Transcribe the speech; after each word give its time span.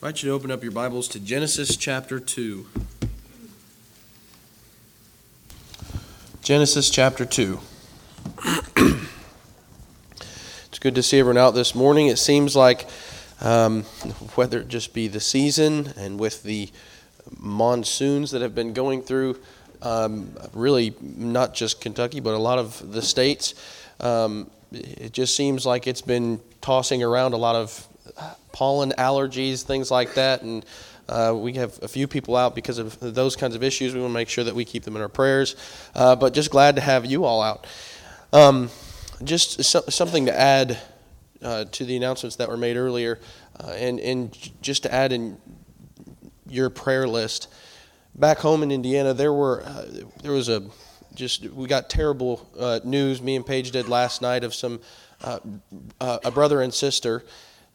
I 0.00 0.06
invite 0.06 0.22
you 0.22 0.28
to 0.28 0.34
open 0.36 0.52
up 0.52 0.62
your 0.62 0.70
Bibles 0.70 1.08
to 1.08 1.18
Genesis 1.18 1.76
chapter 1.76 2.20
2. 2.20 2.66
Genesis 6.40 6.88
chapter 6.88 7.24
2. 7.24 7.58
it's 10.68 10.78
good 10.78 10.94
to 10.94 11.02
see 11.02 11.18
everyone 11.18 11.36
out 11.36 11.50
this 11.50 11.74
morning. 11.74 12.06
It 12.06 12.18
seems 12.18 12.54
like, 12.54 12.88
um, 13.40 13.82
whether 14.36 14.60
it 14.60 14.68
just 14.68 14.94
be 14.94 15.08
the 15.08 15.18
season 15.18 15.92
and 15.96 16.20
with 16.20 16.44
the 16.44 16.70
monsoons 17.36 18.30
that 18.30 18.40
have 18.40 18.54
been 18.54 18.74
going 18.74 19.02
through, 19.02 19.40
um, 19.82 20.32
really 20.52 20.94
not 21.00 21.54
just 21.54 21.80
Kentucky, 21.80 22.20
but 22.20 22.34
a 22.34 22.38
lot 22.38 22.60
of 22.60 22.92
the 22.92 23.02
states, 23.02 23.52
um, 23.98 24.48
it 24.70 25.12
just 25.12 25.34
seems 25.34 25.66
like 25.66 25.88
it's 25.88 26.02
been 26.02 26.40
tossing 26.60 27.02
around 27.02 27.32
a 27.32 27.36
lot 27.36 27.56
of 27.56 27.88
pollen 28.52 28.92
allergies, 28.98 29.62
things 29.62 29.90
like 29.90 30.14
that. 30.14 30.42
And 30.42 30.64
uh, 31.08 31.32
we 31.34 31.54
have 31.54 31.78
a 31.82 31.88
few 31.88 32.06
people 32.06 32.36
out 32.36 32.54
because 32.54 32.78
of 32.78 32.98
those 33.00 33.34
kinds 33.36 33.54
of 33.54 33.62
issues. 33.62 33.94
We 33.94 34.00
want 34.00 34.10
to 34.10 34.14
make 34.14 34.28
sure 34.28 34.44
that 34.44 34.54
we 34.54 34.64
keep 34.64 34.82
them 34.82 34.94
in 34.96 35.02
our 35.02 35.08
prayers. 35.08 35.56
Uh, 35.94 36.16
but 36.16 36.34
just 36.34 36.50
glad 36.50 36.74
to 36.76 36.82
have 36.82 37.06
you 37.06 37.24
all 37.24 37.40
out. 37.40 37.66
Um, 38.32 38.70
just 39.24 39.64
so, 39.64 39.80
something 39.88 40.26
to 40.26 40.38
add 40.38 40.78
uh, 41.42 41.64
to 41.66 41.84
the 41.84 41.96
announcements 41.96 42.36
that 42.36 42.48
were 42.48 42.56
made 42.56 42.76
earlier, 42.76 43.20
uh, 43.58 43.68
and, 43.70 44.00
and 44.00 44.36
just 44.60 44.82
to 44.82 44.92
add 44.92 45.12
in 45.12 45.38
your 46.48 46.68
prayer 46.68 47.08
list. 47.08 47.48
Back 48.14 48.38
home 48.38 48.62
in 48.62 48.70
Indiana, 48.70 49.14
there 49.14 49.32
were 49.32 49.62
uh, 49.62 49.86
there 50.22 50.32
was 50.32 50.48
a 50.48 50.64
just 51.14 51.44
we 51.50 51.68
got 51.68 51.88
terrible 51.88 52.46
uh, 52.58 52.80
news. 52.84 53.22
Me 53.22 53.36
and 53.36 53.46
Paige 53.46 53.70
did 53.70 53.88
last 53.88 54.20
night 54.20 54.44
of 54.44 54.54
some 54.54 54.80
a 56.00 56.30
brother 56.30 56.60
and 56.60 56.72
sister 56.72 57.24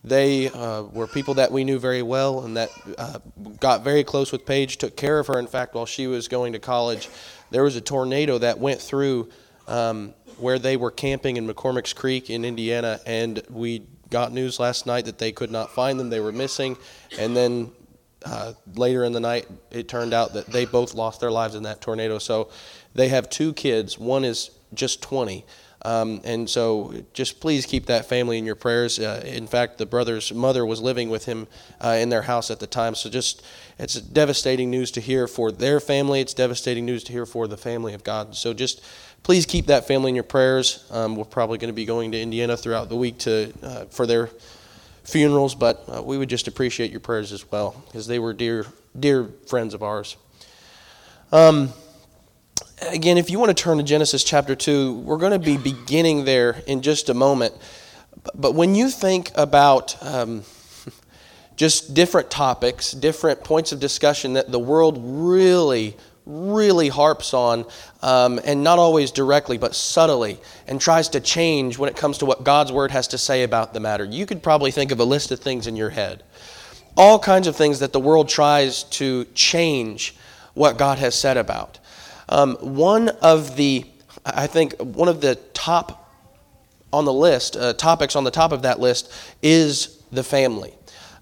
they 0.04 0.50
uh, 0.50 0.84
were 0.84 1.08
people 1.08 1.36
that 1.36 1.52
we 1.52 1.64
knew 1.64 1.80
very 1.80 2.02
well 2.02 2.42
and 2.44 2.58
that 2.58 2.70
uh, 2.98 3.20
got 3.60 3.84
very 3.84 4.04
close 4.04 4.32
with 4.32 4.46
Paige, 4.46 4.78
took 4.78 4.98
care 4.98 5.20
of 5.20 5.28
her. 5.28 5.40
In 5.40 5.48
fact, 5.48 5.76
while 5.76 5.86
she 5.86 6.08
was 6.08 6.28
going 6.28 6.54
to 6.54 6.60
college, 6.60 7.10
there 7.52 7.64
was 7.64 7.76
a 7.76 7.82
tornado 7.82 8.38
that 8.38 8.60
went 8.60 8.82
through 8.82 9.30
um, 9.68 10.14
where 10.38 10.60
they 10.60 10.76
were 10.76 10.92
camping 10.92 11.38
in 11.38 11.48
McCormick's 11.48 11.94
Creek 11.94 12.30
in 12.30 12.44
Indiana, 12.44 13.00
and 13.06 13.42
we 13.50 13.84
got 14.10 14.34
news 14.34 14.60
last 14.60 14.86
night 14.86 15.06
that 15.06 15.18
they 15.18 15.32
could 15.32 15.52
not 15.52 15.72
find 15.72 16.00
them. 16.00 16.10
They 16.10 16.20
were 16.20 16.32
missing. 16.32 16.78
And 17.18 17.36
then 17.36 17.72
uh, 18.26 18.54
later 18.76 19.06
in 19.06 19.14
the 19.14 19.20
night, 19.20 19.48
it 19.72 19.88
turned 19.88 20.14
out 20.14 20.34
that 20.34 20.48
they 20.48 20.66
both 20.66 20.94
lost 20.94 21.22
their 21.22 21.32
lives 21.32 21.56
in 21.56 21.64
that 21.64 21.82
tornado. 21.82 22.20
So 22.20 22.50
they 22.94 23.08
have 23.08 23.30
two 23.30 23.54
kids. 23.54 23.98
One 23.98 24.24
is 24.26 24.52
just 24.74 25.02
20 25.02 25.46
um, 25.86 26.22
and 26.24 26.50
so 26.50 26.94
just 27.14 27.42
please 27.42 27.66
keep 27.66 27.88
that 27.88 28.06
family 28.06 28.38
in 28.38 28.46
your 28.46 28.56
prayers. 28.56 29.00
Uh, 29.00 29.22
in 29.26 29.48
fact, 29.48 29.78
the 29.78 29.86
brother's 29.86 30.34
mother 30.34 30.66
was 30.66 30.82
living 30.82 31.10
with 31.10 31.26
him 31.26 31.48
uh, 31.82 31.98
in 32.00 32.10
their 32.10 32.22
house 32.22 32.50
at 32.50 32.60
the 32.60 32.68
time. 32.68 32.96
So 32.96 33.10
just, 33.10 33.44
it's 33.78 33.96
devastating 33.96 34.70
news 34.70 34.92
to 34.92 35.02
hear 35.02 35.28
for 35.28 35.52
their 35.52 35.80
family. 35.80 36.22
It's 36.22 36.34
devastating 36.34 36.86
news 36.86 37.04
to 37.06 37.12
hear 37.12 37.26
for 37.26 37.48
the 37.48 37.58
family 37.58 37.94
of 37.94 38.04
God. 38.04 38.36
So 38.36 38.54
just 38.54 38.82
please 39.24 39.46
keep 39.46 39.66
that 39.66 39.86
family 39.86 40.10
in 40.10 40.16
your 40.16 40.24
prayers. 40.24 40.86
Um, 40.90 41.18
we're 41.18 41.26
probably 41.26 41.58
going 41.58 41.70
to 41.70 41.76
be 41.76 41.86
going 41.86 42.14
to 42.14 42.22
Indiana 42.22 42.56
throughout 42.56 42.88
the 42.88 42.96
week 42.96 43.18
to, 43.20 43.52
uh, 43.62 43.86
for 43.86 44.08
their 44.08 44.30
funerals, 45.04 45.54
but 45.54 45.84
uh, 45.94 46.02
we 46.02 46.18
would 46.18 46.30
just 46.30 46.48
appreciate 46.48 46.92
your 46.92 47.02
prayers 47.02 47.34
as 47.34 47.50
well 47.52 47.84
because 47.88 48.08
they 48.08 48.20
were 48.20 48.32
dear, 48.32 48.66
dear 48.98 49.26
friends 49.48 49.74
of 49.74 49.84
ours. 49.84 50.16
Um, 51.34 51.74
again, 52.90 53.18
if 53.18 53.30
you 53.30 53.40
want 53.40 53.56
to 53.56 53.64
turn 53.64 53.78
to 53.78 53.84
Genesis 53.84 54.24
chapter 54.24 54.56
2, 54.56 55.00
we're 55.00 55.18
going 55.18 55.32
to 55.32 55.40
be 55.40 55.58
beginning 55.58 56.26
there 56.26 56.62
in 56.68 56.82
just 56.82 57.10
a 57.10 57.14
moment. 57.14 57.54
But 58.36 58.54
when 58.54 58.76
you 58.76 58.90
think 58.90 59.32
about 59.36 60.02
um, 60.04 60.44
just 61.56 61.94
different 61.94 62.30
topics, 62.30 62.92
different 62.92 63.44
points 63.44 63.72
of 63.72 63.80
discussion 63.80 64.34
that 64.34 64.52
the 64.52 64.60
world 64.60 65.00
really, 65.02 65.98
really 66.26 66.90
harps 66.90 67.34
on, 67.34 67.66
um, 68.02 68.40
and 68.46 68.64
not 68.64 68.80
always 68.80 69.12
directly, 69.12 69.58
but 69.58 69.76
subtly, 69.76 70.40
and 70.68 70.80
tries 70.80 71.10
to 71.10 71.20
change 71.20 71.78
when 71.78 71.90
it 71.90 71.96
comes 71.96 72.20
to 72.20 72.26
what 72.26 72.44
God's 72.44 72.72
Word 72.72 72.92
has 72.92 73.08
to 73.10 73.18
say 73.18 73.44
about 73.44 73.74
the 73.74 73.80
matter, 73.80 74.06
you 74.06 74.26
could 74.26 74.42
probably 74.42 74.72
think 74.72 74.92
of 74.92 75.00
a 75.00 75.06
list 75.06 75.32
of 75.32 75.40
things 75.40 75.68
in 75.68 75.76
your 75.76 75.90
head. 75.90 76.24
All 76.96 77.18
kinds 77.18 77.48
of 77.48 77.56
things 77.56 77.80
that 77.80 77.92
the 77.92 78.00
world 78.00 78.30
tries 78.30 78.84
to 78.84 79.26
change 79.34 80.16
what 80.54 80.78
God 80.78 81.00
has 81.00 81.16
said 81.16 81.38
about. 81.38 81.80
Um, 82.34 82.56
one 82.56 83.10
of 83.22 83.56
the, 83.58 83.86
I 84.26 84.48
think, 84.48 84.74
one 84.80 85.08
of 85.08 85.22
the 85.22 85.36
top 85.54 86.12
on 86.92 87.06
the 87.06 87.14
list, 87.14 87.56
uh, 87.56 87.74
topics 87.74 88.16
on 88.16 88.24
the 88.24 88.32
top 88.32 88.52
of 88.52 88.64
that 88.64 88.80
list 88.80 89.14
is 89.44 90.02
the 90.12 90.24
family. 90.24 90.74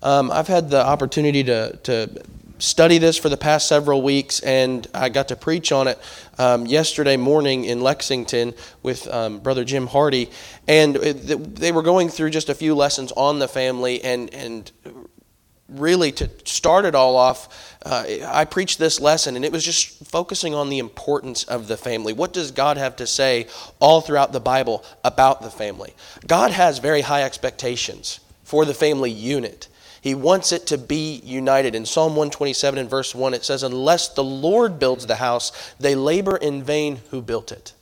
Um, 0.01 0.31
I've 0.31 0.47
had 0.47 0.69
the 0.69 0.85
opportunity 0.85 1.43
to, 1.43 1.77
to 1.83 2.23
study 2.59 2.97
this 2.97 3.17
for 3.17 3.27
the 3.27 3.35
past 3.35 3.67
several 3.67 4.01
weeks, 4.01 4.39
and 4.39 4.87
I 4.93 5.09
got 5.09 5.27
to 5.27 5.35
preach 5.35 5.73
on 5.73 5.89
it 5.89 5.99
um, 6.37 6.65
yesterday 6.65 7.17
morning 7.17 7.65
in 7.65 7.81
Lexington 7.81 8.53
with 8.81 9.05
um, 9.09 9.39
Brother 9.39 9.65
Jim 9.65 9.87
Hardy. 9.87 10.29
And 10.65 10.95
it, 10.95 11.55
they 11.57 11.73
were 11.73 11.83
going 11.83 12.07
through 12.07 12.29
just 12.29 12.47
a 12.47 12.55
few 12.55 12.73
lessons 12.73 13.11
on 13.17 13.39
the 13.39 13.49
family, 13.49 14.01
and, 14.01 14.33
and 14.33 14.71
really 15.71 16.11
to 16.13 16.29
start 16.45 16.85
it 16.85 16.95
all 16.95 17.15
off, 17.15 17.77
uh, 17.85 18.05
I 18.25 18.45
preached 18.45 18.77
this 18.77 18.99
lesson, 18.99 19.35
and 19.35 19.43
it 19.43 19.51
was 19.51 19.63
just 19.63 20.05
focusing 20.05 20.53
on 20.53 20.69
the 20.69 20.79
importance 20.79 21.43
of 21.43 21.67
the 21.67 21.77
family. 21.77 22.13
What 22.13 22.33
does 22.33 22.51
God 22.51 22.77
have 22.77 22.95
to 22.97 23.07
say 23.07 23.47
all 23.79 24.01
throughout 24.01 24.33
the 24.33 24.39
Bible 24.39 24.83
about 25.03 25.41
the 25.41 25.49
family? 25.49 25.93
God 26.27 26.51
has 26.51 26.79
very 26.79 27.01
high 27.01 27.23
expectations 27.23 28.19
for 28.43 28.65
the 28.65 28.73
family 28.73 29.11
unit. 29.11 29.67
He 30.01 30.15
wants 30.15 30.51
it 30.51 30.67
to 30.67 30.77
be 30.77 31.21
united. 31.23 31.75
In 31.75 31.85
Psalm 31.85 32.13
127 32.13 32.79
and 32.79 32.89
verse 32.89 33.13
1, 33.13 33.33
it 33.33 33.45
says, 33.45 33.63
Unless 33.63 34.09
the 34.09 34.23
Lord 34.23 34.79
builds 34.79 35.05
the 35.05 35.15
house, 35.15 35.73
they 35.79 35.95
labor 35.95 36.37
in 36.37 36.63
vain 36.63 37.01
who 37.11 37.21
built 37.21 37.51
it. 37.51 37.73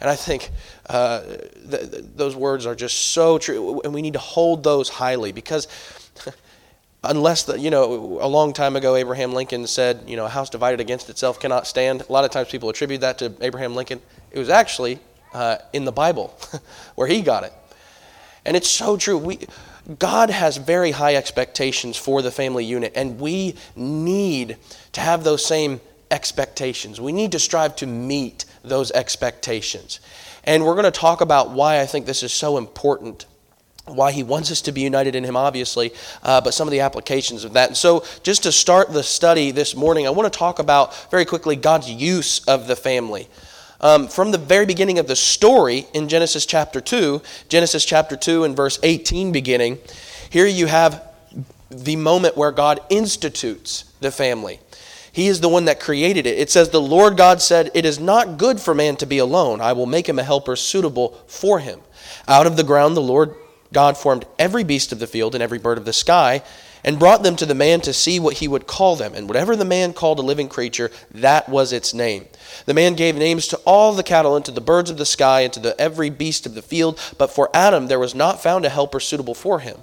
And 0.00 0.08
I 0.08 0.16
think 0.16 0.50
uh, 0.88 1.22
th- 1.22 1.90
th- 1.90 2.04
those 2.14 2.36
words 2.36 2.66
are 2.66 2.74
just 2.74 2.96
so 3.12 3.36
true, 3.36 3.80
and 3.82 3.92
we 3.92 4.00
need 4.00 4.12
to 4.12 4.18
hold 4.18 4.62
those 4.62 4.88
highly 4.88 5.32
because 5.32 5.66
unless 7.04 7.44
the, 7.44 7.58
you 7.58 7.70
know, 7.70 8.18
a 8.20 8.26
long 8.26 8.52
time 8.52 8.76
ago, 8.76 8.96
Abraham 8.96 9.32
Lincoln 9.32 9.66
said, 9.66 10.04
you 10.06 10.16
know, 10.16 10.24
a 10.24 10.28
house 10.28 10.50
divided 10.50 10.80
against 10.80 11.08
itself 11.10 11.38
cannot 11.38 11.66
stand. 11.66 12.02
A 12.02 12.12
lot 12.12 12.24
of 12.24 12.30
times 12.30 12.48
people 12.48 12.68
attribute 12.68 13.00
that 13.02 13.18
to 13.18 13.32
Abraham 13.40 13.74
Lincoln. 13.74 14.00
It 14.30 14.38
was 14.38 14.48
actually 14.48 14.98
uh, 15.32 15.58
in 15.72 15.84
the 15.84 15.92
Bible 15.92 16.36
where 16.94 17.06
he 17.06 17.22
got 17.22 17.44
it. 17.44 17.52
And 18.44 18.56
it's 18.56 18.68
so 18.70 18.96
true. 18.96 19.18
We, 19.18 19.40
God 19.98 20.30
has 20.30 20.56
very 20.56 20.90
high 20.90 21.14
expectations 21.16 21.96
for 21.96 22.22
the 22.22 22.30
family 22.30 22.64
unit, 22.64 22.92
and 22.94 23.20
we 23.20 23.56
need 23.76 24.56
to 24.92 25.00
have 25.00 25.24
those 25.24 25.44
same 25.44 25.80
expectations. 26.10 27.00
We 27.00 27.12
need 27.12 27.32
to 27.32 27.38
strive 27.38 27.76
to 27.76 27.86
meet 27.86 28.44
those 28.62 28.90
expectations. 28.90 30.00
And 30.44 30.64
we're 30.64 30.74
going 30.74 30.84
to 30.84 30.90
talk 30.90 31.20
about 31.20 31.50
why 31.50 31.80
I 31.80 31.86
think 31.86 32.06
this 32.06 32.22
is 32.22 32.32
so 32.32 32.56
important 32.56 33.26
why 33.94 34.12
he 34.12 34.22
wants 34.22 34.50
us 34.50 34.60
to 34.62 34.72
be 34.72 34.80
united 34.80 35.14
in 35.14 35.24
him, 35.24 35.36
obviously, 35.36 35.92
uh, 36.22 36.40
but 36.40 36.54
some 36.54 36.68
of 36.68 36.72
the 36.72 36.80
applications 36.80 37.44
of 37.44 37.52
that. 37.54 37.68
And 37.68 37.76
so, 37.76 38.04
just 38.22 38.42
to 38.44 38.52
start 38.52 38.92
the 38.92 39.02
study 39.02 39.50
this 39.50 39.74
morning, 39.74 40.06
I 40.06 40.10
want 40.10 40.32
to 40.32 40.38
talk 40.38 40.58
about 40.58 41.10
very 41.10 41.24
quickly 41.24 41.56
God's 41.56 41.90
use 41.90 42.44
of 42.46 42.66
the 42.66 42.76
family. 42.76 43.28
Um, 43.80 44.08
from 44.08 44.32
the 44.32 44.38
very 44.38 44.66
beginning 44.66 44.98
of 44.98 45.06
the 45.06 45.14
story 45.14 45.86
in 45.94 46.08
Genesis 46.08 46.46
chapter 46.46 46.80
2, 46.80 47.22
Genesis 47.48 47.84
chapter 47.84 48.16
2 48.16 48.44
and 48.44 48.56
verse 48.56 48.78
18 48.82 49.30
beginning, 49.30 49.78
here 50.30 50.46
you 50.46 50.66
have 50.66 51.04
the 51.70 51.96
moment 51.96 52.36
where 52.36 52.50
God 52.50 52.80
institutes 52.90 53.84
the 54.00 54.10
family. 54.10 54.58
He 55.12 55.26
is 55.26 55.40
the 55.40 55.48
one 55.48 55.64
that 55.66 55.80
created 55.80 56.26
it. 56.26 56.38
It 56.38 56.50
says, 56.50 56.70
The 56.70 56.80
Lord 56.80 57.16
God 57.16 57.40
said, 57.40 57.70
It 57.74 57.84
is 57.84 57.98
not 57.98 58.38
good 58.38 58.60
for 58.60 58.74
man 58.74 58.96
to 58.96 59.06
be 59.06 59.18
alone. 59.18 59.60
I 59.60 59.72
will 59.72 59.86
make 59.86 60.08
him 60.08 60.18
a 60.18 60.24
helper 60.24 60.56
suitable 60.56 61.20
for 61.26 61.58
him. 61.58 61.80
Out 62.26 62.46
of 62.46 62.56
the 62.56 62.64
ground 62.64 62.96
the 62.96 63.00
Lord 63.00 63.34
God 63.72 63.96
formed 63.96 64.26
every 64.38 64.64
beast 64.64 64.92
of 64.92 64.98
the 64.98 65.06
field 65.06 65.34
and 65.34 65.42
every 65.42 65.58
bird 65.58 65.78
of 65.78 65.84
the 65.84 65.92
sky 65.92 66.42
and 66.84 66.98
brought 66.98 67.22
them 67.22 67.36
to 67.36 67.46
the 67.46 67.54
man 67.54 67.80
to 67.82 67.92
see 67.92 68.20
what 68.20 68.38
he 68.38 68.48
would 68.48 68.66
call 68.66 68.96
them. 68.96 69.14
And 69.14 69.28
whatever 69.28 69.56
the 69.56 69.64
man 69.64 69.92
called 69.92 70.18
a 70.18 70.22
living 70.22 70.48
creature, 70.48 70.90
that 71.10 71.48
was 71.48 71.72
its 71.72 71.92
name. 71.92 72.26
The 72.66 72.74
man 72.74 72.94
gave 72.94 73.16
names 73.16 73.46
to 73.48 73.56
all 73.66 73.92
the 73.92 74.02
cattle 74.02 74.36
and 74.36 74.44
to 74.44 74.50
the 74.50 74.60
birds 74.60 74.90
of 74.90 74.98
the 74.98 75.06
sky 75.06 75.42
and 75.42 75.52
to 75.52 75.60
the 75.60 75.78
every 75.80 76.10
beast 76.10 76.46
of 76.46 76.54
the 76.54 76.62
field. 76.62 76.98
But 77.18 77.30
for 77.30 77.50
Adam 77.52 77.88
there 77.88 77.98
was 77.98 78.14
not 78.14 78.42
found 78.42 78.64
a 78.64 78.70
helper 78.70 79.00
suitable 79.00 79.34
for 79.34 79.60
him. 79.60 79.82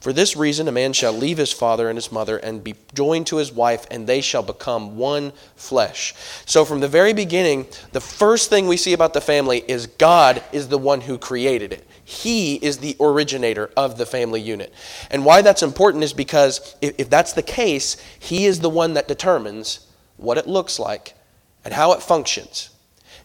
For 0.00 0.12
this 0.12 0.36
reason, 0.36 0.68
a 0.68 0.72
man 0.72 0.92
shall 0.92 1.12
leave 1.12 1.38
his 1.38 1.52
father 1.52 1.88
and 1.88 1.96
his 1.96 2.12
mother 2.12 2.36
and 2.36 2.62
be 2.62 2.74
joined 2.94 3.26
to 3.28 3.36
his 3.36 3.52
wife, 3.52 3.86
and 3.90 4.06
they 4.06 4.20
shall 4.20 4.42
become 4.42 4.96
one 4.96 5.32
flesh. 5.56 6.14
So, 6.44 6.64
from 6.64 6.80
the 6.80 6.88
very 6.88 7.12
beginning, 7.12 7.66
the 7.92 8.00
first 8.00 8.50
thing 8.50 8.66
we 8.66 8.76
see 8.76 8.92
about 8.92 9.14
the 9.14 9.20
family 9.20 9.64
is 9.66 9.86
God 9.86 10.42
is 10.52 10.68
the 10.68 10.78
one 10.78 11.02
who 11.02 11.18
created 11.18 11.72
it. 11.72 11.86
He 12.04 12.54
is 12.54 12.78
the 12.78 12.96
originator 13.00 13.70
of 13.76 13.98
the 13.98 14.06
family 14.06 14.40
unit. 14.40 14.72
And 15.10 15.24
why 15.24 15.42
that's 15.42 15.64
important 15.64 16.04
is 16.04 16.12
because 16.12 16.76
if, 16.80 17.10
that's 17.10 17.32
the 17.32 17.42
case, 17.42 17.96
He 18.18 18.46
is 18.46 18.60
the 18.60 18.70
one 18.70 18.94
that 18.94 19.08
determines 19.08 19.80
what 20.16 20.38
it 20.38 20.46
looks 20.46 20.78
like 20.78 21.14
and 21.64 21.74
how 21.74 21.92
it 21.92 22.02
functions. 22.02 22.70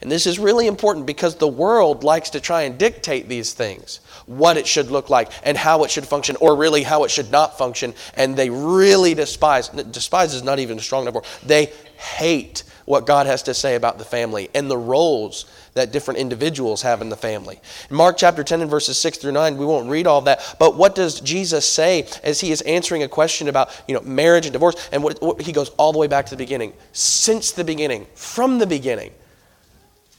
And 0.02 0.12
this 0.12 0.26
is 0.26 0.40
really 0.40 0.66
important 0.66 1.06
because 1.06 1.36
the 1.36 1.48
world 1.48 2.04
likes 2.04 2.32
to 2.32 2.40
try 2.40 2.64
and 2.64 2.78
dictate 2.78 3.30
these 3.30 3.54
things 3.54 4.00
what 4.26 4.58
it 4.58 4.66
should 4.66 4.90
look 4.90 5.10
like 5.10 5.32
and 5.44 5.58
how 5.58 5.84
it 5.84 5.92
should 5.92 6.06
function, 6.06 6.36
or 6.40 6.56
really 6.56 6.84
how 6.84 7.04
it 7.04 7.12
should 7.12 7.32
not 7.32 7.58
function. 7.58 7.94
And 8.16 8.36
they 8.36 8.50
really 8.50 9.14
despise, 9.14 9.70
despise 9.70 10.34
is 10.34 10.44
not 10.44 10.60
even 10.60 10.78
a 10.78 10.82
strong 10.82 11.04
enough 11.04 11.16
word, 11.16 11.26
they 11.46 11.72
hate 11.98 12.64
what 12.86 13.06
God 13.06 13.28
has 13.28 13.44
to 13.44 13.54
say 13.54 13.76
about 13.76 14.00
the 14.00 14.06
family 14.06 14.50
and 14.56 14.70
the 14.70 14.78
roles 14.78 15.46
that 15.76 15.92
different 15.92 16.20
individuals 16.20 16.82
have 16.82 17.02
in 17.02 17.10
the 17.10 17.16
family. 17.16 17.60
In 17.90 17.96
Mark 17.96 18.18
chapter 18.18 18.44
10 18.44 18.62
and 18.62 18.70
verses 18.70 18.98
6 18.98 19.20
through 19.20 19.32
9, 19.32 19.58
we 19.58 19.66
won't 19.66 19.90
read 19.90 20.08
all 20.08 20.22
that, 20.22 20.56
but 20.60 20.76
what 20.76 20.96
does 20.96 21.22
Jesus 21.22 21.68
say 21.68 22.08
as 22.24 22.42
he 22.42 22.52
is 22.52 22.62
answering 22.62 23.04
a 23.04 23.08
question 23.08 23.48
about, 23.48 23.70
you 23.88 23.94
know, 23.94 24.02
marriage 24.02 24.46
and 24.46 24.54
divorce? 24.54 24.76
And 24.92 25.04
what, 25.04 25.22
what, 25.22 25.42
he 25.42 25.52
goes 25.52 25.70
all 25.78 25.94
the 25.94 26.00
way 26.00 26.08
back 26.08 26.26
to 26.26 26.32
the 26.32 26.38
beginning. 26.38 26.74
Since 26.92 27.52
the 27.52 27.64
beginning, 27.64 28.08
from 28.16 28.60
the 28.60 28.68
beginning, 28.68 29.12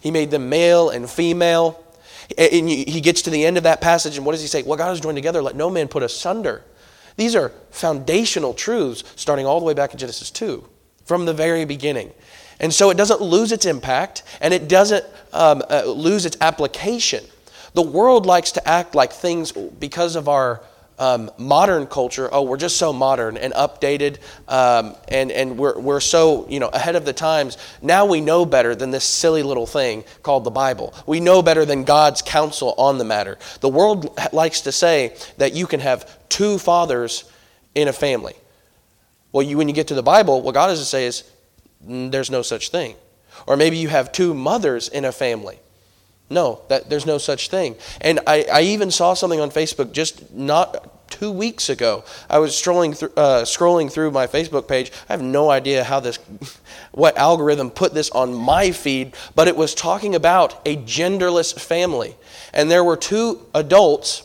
he 0.02 0.10
made 0.10 0.30
them 0.30 0.48
male 0.48 0.90
and 0.90 1.08
female. 1.08 1.82
And 2.36 2.68
he 2.68 3.00
gets 3.00 3.22
to 3.22 3.30
the 3.30 3.44
end 3.44 3.56
of 3.56 3.62
that 3.64 3.80
passage, 3.80 4.16
and 4.16 4.26
what 4.26 4.32
does 4.32 4.40
he 4.40 4.48
say? 4.48 4.62
Well, 4.62 4.76
God 4.76 4.88
has 4.88 5.00
joined 5.00 5.16
together, 5.16 5.42
let 5.42 5.54
no 5.54 5.70
man 5.70 5.88
put 5.88 6.02
asunder. 6.02 6.64
These 7.16 7.36
are 7.36 7.50
foundational 7.70 8.54
truths 8.54 9.04
starting 9.16 9.46
all 9.46 9.60
the 9.60 9.66
way 9.66 9.74
back 9.74 9.92
in 9.92 9.98
Genesis 9.98 10.30
2, 10.30 10.66
from 11.04 11.24
the 11.24 11.34
very 11.34 11.64
beginning. 11.64 12.12
And 12.58 12.72
so 12.72 12.90
it 12.90 12.96
doesn't 12.96 13.20
lose 13.20 13.52
its 13.52 13.66
impact 13.66 14.22
and 14.40 14.54
it 14.54 14.68
doesn't 14.68 15.04
um, 15.32 15.62
uh, 15.68 15.84
lose 15.84 16.24
its 16.24 16.36
application. 16.40 17.24
The 17.74 17.82
world 17.82 18.24
likes 18.24 18.52
to 18.52 18.68
act 18.68 18.94
like 18.94 19.12
things 19.12 19.52
because 19.52 20.16
of 20.16 20.28
our 20.28 20.62
um, 20.98 21.30
modern 21.38 21.86
culture. 21.86 22.28
Oh, 22.32 22.42
we're 22.42 22.56
just 22.56 22.76
so 22.76 22.92
modern 22.92 23.36
and 23.36 23.52
updated, 23.54 24.18
um, 24.48 24.94
and 25.08 25.30
and 25.32 25.58
we're 25.58 25.78
we're 25.78 26.00
so 26.00 26.46
you 26.48 26.60
know 26.60 26.68
ahead 26.68 26.96
of 26.96 27.04
the 27.04 27.12
times. 27.12 27.58
Now 27.80 28.06
we 28.06 28.20
know 28.20 28.44
better 28.44 28.74
than 28.74 28.90
this 28.90 29.04
silly 29.04 29.42
little 29.42 29.66
thing 29.66 30.04
called 30.22 30.44
the 30.44 30.50
Bible. 30.50 30.94
We 31.06 31.20
know 31.20 31.42
better 31.42 31.64
than 31.64 31.84
God's 31.84 32.22
counsel 32.22 32.74
on 32.78 32.98
the 32.98 33.04
matter. 33.04 33.38
The 33.60 33.68
world 33.68 34.18
likes 34.32 34.62
to 34.62 34.72
say 34.72 35.16
that 35.38 35.54
you 35.54 35.66
can 35.66 35.80
have 35.80 36.28
two 36.28 36.58
fathers 36.58 37.24
in 37.74 37.88
a 37.88 37.92
family. 37.92 38.34
Well, 39.32 39.42
you 39.42 39.56
when 39.56 39.68
you 39.68 39.74
get 39.74 39.88
to 39.88 39.94
the 39.94 40.02
Bible, 40.02 40.42
what 40.42 40.54
God 40.54 40.70
has 40.70 40.78
to 40.78 40.84
say 40.84 41.06
is 41.06 41.24
there's 41.80 42.30
no 42.30 42.42
such 42.42 42.70
thing. 42.70 42.96
Or 43.46 43.56
maybe 43.56 43.76
you 43.76 43.88
have 43.88 44.12
two 44.12 44.34
mothers 44.34 44.88
in 44.88 45.04
a 45.04 45.12
family. 45.12 45.58
No, 46.32 46.62
that, 46.68 46.88
there's 46.88 47.06
no 47.06 47.18
such 47.18 47.48
thing. 47.48 47.76
And 48.00 48.20
I, 48.26 48.46
I 48.52 48.62
even 48.62 48.90
saw 48.90 49.14
something 49.14 49.40
on 49.40 49.50
Facebook 49.50 49.92
just 49.92 50.32
not 50.32 51.10
two 51.10 51.30
weeks 51.30 51.68
ago. 51.68 52.04
I 52.28 52.38
was 52.38 52.58
through, 52.58 53.12
uh, 53.16 53.42
scrolling 53.42 53.92
through 53.92 54.10
my 54.10 54.26
Facebook 54.26 54.66
page. 54.66 54.90
I 55.08 55.12
have 55.12 55.22
no 55.22 55.50
idea 55.50 55.84
how 55.84 56.00
this, 56.00 56.18
what 56.92 57.16
algorithm 57.16 57.70
put 57.70 57.94
this 57.94 58.10
on 58.10 58.34
my 58.34 58.72
feed, 58.72 59.14
but 59.34 59.46
it 59.46 59.56
was 59.56 59.74
talking 59.74 60.14
about 60.14 60.66
a 60.66 60.76
genderless 60.78 61.58
family. 61.58 62.16
And 62.54 62.70
there 62.70 62.82
were 62.82 62.96
two 62.96 63.46
adults 63.54 64.24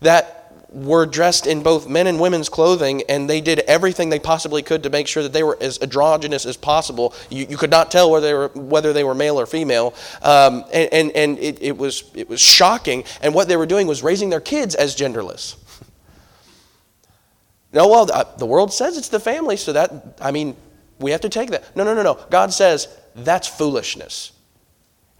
that 0.00 0.37
were 0.70 1.06
dressed 1.06 1.46
in 1.46 1.62
both 1.62 1.88
men 1.88 2.06
and 2.06 2.20
women's 2.20 2.48
clothing, 2.48 3.02
and 3.08 3.28
they 3.28 3.40
did 3.40 3.60
everything 3.60 4.10
they 4.10 4.18
possibly 4.18 4.62
could 4.62 4.82
to 4.82 4.90
make 4.90 5.06
sure 5.06 5.22
that 5.22 5.32
they 5.32 5.42
were 5.42 5.56
as 5.60 5.80
androgynous 5.80 6.44
as 6.44 6.56
possible. 6.56 7.14
You, 7.30 7.46
you 7.48 7.56
could 7.56 7.70
not 7.70 7.90
tell 7.90 8.10
whether 8.10 8.26
they 8.26 8.34
were, 8.34 8.48
whether 8.48 8.92
they 8.92 9.04
were 9.04 9.14
male 9.14 9.40
or 9.40 9.46
female, 9.46 9.94
um, 10.22 10.64
and, 10.72 10.92
and, 10.92 11.12
and 11.12 11.38
it, 11.38 11.62
it, 11.62 11.76
was, 11.76 12.04
it 12.14 12.28
was 12.28 12.40
shocking. 12.40 13.04
And 13.22 13.34
what 13.34 13.48
they 13.48 13.56
were 13.56 13.66
doing 13.66 13.86
was 13.86 14.02
raising 14.02 14.28
their 14.28 14.40
kids 14.40 14.74
as 14.74 14.94
genderless. 14.94 15.56
No, 17.72 17.88
well, 17.88 18.06
the 18.38 18.46
world 18.46 18.72
says 18.72 18.96
it's 18.96 19.08
the 19.08 19.20
family, 19.20 19.56
so 19.56 19.72
that, 19.72 20.18
I 20.20 20.30
mean, 20.30 20.56
we 20.98 21.12
have 21.12 21.20
to 21.22 21.28
take 21.28 21.50
that. 21.50 21.76
No, 21.76 21.84
no, 21.84 21.94
no, 21.94 22.02
no. 22.02 22.18
God 22.30 22.52
says 22.52 22.88
that's 23.14 23.48
foolishness. 23.48 24.32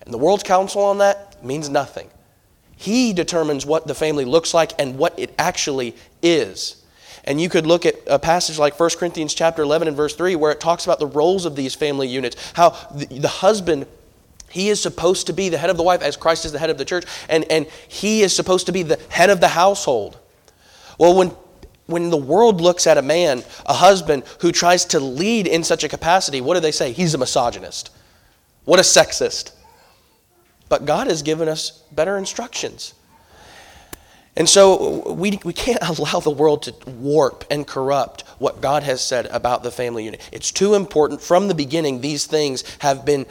And 0.03 0.13
the 0.13 0.19
world's 0.19 0.43
counsel 0.43 0.83
on 0.83 0.99
that 0.99 1.43
means 1.45 1.69
nothing. 1.69 2.11
He 2.79 3.13
determines 3.13 3.67
what 3.67 3.89
the 3.89 3.95
family 3.95 4.25
looks 4.25 4.55
like 4.55 4.73
and 4.79 4.97
what 4.97 5.19
it 5.19 5.35
actually 5.37 5.97
is. 6.23 6.83
And 7.25 7.41
you 7.41 7.49
could 7.49 7.67
look 7.67 7.85
at 7.85 7.97
a 8.07 8.21
passage 8.21 8.57
like 8.57 8.79
1 8.79 8.91
Corinthians 8.99 9.35
chapter 9.35 9.63
11 9.63 9.89
and 9.89 9.97
verse 9.97 10.15
3 10.15 10.37
where 10.37 10.53
it 10.53 10.61
talks 10.61 10.85
about 10.85 11.01
the 11.01 11.07
roles 11.07 11.45
of 11.45 11.57
these 11.57 11.75
family 11.75 12.07
units, 12.07 12.53
how 12.55 12.71
the, 12.95 13.07
the 13.07 13.29
husband 13.29 13.87
he 14.49 14.69
is 14.69 14.81
supposed 14.81 15.27
to 15.27 15.33
be 15.33 15.49
the 15.49 15.59
head 15.59 15.71
of 15.71 15.77
the 15.77 15.83
wife 15.83 16.03
as 16.03 16.17
Christ 16.17 16.45
is 16.45 16.53
the 16.53 16.59
head 16.59 16.71
of 16.71 16.79
the 16.79 16.85
church, 16.85 17.05
and, 17.29 17.45
and 17.51 17.67
he 17.89 18.23
is 18.23 18.35
supposed 18.35 18.67
to 18.67 18.73
be 18.73 18.83
the 18.83 18.99
head 19.11 19.29
of 19.29 19.41
the 19.41 19.49
household. 19.49 20.17
Well, 20.99 21.15
when, 21.15 21.33
when 21.87 22.11
the 22.11 22.17
world 22.17 22.61
looks 22.61 22.87
at 22.87 22.97
a 22.97 23.03
man, 23.03 23.43
a 23.67 23.75
husband, 23.75 24.23
who 24.41 24.53
tries 24.53 24.87
to 24.87 25.01
lead 25.01 25.47
in 25.47 25.65
such 25.65 25.85
a 25.85 25.89
capacity, 25.89 26.41
what 26.41 26.55
do 26.55 26.61
they 26.61 26.73
say? 26.73 26.93
He's 26.93 27.13
a 27.13 27.19
misogynist. 27.19 27.91
What 28.65 28.79
a 28.79 28.83
sexist. 28.83 29.53
But 30.69 30.85
God 30.85 31.07
has 31.07 31.23
given 31.23 31.49
us 31.49 31.83
better 31.93 32.17
instructions. 32.17 32.95
And 34.39 34.49
so 34.49 35.13
we, 35.13 35.41
we 35.45 35.53
can't 35.53 35.83
allow 35.99 36.21
the 36.21 36.31
world 36.31 36.63
to 36.63 36.75
warp 36.89 37.45
and 37.51 37.67
corrupt 37.67 38.23
what 38.39 38.61
God 38.61 38.85
has 38.85 39.05
said 39.05 39.27
about 39.27 39.65
the 39.65 39.73
family 39.73 40.05
unit. 40.05 40.27
It's 40.33 40.53
too 40.53 40.75
important. 40.75 41.21
From 41.21 41.49
the 41.49 41.55
beginning, 41.55 42.01
these 42.01 42.25
things 42.25 42.63
have 42.79 43.05
been, 43.05 43.27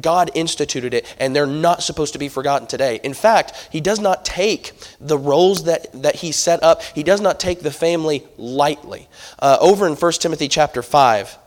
God 0.00 0.32
instituted 0.34 0.94
it, 0.94 1.16
and 1.20 1.34
they're 1.34 1.46
not 1.46 1.84
supposed 1.84 2.12
to 2.14 2.18
be 2.18 2.28
forgotten 2.28 2.66
today. 2.66 2.98
In 3.04 3.14
fact, 3.14 3.68
He 3.70 3.80
does 3.80 4.00
not 4.00 4.24
take 4.24 4.72
the 5.00 5.16
roles 5.16 5.64
that, 5.64 5.92
that 6.02 6.16
He 6.16 6.32
set 6.32 6.60
up, 6.64 6.82
He 6.82 7.04
does 7.04 7.20
not 7.20 7.38
take 7.38 7.60
the 7.60 7.70
family 7.70 8.26
lightly. 8.36 9.08
Uh, 9.38 9.58
over 9.60 9.86
in 9.86 9.94
1 9.94 10.12
Timothy 10.14 10.48
chapter 10.48 10.82
5, 10.82 11.38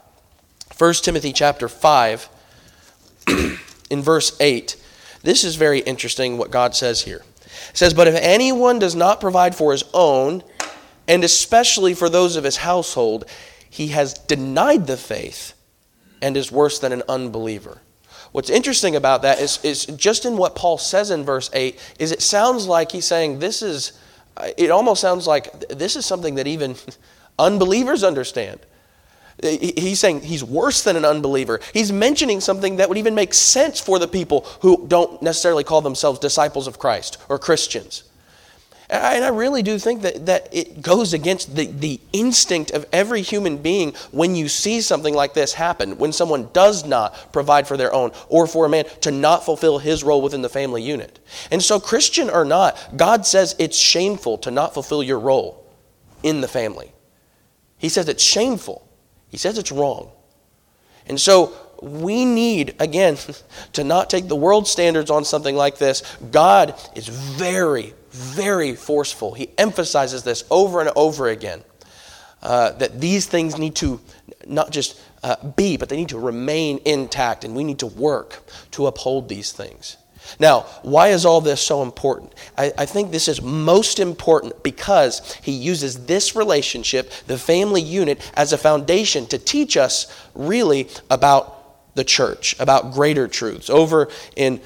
1 0.78 0.94
Timothy 0.94 1.34
chapter 1.34 1.68
5, 1.68 2.30
in 3.90 4.02
verse 4.02 4.38
8, 4.40 4.78
this 5.24 5.44
is 5.44 5.56
very 5.56 5.80
interesting 5.80 6.38
what 6.38 6.52
God 6.52 6.76
says 6.76 7.02
here. 7.02 7.24
It 7.70 7.78
says, 7.78 7.94
But 7.94 8.08
if 8.08 8.16
anyone 8.16 8.80
does 8.80 8.96
not 8.96 9.22
provide 9.22 9.56
for 9.56 9.72
his 9.72 9.84
own, 9.94 10.44
and 11.08 11.24
especially 11.24 11.94
for 11.94 12.10
those 12.10 12.36
of 12.36 12.44
his 12.44 12.58
household, 12.58 13.26
he 13.70 13.88
has 13.90 14.14
denied 14.14 14.88
the 14.88 14.98
faith 14.98 15.54
and 16.22 16.38
is 16.38 16.52
worse 16.52 16.80
than 16.80 16.92
an 16.92 17.04
unbeliever. 17.08 17.82
What's 18.32 18.50
interesting 18.50 18.96
about 18.96 19.24
that 19.24 19.40
is, 19.40 19.60
is 19.64 19.86
just 19.86 20.26
in 20.26 20.38
what 20.38 20.56
Paul 20.56 20.78
says 20.78 21.12
in 21.12 21.24
verse 21.24 21.50
8, 21.54 21.80
is 22.00 22.12
it 22.12 22.22
sounds 22.22 22.66
like 22.66 22.92
he's 22.92 23.06
saying 23.06 23.40
this 23.40 23.62
is, 23.62 23.94
it 24.58 24.72
almost 24.72 25.02
sounds 25.02 25.28
like 25.28 25.68
this 25.70 25.96
is 25.96 26.06
something 26.06 26.36
that 26.36 26.48
even 26.48 26.76
unbelievers 27.40 28.04
understand. 28.04 28.60
He's 29.42 30.00
saying 30.00 30.22
he's 30.22 30.44
worse 30.44 30.84
than 30.84 30.96
an 30.96 31.06
unbeliever. 31.06 31.60
He's 31.74 31.92
mentioning 31.92 32.42
something 32.42 32.78
that 32.78 32.90
would 32.90 32.98
even 32.98 33.16
make 33.16 33.34
sense 33.34 33.80
for 33.80 33.98
the 33.98 34.08
people 34.08 34.42
who 34.62 34.86
don't 34.88 35.22
necessarily 35.22 35.64
call 35.64 35.82
themselves 35.82 36.20
disciples 36.20 36.68
of 36.68 36.78
Christ 36.78 37.18
or 37.28 37.40
Christians. 37.40 38.04
And 38.92 39.24
I 39.24 39.30
really 39.30 39.64
do 39.64 39.80
think 39.80 40.02
that, 40.02 40.26
that 40.26 40.50
it 40.52 40.82
goes 40.82 41.14
against 41.14 41.56
the, 41.56 41.66
the 41.66 42.02
instinct 42.12 42.72
of 42.72 42.86
every 42.92 43.22
human 43.22 43.58
being 43.58 43.94
when 44.12 44.36
you 44.36 44.50
see 44.50 44.82
something 44.82 45.14
like 45.14 45.34
this 45.34 45.54
happen, 45.54 45.98
when 45.98 46.12
someone 46.12 46.50
does 46.52 46.86
not 46.86 47.32
provide 47.32 47.70
for 47.70 47.78
their 47.78 47.94
own, 47.94 48.12
or 48.28 48.48
for 48.48 48.66
a 48.66 48.70
man 48.70 48.84
to 49.00 49.12
not 49.12 49.46
fulfill 49.46 49.78
his 49.78 50.04
role 50.04 50.22
within 50.22 50.42
the 50.42 50.50
family 50.50 50.84
unit. 50.84 51.20
And 51.52 51.64
so, 51.64 51.80
Christian 51.80 52.30
or 52.30 52.44
not, 52.44 52.78
God 52.98 53.26
says 53.26 53.56
it's 53.58 53.78
shameful 53.78 54.38
to 54.40 54.52
not 54.52 54.74
fulfill 54.74 55.02
your 55.02 55.20
role 55.20 55.66
in 56.22 56.42
the 56.42 56.50
family. 56.50 56.92
He 57.78 57.88
says 57.88 58.10
it's 58.10 58.24
shameful. 58.24 58.86
He 59.32 59.38
says 59.38 59.58
it's 59.58 59.72
wrong. 59.72 60.12
And 61.08 61.20
so 61.20 61.54
we 61.82 62.26
need, 62.26 62.76
again, 62.80 63.18
to 63.74 63.84
not 63.84 64.10
take 64.10 64.28
the 64.28 64.36
world 64.36 64.68
standards 64.68 65.10
on 65.10 65.26
something 65.26 65.56
like 65.56 65.78
this. 65.78 66.04
God 66.32 66.76
is 66.96 67.08
very, 67.08 67.94
very 68.12 68.76
forceful. 68.76 69.34
He 69.34 69.50
emphasizes 69.58 70.24
this 70.24 70.44
over 70.52 70.82
and 70.82 70.92
over 70.96 71.30
again 71.30 71.64
uh, 72.44 72.74
that 72.74 73.00
these 73.00 73.26
things 73.26 73.58
need 73.58 73.76
to 73.76 74.00
not 74.46 74.72
just 74.72 75.00
uh, 75.24 75.36
be, 75.50 75.78
but 75.78 75.90
they 75.90 75.98
need 75.98 76.10
to 76.10 76.20
remain 76.20 76.80
intact, 76.86 77.44
and 77.44 77.56
we 77.56 77.64
need 77.64 77.80
to 77.80 77.88
work 77.88 78.44
to 78.72 78.88
uphold 78.88 79.30
these 79.30 79.52
things. 79.52 79.98
Now, 80.40 80.62
why 80.82 81.10
is 81.10 81.26
all 81.26 81.42
this 81.42 81.62
so 81.62 81.82
important? 81.84 82.34
I, 82.58 82.72
I, 82.78 82.86
think 82.86 83.12
this 83.12 83.28
is 83.28 83.42
most 83.42 84.00
important 84.00 84.64
because 84.64 85.36
he 85.42 85.52
uses 85.52 86.06
this 86.06 86.36
relationship, 86.36 87.12
the 87.28 87.38
family 87.38 87.82
unit, 87.82 88.32
as 88.36 88.54
a 88.54 88.58
foundation 88.58 89.28
to 89.28 89.38
teach 89.38 89.78
us 89.78 90.08
really 90.34 90.90
about 91.10 91.96
the 91.96 92.04
church, 92.04 92.56
about 92.60 92.94
greater 92.94 93.28
truths. 93.28 93.70
Over 93.70 94.10
in, 94.36 94.62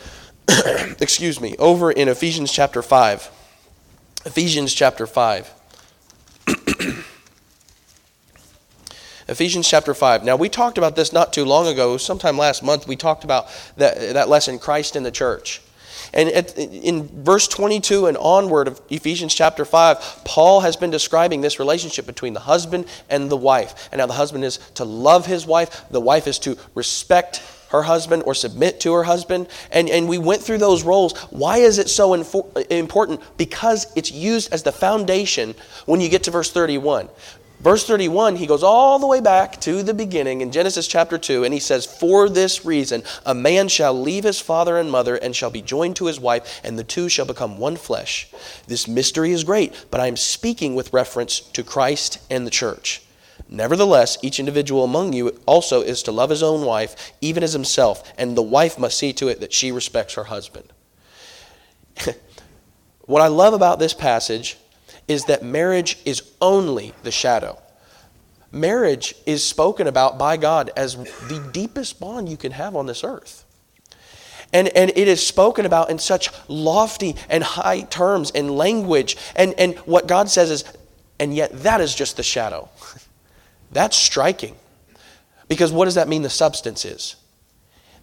excuse 0.99 1.41
me, 1.41 1.55
over 1.57 1.91
in 1.91 2.07
Ephesians 2.07 2.51
chapter 2.51 2.81
5. 2.81 3.31
Ephesians 4.25 4.73
chapter 4.73 5.07
5. 5.07 5.53
Ephesians 9.27 9.67
chapter 9.67 9.93
5. 9.93 10.23
Now, 10.23 10.35
we 10.35 10.49
talked 10.49 10.77
about 10.77 10.95
this 10.95 11.11
not 11.11 11.33
too 11.33 11.45
long 11.45 11.67
ago. 11.67 11.97
Sometime 11.97 12.37
last 12.37 12.61
month, 12.61 12.87
we 12.87 12.95
talked 12.95 13.23
about 13.23 13.47
that, 13.77 14.13
that 14.13 14.29
lesson, 14.29 14.59
Christ 14.59 14.95
in 14.95 15.03
the 15.03 15.11
church. 15.11 15.61
And 16.13 16.29
at, 16.29 16.57
in 16.57 17.07
verse 17.23 17.47
22 17.47 18.05
and 18.05 18.17
onward 18.17 18.67
of 18.67 18.79
Ephesians 18.89 19.33
chapter 19.33 19.65
5, 19.65 20.21
Paul 20.23 20.61
has 20.61 20.75
been 20.75 20.91
describing 20.91 21.41
this 21.41 21.59
relationship 21.59 22.05
between 22.05 22.33
the 22.33 22.39
husband 22.41 22.85
and 23.09 23.29
the 23.29 23.37
wife. 23.37 23.89
And 23.91 23.99
now 23.99 24.05
the 24.05 24.13
husband 24.13 24.45
is 24.45 24.59
to 24.75 24.85
love 24.85 25.25
his 25.25 25.47
wife, 25.47 25.85
the 25.89 25.99
wife 25.99 26.27
is 26.27 26.37
to 26.39 26.57
respect 26.75 27.41
her 27.69 27.81
husband 27.81 28.23
or 28.25 28.35
submit 28.35 28.79
to 28.81 28.93
her 28.93 29.03
husband. 29.03 29.47
And, 29.71 29.89
and 29.89 30.07
we 30.07 30.19
went 30.19 30.43
through 30.43 30.59
those 30.59 30.83
roles. 30.83 31.17
Why 31.31 31.57
is 31.57 31.79
it 31.79 31.89
so 31.89 32.11
infor- 32.11 32.71
important? 32.71 33.21
Because 33.37 33.87
it's 33.95 34.11
used 34.11 34.53
as 34.53 34.63
the 34.63 34.71
foundation 34.71 35.55
when 35.85 35.99
you 35.99 36.09
get 36.09 36.23
to 36.23 36.31
verse 36.31 36.51
31. 36.51 37.09
Verse 37.65 37.83
31, 37.87 38.35
he 38.35 38.45
goes 38.45 38.61
all 38.61 38.99
the 38.99 39.07
way 39.07 39.19
back 39.19 39.59
to 39.61 39.81
the 39.81 39.95
beginning 39.95 40.41
in 40.41 40.51
Genesis 40.51 40.87
chapter 40.87 41.17
2, 41.17 41.43
and 41.43 41.51
he 41.51 41.59
says, 41.59 41.83
For 41.83 42.29
this 42.29 42.63
reason, 42.63 43.01
a 43.25 43.33
man 43.33 43.69
shall 43.69 43.99
leave 43.99 44.23
his 44.23 44.39
father 44.39 44.77
and 44.77 44.91
mother 44.91 45.15
and 45.15 45.35
shall 45.35 45.49
be 45.49 45.63
joined 45.63 45.95
to 45.95 46.05
his 46.05 46.19
wife, 46.19 46.61
and 46.63 46.77
the 46.77 46.83
two 46.83 47.09
shall 47.09 47.25
become 47.25 47.57
one 47.57 47.75
flesh. 47.75 48.29
This 48.67 48.87
mystery 48.87 49.31
is 49.31 49.43
great, 49.43 49.87
but 49.89 49.99
I 49.99 50.05
am 50.05 50.15
speaking 50.15 50.75
with 50.75 50.93
reference 50.93 51.39
to 51.39 51.63
Christ 51.63 52.19
and 52.29 52.45
the 52.45 52.51
church. 52.51 53.01
Nevertheless, 53.49 54.19
each 54.21 54.39
individual 54.39 54.83
among 54.83 55.13
you 55.13 55.29
also 55.47 55.81
is 55.81 56.03
to 56.03 56.11
love 56.11 56.29
his 56.29 56.43
own 56.43 56.67
wife, 56.67 57.13
even 57.19 57.41
as 57.41 57.53
himself, 57.53 58.13
and 58.15 58.37
the 58.37 58.43
wife 58.43 58.77
must 58.77 58.99
see 58.99 59.11
to 59.13 59.27
it 59.27 59.39
that 59.39 59.53
she 59.53 59.71
respects 59.71 60.13
her 60.13 60.25
husband. 60.25 60.71
what 63.05 63.23
I 63.23 63.27
love 63.27 63.55
about 63.55 63.79
this 63.79 63.95
passage 63.95 64.55
is 65.07 65.25
that 65.25 65.43
marriage 65.43 65.97
is 66.05 66.23
only 66.41 66.93
the 67.03 67.11
shadow. 67.11 67.59
Marriage 68.51 69.13
is 69.25 69.43
spoken 69.43 69.87
about 69.87 70.17
by 70.17 70.37
God 70.37 70.71
as 70.75 70.95
the 70.95 71.49
deepest 71.51 71.99
bond 71.99 72.29
you 72.29 72.37
can 72.37 72.53
have 72.53 72.75
on 72.75 72.85
this 72.85 73.03
earth. 73.03 73.43
And, 74.53 74.69
and 74.69 74.91
it 74.91 75.07
is 75.07 75.25
spoken 75.25 75.65
about 75.65 75.89
in 75.89 75.99
such 75.99 76.29
lofty 76.47 77.15
and 77.29 77.43
high 77.43 77.81
terms 77.81 78.31
and 78.31 78.51
language. 78.51 79.17
And, 79.35 79.53
and 79.57 79.75
what 79.79 80.07
God 80.07 80.29
says 80.29 80.49
is, 80.49 80.63
and 81.19 81.35
yet 81.35 81.51
that 81.63 81.81
is 81.81 81.93
just 81.93 82.17
the 82.17 82.23
shadow. 82.23 82.69
That's 83.71 83.97
striking. 83.97 84.55
Because 85.47 85.71
what 85.71 85.85
does 85.85 85.95
that 85.95 86.07
mean 86.07 86.21
the 86.21 86.29
substance 86.29 86.85
is? 86.85 87.17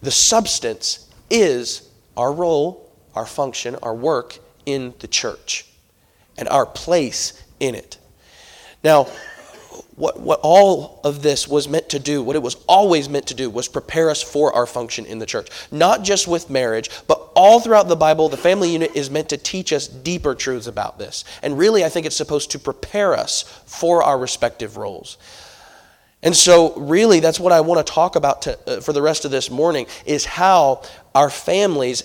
The 0.01 0.11
substance 0.11 1.09
is 1.29 1.89
our 2.15 2.31
role, 2.31 2.91
our 3.15 3.25
function, 3.25 3.75
our 3.81 3.95
work 3.95 4.37
in 4.65 4.93
the 4.99 5.07
church 5.07 5.65
and 6.37 6.47
our 6.49 6.65
place 6.65 7.41
in 7.59 7.75
it. 7.75 7.97
Now, 8.83 9.07
what, 9.95 10.19
what 10.19 10.39
all 10.41 10.99
of 11.03 11.21
this 11.21 11.47
was 11.47 11.67
meant 11.67 11.89
to 11.89 11.99
do, 11.99 12.23
what 12.23 12.35
it 12.35 12.41
was 12.41 12.55
always 12.67 13.07
meant 13.07 13.27
to 13.27 13.33
do, 13.33 13.49
was 13.49 13.67
prepare 13.67 14.09
us 14.09 14.21
for 14.21 14.53
our 14.53 14.65
function 14.65 15.05
in 15.05 15.19
the 15.19 15.25
church. 15.25 15.49
Not 15.71 16.03
just 16.03 16.27
with 16.27 16.49
marriage, 16.49 16.89
but 17.07 17.31
all 17.35 17.59
throughout 17.59 17.87
the 17.87 17.95
Bible, 17.95 18.29
the 18.29 18.37
family 18.37 18.71
unit 18.71 18.95
is 18.95 19.09
meant 19.09 19.29
to 19.29 19.37
teach 19.37 19.71
us 19.71 19.87
deeper 19.87 20.35
truths 20.35 20.67
about 20.67 20.97
this. 20.97 21.23
And 21.41 21.57
really, 21.57 21.85
I 21.85 21.89
think 21.89 22.05
it's 22.05 22.15
supposed 22.15 22.51
to 22.51 22.59
prepare 22.59 23.13
us 23.13 23.43
for 23.65 24.03
our 24.03 24.17
respective 24.17 24.77
roles. 24.77 25.17
And 26.23 26.35
so, 26.35 26.73
really, 26.75 27.19
that's 27.19 27.39
what 27.39 27.51
I 27.51 27.61
want 27.61 27.85
to 27.85 27.93
talk 27.93 28.15
about 28.15 28.43
to, 28.43 28.57
uh, 28.67 28.81
for 28.81 28.93
the 28.93 29.01
rest 29.01 29.25
of 29.25 29.31
this 29.31 29.51
morning 29.51 29.87
is 30.05 30.25
how 30.25 30.81
our 31.13 31.29
families, 31.29 32.03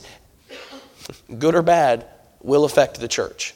good 1.39 1.55
or 1.55 1.63
bad, 1.63 2.05
will 2.41 2.65
affect 2.65 3.01
the 3.01 3.09
church. 3.09 3.55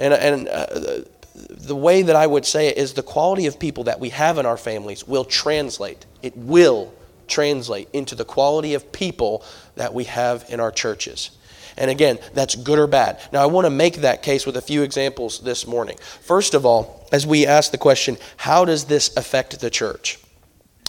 And, 0.00 0.14
and 0.14 0.48
uh, 0.48 1.04
the 1.34 1.76
way 1.76 2.02
that 2.02 2.16
I 2.16 2.26
would 2.26 2.46
say 2.46 2.68
it 2.68 2.78
is 2.78 2.94
the 2.94 3.02
quality 3.02 3.46
of 3.46 3.58
people 3.58 3.84
that 3.84 4.00
we 4.00 4.08
have 4.08 4.38
in 4.38 4.46
our 4.46 4.56
families 4.56 5.06
will 5.06 5.24
translate. 5.24 6.06
It 6.22 6.36
will 6.36 6.92
translate 7.28 7.88
into 7.92 8.14
the 8.14 8.24
quality 8.24 8.74
of 8.74 8.90
people 8.90 9.44
that 9.76 9.94
we 9.94 10.04
have 10.04 10.44
in 10.48 10.58
our 10.58 10.72
churches. 10.72 11.30
And 11.76 11.90
again, 11.90 12.18
that's 12.34 12.56
good 12.56 12.78
or 12.78 12.86
bad. 12.86 13.20
Now, 13.32 13.42
I 13.42 13.46
want 13.46 13.66
to 13.66 13.70
make 13.70 13.98
that 13.98 14.22
case 14.22 14.44
with 14.44 14.56
a 14.56 14.62
few 14.62 14.82
examples 14.82 15.40
this 15.40 15.66
morning. 15.66 15.98
First 16.22 16.54
of 16.54 16.66
all, 16.66 17.06
as 17.12 17.26
we 17.26 17.46
ask 17.46 17.70
the 17.70 17.78
question, 17.78 18.16
how 18.38 18.64
does 18.64 18.84
this 18.86 19.16
affect 19.16 19.60
the 19.60 19.70
church? 19.70 20.18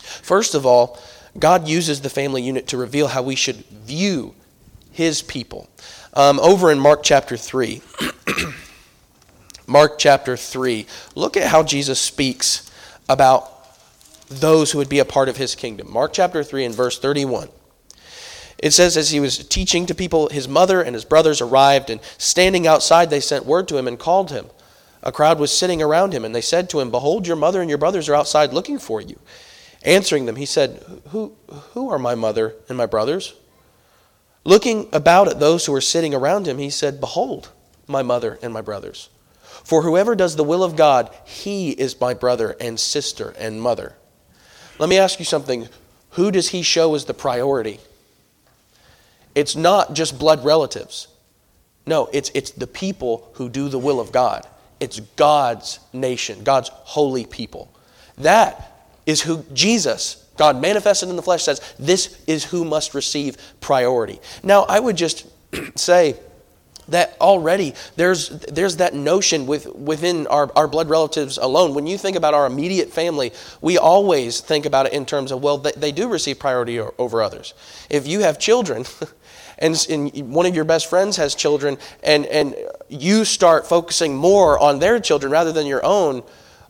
First 0.02 0.56
of 0.56 0.66
all, 0.66 1.00
God 1.38 1.68
uses 1.68 2.02
the 2.02 2.10
family 2.10 2.42
unit 2.42 2.68
to 2.68 2.78
reveal 2.78 3.08
how 3.08 3.22
we 3.22 3.36
should 3.36 3.58
view 3.68 4.36
his 4.92 5.22
people. 5.22 5.70
Um, 6.14 6.40
over 6.40 6.72
in 6.72 6.80
Mark 6.80 7.04
chapter 7.04 7.38
3, 7.38 7.82
Mark 9.72 9.98
chapter 9.98 10.36
3. 10.36 10.86
Look 11.16 11.38
at 11.38 11.48
how 11.48 11.64
Jesus 11.64 12.00
speaks 12.00 12.70
about 13.08 13.50
those 14.28 14.72
who 14.72 14.78
would 14.80 14.90
be 14.90 15.00
a 15.00 15.06
part 15.06 15.30
of 15.30 15.38
his 15.38 15.56
kingdom. 15.56 15.92
Mark 15.92 16.12
chapter 16.12 16.44
3 16.44 16.66
and 16.66 16.76
verse 16.76 17.00
31. 17.00 17.48
It 18.58 18.72
says, 18.72 18.98
as 18.98 19.12
he 19.12 19.22
was 19.22 19.38
teaching 19.48 19.86
to 19.86 19.96
people, 19.96 20.28
his 20.28 20.48
mother 20.48 20.82
and 20.82 20.94
his 20.94 21.06
brothers 21.06 21.40
arrived, 21.40 21.90
and 21.90 22.02
standing 22.18 22.68
outside, 22.68 23.10
they 23.10 23.22
sent 23.22 23.46
word 23.46 23.68
to 23.70 23.78
him 23.78 23.88
and 23.88 23.98
called 23.98 24.30
him. 24.30 24.48
A 25.04 25.12
crowd 25.12 25.40
was 25.40 25.58
sitting 25.58 25.82
around 25.82 26.14
him, 26.14 26.26
and 26.26 26.36
they 26.36 26.42
said 26.42 26.70
to 26.70 26.80
him, 26.80 26.92
Behold, 26.92 27.26
your 27.26 27.38
mother 27.38 27.62
and 27.62 27.70
your 27.70 27.80
brothers 27.80 28.08
are 28.10 28.16
outside 28.16 28.54
looking 28.54 28.78
for 28.78 29.02
you. 29.02 29.18
Answering 29.84 30.26
them, 30.26 30.36
he 30.36 30.46
said, 30.46 30.84
Who, 31.10 31.34
who 31.74 31.90
are 31.90 31.98
my 31.98 32.14
mother 32.14 32.56
and 32.68 32.78
my 32.78 32.86
brothers? 32.86 33.34
Looking 34.44 34.90
about 34.92 35.30
at 35.30 35.40
those 35.40 35.66
who 35.66 35.72
were 35.72 35.82
sitting 35.82 36.14
around 36.14 36.46
him, 36.46 36.58
he 36.58 36.70
said, 36.70 37.00
Behold, 37.00 37.52
my 37.88 38.04
mother 38.04 38.38
and 38.44 38.54
my 38.54 38.62
brothers. 38.62 39.10
For 39.64 39.84
whoever 39.84 40.16
does 40.16 40.36
the 40.36 40.44
will 40.44 40.64
of 40.64 40.76
God, 40.76 41.10
he 41.26 41.72
is 41.72 42.00
my 42.00 42.14
brother 42.14 42.56
and 42.60 42.80
sister 42.80 43.34
and 43.38 43.62
mother. 43.62 43.96
Let 44.80 44.90
me 44.90 44.98
ask 44.98 45.20
you 45.20 45.26
something. 45.26 45.70
Who 46.12 46.32
does 46.32 46.50
he 46.50 46.62
show 46.62 46.96
as 46.96 47.06
the 47.06 47.14
priority? 47.14 47.80
It's 49.36 49.56
not 49.56 49.94
just 49.94 50.20
blood 50.20 50.44
relatives. 50.44 51.08
No, 51.86 52.10
it's, 52.12 52.32
it's 52.34 52.52
the 52.52 52.68
people 52.68 53.30
who 53.36 53.50
do 53.50 53.70
the 53.70 53.80
will 53.80 54.00
of 54.00 54.12
God. 54.12 54.46
It's 54.80 55.00
God's 55.00 55.80
nation, 55.94 56.44
God's 56.44 56.70
holy 56.70 57.26
people. 57.26 57.72
That 58.18 58.90
is 59.06 59.22
who 59.22 59.44
Jesus, 59.54 60.28
God 60.38 60.62
manifested 60.62 61.10
in 61.10 61.16
the 61.16 61.22
flesh, 61.22 61.44
says 61.44 61.62
this 61.80 62.22
is 62.28 62.44
who 62.46 62.66
must 62.66 62.94
receive 62.94 63.38
priority. 63.62 64.20
Now, 64.44 64.64
I 64.64 64.80
would 64.80 64.96
just 64.96 65.26
say, 65.76 66.16
that 66.88 67.16
already 67.22 67.74
there's, 67.96 68.30
there's 68.30 68.78
that 68.78 68.94
notion 68.94 69.46
with, 69.48 69.68
within 69.76 70.28
our, 70.28 70.52
our 70.56 70.68
blood 70.68 70.90
relatives 70.90 71.38
alone. 71.38 71.74
When 71.74 71.88
you 71.88 71.98
think 71.98 72.18
about 72.18 72.34
our 72.34 72.46
immediate 72.46 72.92
family, 72.92 73.32
we 73.62 73.78
always 73.78 74.42
think 74.42 74.66
about 74.66 74.86
it 74.88 74.94
in 74.94 75.06
terms 75.06 75.32
of, 75.32 75.42
well, 75.42 75.58
they, 75.58 75.72
they 75.72 75.92
do 75.92 76.08
receive 76.08 76.40
priority 76.40 76.80
over 76.80 77.22
others. 77.22 77.54
If 77.90 78.08
you 78.08 78.22
have 78.22 78.40
children, 78.40 78.86
and, 79.58 79.86
and 79.90 80.34
one 80.34 80.46
of 80.46 80.56
your 80.56 80.66
best 80.66 80.90
friends 80.90 81.18
has 81.18 81.36
children, 81.36 81.78
and, 82.04 82.26
and 82.26 82.56
you 82.90 83.26
start 83.26 83.68
focusing 83.68 84.16
more 84.16 84.60
on 84.60 84.80
their 84.80 85.00
children 85.00 85.32
rather 85.32 85.52
than 85.52 85.66
your 85.66 85.86
own, 85.86 86.24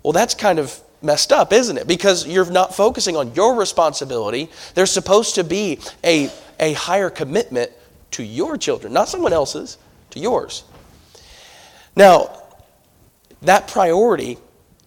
well, 0.04 0.14
that's 0.14 0.34
kind 0.34 0.60
of 0.60 0.80
messed 1.02 1.32
up, 1.32 1.52
isn't 1.52 1.78
it? 1.78 1.88
Because 1.88 2.28
you're 2.28 2.50
not 2.52 2.76
focusing 2.76 3.16
on 3.16 3.34
your 3.34 3.56
responsibility. 3.56 4.50
There's 4.76 4.92
supposed 4.92 5.36
to 5.36 5.44
be 5.44 5.80
a, 6.04 6.30
a 6.60 6.74
higher 6.74 7.10
commitment 7.10 7.72
to 8.12 8.24
your 8.24 8.58
children, 8.58 8.94
not 8.94 9.10
someone 9.10 9.34
else's 9.34 9.78
to 10.12 10.20
yours. 10.20 10.64
Now, 11.96 12.42
that 13.42 13.68
priority 13.68 14.38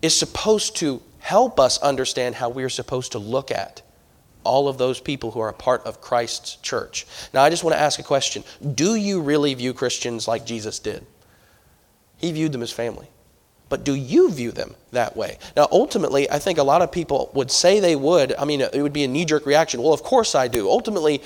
is 0.03 0.17
supposed 0.17 0.77
to 0.77 1.03
help 1.19 1.59
us 1.59 1.79
understand 1.79 2.35
how 2.35 2.51
we're 2.51 2.69
supposed 2.69 3.13
to 3.13 3.19
look 3.19 3.51
at 3.51 3.83
all 4.45 4.69
of 4.69 4.79
those 4.79 5.01
people 5.01 5.31
who 5.31 5.41
are 5.41 5.49
a 5.49 5.55
part 5.55 5.83
of 5.85 6.01
Christ's 6.01 6.57
church. 6.57 7.07
Now, 7.33 7.43
I 7.43 7.51
just 7.51 7.65
want 7.65 7.75
to 7.75 7.81
ask 7.81 7.99
a 7.99 8.03
question 8.03 8.45
Do 8.75 8.95
you 8.95 9.21
really 9.21 9.55
view 9.55 9.73
Christians 9.73 10.29
like 10.29 10.47
Jesus 10.47 10.79
did? 10.79 11.05
He 12.19 12.31
viewed 12.33 12.53
them 12.53 12.63
as 12.63 12.71
family. 12.71 13.09
But 13.71 13.85
do 13.85 13.95
you 13.95 14.31
view 14.31 14.53
them 14.53 14.75
that 14.93 15.17
way? 15.17 15.39
Now, 15.57 15.67
ultimately, 15.73 16.31
I 16.31 16.39
think 16.39 16.59
a 16.59 16.63
lot 16.63 16.83
of 16.83 16.93
people 16.93 17.31
would 17.35 17.51
say 17.51 17.81
they 17.81 17.97
would. 17.97 18.35
I 18.37 18.45
mean, 18.45 18.61
it 18.61 18.83
would 18.83 18.93
be 18.93 19.05
a 19.05 19.09
knee 19.09 19.25
jerk 19.25 19.47
reaction. 19.47 19.83
Well, 19.83 19.93
of 19.93 20.03
course 20.03 20.35
I 20.35 20.49
do. 20.49 20.69
Ultimately, 20.69 21.23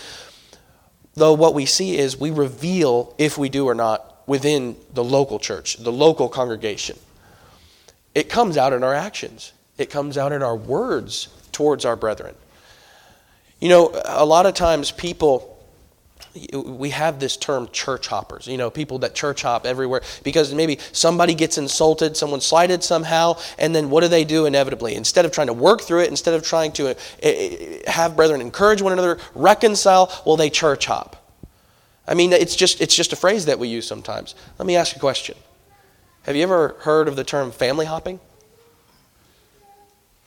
Though 1.19 1.33
what 1.33 1.53
we 1.53 1.67
see 1.67 1.99
is 1.99 2.17
we 2.17 2.31
reveal 2.31 3.13
if 3.19 3.37
we 3.37 3.49
do 3.49 3.67
or 3.67 3.75
not 3.75 4.23
within 4.29 4.77
the 4.95 5.03
local 5.03 5.41
church, 5.41 5.77
the 5.77 5.91
local 5.91 6.29
congregation. 6.29 6.97
It 8.15 8.29
comes 8.29 8.57
out 8.57 8.73
in 8.73 8.85
our 8.85 8.95
actions, 8.95 9.53
it 9.79 9.91
comes 9.91 10.17
out 10.17 10.31
in 10.31 10.45
our 10.45 10.55
words 10.55 11.29
towards 11.51 11.85
our 11.85 11.97
brethren. 11.97 12.37
You 13.59 13.69
know, 13.69 14.01
a 14.05 14.25
lot 14.25 14.47
of 14.47 14.55
times 14.55 14.93
people 14.93 15.58
we 16.53 16.91
have 16.91 17.21
this 17.21 17.37
term 17.37 17.69
church 17.73 18.07
hoppers, 18.09 18.47
you 18.47 18.57
know, 18.57 18.71
people 18.71 18.99
that 19.01 19.15
church 19.15 19.43
hop 19.43 19.67
everywhere 19.67 20.03
because 20.23 20.55
maybe 20.55 20.79
somebody 20.93 21.35
gets 21.35 21.59
insulted, 21.59 22.17
someone 22.17 22.41
slighted 22.41 22.85
somehow, 22.85 23.37
and 23.59 23.75
then 23.75 23.91
what 23.91 24.03
do 24.03 24.09
they 24.09 24.25
do 24.25 24.47
inevitably? 24.47 24.95
Instead 24.95 25.25
of 25.25 25.33
trying 25.33 25.47
to 25.47 25.53
work 25.53 25.81
through 25.81 26.01
it, 26.01 26.11
instead 26.11 26.35
of 26.35 26.43
trying 26.43 26.73
to 26.73 26.91
uh, 26.91 26.95
uh, 27.23 27.91
have 27.91 28.17
brethren 28.17 28.41
encourage 28.41 28.83
one 28.83 28.93
another, 28.93 29.19
reconcile, 29.35 30.13
well, 30.27 30.37
they 30.37 30.51
church 30.51 30.87
hop. 30.87 31.17
I 32.07 32.15
mean, 32.15 32.33
it's 32.33 32.57
just, 32.57 32.81
it's 32.81 32.95
just 32.95 33.13
a 33.13 33.17
phrase 33.17 33.45
that 33.47 33.59
we 33.59 33.69
use 33.69 33.87
sometimes. 33.87 34.35
Let 34.59 34.67
me 34.67 34.77
ask 34.77 34.95
you 34.95 34.99
a 34.99 35.01
question 35.01 35.37
Have 36.23 36.37
you 36.37 36.43
ever 36.43 36.77
heard 36.81 37.09
of 37.09 37.17
the 37.17 37.25
term 37.25 37.51
family 37.51 37.87
hopping? 37.87 38.21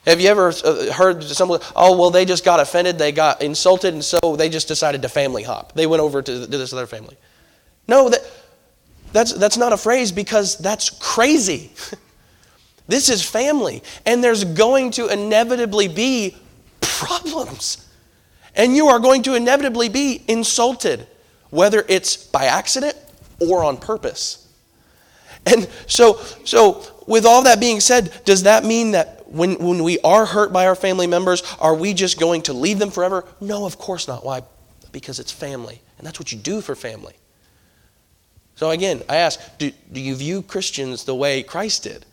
Have 0.05 0.19
you 0.19 0.29
ever 0.29 0.49
uh, 0.49 0.91
heard 0.91 1.23
someone, 1.23 1.59
oh, 1.75 1.97
well, 1.97 2.09
they 2.09 2.25
just 2.25 2.43
got 2.43 2.59
offended, 2.59 2.97
they 2.97 3.11
got 3.11 3.41
insulted, 3.41 3.93
and 3.93 4.03
so 4.03 4.35
they 4.35 4.49
just 4.49 4.67
decided 4.67 5.03
to 5.03 5.09
family 5.09 5.43
hop. 5.43 5.73
They 5.73 5.85
went 5.85 6.01
over 6.01 6.21
to 6.21 6.47
this 6.47 6.73
other 6.73 6.87
family. 6.87 7.17
No, 7.87 8.09
that, 8.09 8.21
that's, 9.13 9.33
that's 9.33 9.57
not 9.57 9.73
a 9.73 9.77
phrase 9.77 10.11
because 10.11 10.57
that's 10.57 10.89
crazy. 10.89 11.71
this 12.87 13.09
is 13.09 13.23
family, 13.23 13.83
and 14.05 14.23
there's 14.23 14.43
going 14.43 14.91
to 14.91 15.07
inevitably 15.07 15.87
be 15.87 16.35
problems. 16.81 17.87
And 18.55 18.75
you 18.75 18.87
are 18.87 18.99
going 18.99 19.21
to 19.23 19.35
inevitably 19.35 19.89
be 19.89 20.23
insulted, 20.27 21.07
whether 21.51 21.85
it's 21.87 22.17
by 22.17 22.45
accident 22.45 22.95
or 23.39 23.63
on 23.63 23.77
purpose. 23.77 24.47
And 25.45 25.69
so, 25.87 26.19
so 26.43 26.85
with 27.07 27.25
all 27.25 27.43
that 27.43 27.59
being 27.59 27.79
said, 27.79 28.11
does 28.25 28.43
that 28.43 28.63
mean 28.63 28.91
that 28.91 29.20
when, 29.31 29.55
when 29.55 29.83
we 29.83 29.99
are 29.99 30.25
hurt 30.25 30.51
by 30.51 30.67
our 30.67 30.75
family 30.75 31.07
members, 31.07 31.41
are 31.59 31.75
we 31.75 31.93
just 31.93 32.19
going 32.19 32.41
to 32.43 32.53
leave 32.53 32.79
them 32.79 32.91
forever? 32.91 33.25
No, 33.39 33.65
of 33.65 33.77
course 33.77 34.07
not. 34.07 34.25
Why? 34.25 34.41
Because 34.91 35.19
it's 35.19 35.31
family. 35.31 35.81
And 35.97 36.05
that's 36.05 36.19
what 36.19 36.31
you 36.31 36.37
do 36.37 36.61
for 36.61 36.75
family. 36.75 37.13
So 38.55 38.69
again, 38.69 39.01
I 39.09 39.17
ask, 39.17 39.39
do, 39.57 39.71
do 39.91 40.01
you 40.01 40.15
view 40.15 40.41
Christians 40.41 41.05
the 41.05 41.15
way 41.15 41.43
Christ 41.43 41.83
did? 41.83 42.05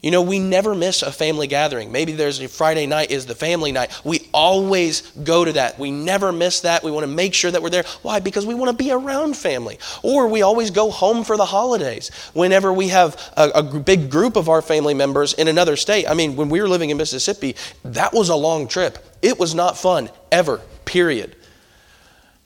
You 0.00 0.12
know, 0.12 0.22
we 0.22 0.38
never 0.38 0.76
miss 0.76 1.02
a 1.02 1.10
family 1.10 1.48
gathering. 1.48 1.90
Maybe 1.90 2.12
there's 2.12 2.40
a 2.40 2.46
Friday 2.46 2.86
night 2.86 3.10
is 3.10 3.26
the 3.26 3.34
family 3.34 3.72
night. 3.72 3.90
We 4.04 4.28
always 4.32 5.00
go 5.24 5.44
to 5.44 5.52
that. 5.54 5.76
We 5.76 5.90
never 5.90 6.30
miss 6.30 6.60
that. 6.60 6.84
We 6.84 6.92
want 6.92 7.02
to 7.02 7.12
make 7.12 7.34
sure 7.34 7.50
that 7.50 7.60
we're 7.60 7.70
there. 7.70 7.84
Why? 8.02 8.20
Because 8.20 8.46
we 8.46 8.54
want 8.54 8.70
to 8.70 8.84
be 8.84 8.92
around 8.92 9.36
family. 9.36 9.80
Or 10.04 10.28
we 10.28 10.42
always 10.42 10.70
go 10.70 10.92
home 10.92 11.24
for 11.24 11.36
the 11.36 11.44
holidays 11.44 12.12
whenever 12.32 12.72
we 12.72 12.88
have 12.88 13.16
a, 13.36 13.48
a 13.56 13.62
big 13.62 14.08
group 14.08 14.36
of 14.36 14.48
our 14.48 14.62
family 14.62 14.94
members 14.94 15.32
in 15.32 15.48
another 15.48 15.74
state. 15.74 16.08
I 16.08 16.14
mean, 16.14 16.36
when 16.36 16.48
we 16.48 16.60
were 16.60 16.68
living 16.68 16.90
in 16.90 16.96
Mississippi, 16.96 17.56
that 17.82 18.12
was 18.12 18.28
a 18.28 18.36
long 18.36 18.68
trip. 18.68 19.04
It 19.20 19.36
was 19.40 19.52
not 19.52 19.76
fun, 19.76 20.10
ever, 20.30 20.60
period. 20.84 21.34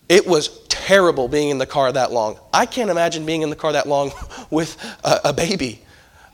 It 0.09 0.27
was 0.27 0.49
terrible 0.69 1.29
being 1.29 1.51
in 1.51 1.59
the 1.59 1.67
car 1.67 1.93
that 1.93 2.13
long. 2.13 2.39
I 2.51 2.65
can't 2.65 2.91
imagine 2.91 3.27
being 3.27 3.43
in 3.43 3.51
the 3.51 3.57
car 3.57 3.73
that 3.73 3.87
long 3.87 4.11
with 4.51 4.83
a, 5.05 5.21
a 5.27 5.33
baby. 5.35 5.83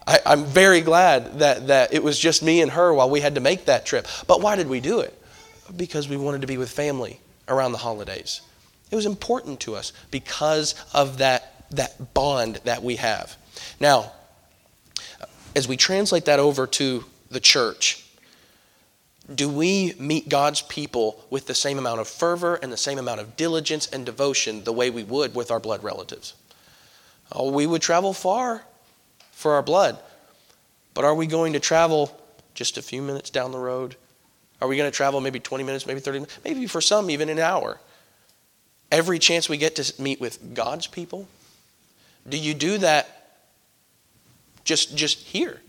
I, 0.08 0.20
I'm 0.24 0.46
very 0.46 0.80
glad 0.80 1.40
that, 1.40 1.66
that 1.66 1.92
it 1.92 2.02
was 2.02 2.18
just 2.18 2.42
me 2.42 2.62
and 2.62 2.70
her 2.72 2.94
while 2.94 3.10
we 3.10 3.20
had 3.20 3.34
to 3.34 3.42
make 3.42 3.66
that 3.66 3.84
trip. 3.84 4.08
But 4.26 4.40
why 4.40 4.56
did 4.56 4.66
we 4.66 4.80
do 4.80 5.00
it? 5.00 5.16
Because 5.76 6.08
we 6.08 6.16
wanted 6.16 6.40
to 6.40 6.46
be 6.46 6.56
with 6.56 6.70
family 6.70 7.20
around 7.46 7.72
the 7.72 7.78
holidays. 7.78 8.40
It 8.90 8.96
was 8.96 9.04
important 9.04 9.60
to 9.60 9.76
us 9.76 9.92
because 10.10 10.74
of 10.94 11.18
that, 11.18 11.66
that 11.72 12.14
bond 12.14 12.60
that 12.64 12.82
we 12.82 12.96
have. 12.96 13.36
Now, 13.80 14.12
as 15.54 15.68
we 15.68 15.76
translate 15.76 16.24
that 16.24 16.38
over 16.38 16.66
to 16.66 17.04
the 17.30 17.40
church, 17.40 18.02
do 19.34 19.46
we 19.46 19.92
meet 19.98 20.30
God's 20.30 20.62
people 20.62 21.22
with 21.28 21.46
the 21.46 21.54
same 21.54 21.78
amount 21.78 22.00
of 22.00 22.08
fervor 22.08 22.54
and 22.54 22.72
the 22.72 22.78
same 22.78 22.96
amount 22.96 23.20
of 23.20 23.36
diligence 23.36 23.86
and 23.88 24.06
devotion 24.06 24.64
the 24.64 24.72
way 24.72 24.88
we 24.88 25.04
would 25.04 25.34
with 25.34 25.50
our 25.50 25.60
blood 25.60 25.84
relatives? 25.84 26.32
Oh, 27.30 27.52
we 27.52 27.66
would 27.66 27.82
travel 27.82 28.14
far 28.14 28.64
for 29.38 29.52
our 29.52 29.62
blood. 29.62 29.96
But 30.94 31.04
are 31.04 31.14
we 31.14 31.28
going 31.28 31.52
to 31.52 31.60
travel 31.60 32.10
just 32.54 32.76
a 32.76 32.82
few 32.82 33.00
minutes 33.00 33.30
down 33.30 33.52
the 33.52 33.58
road? 33.58 33.94
Are 34.60 34.66
we 34.66 34.76
going 34.76 34.90
to 34.90 34.96
travel 34.96 35.20
maybe 35.20 35.38
20 35.38 35.62
minutes, 35.62 35.86
maybe 35.86 36.00
30 36.00 36.18
minutes, 36.18 36.38
maybe 36.44 36.66
for 36.66 36.80
some 36.80 37.08
even 37.08 37.28
an 37.28 37.38
hour? 37.38 37.78
Every 38.90 39.20
chance 39.20 39.48
we 39.48 39.56
get 39.56 39.76
to 39.76 40.02
meet 40.02 40.20
with 40.20 40.54
God's 40.54 40.88
people? 40.88 41.28
Do 42.28 42.36
you 42.36 42.52
do 42.52 42.78
that 42.78 43.36
just, 44.64 44.96
just 44.96 45.20
here? 45.20 45.60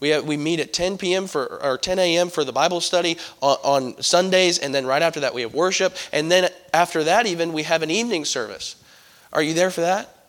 We, 0.00 0.08
have, 0.08 0.24
we 0.24 0.36
meet 0.36 0.58
at 0.58 0.72
10 0.72 0.98
p.m. 0.98 1.28
for 1.28 1.62
or 1.62 1.78
10 1.78 2.00
a.m. 2.00 2.28
for 2.28 2.42
the 2.42 2.52
Bible 2.52 2.80
study 2.80 3.18
on, 3.40 3.56
on 3.62 4.02
Sundays, 4.02 4.58
and 4.58 4.74
then 4.74 4.84
right 4.84 5.02
after 5.02 5.20
that 5.20 5.32
we 5.32 5.42
have 5.42 5.54
worship, 5.54 5.94
and 6.12 6.28
then 6.28 6.50
after 6.74 7.04
that 7.04 7.26
even 7.26 7.52
we 7.52 7.62
have 7.62 7.82
an 7.82 7.90
evening 7.92 8.24
service. 8.24 8.74
Are 9.32 9.42
you 9.42 9.54
there 9.54 9.70
for 9.70 9.82
that? 9.82 10.19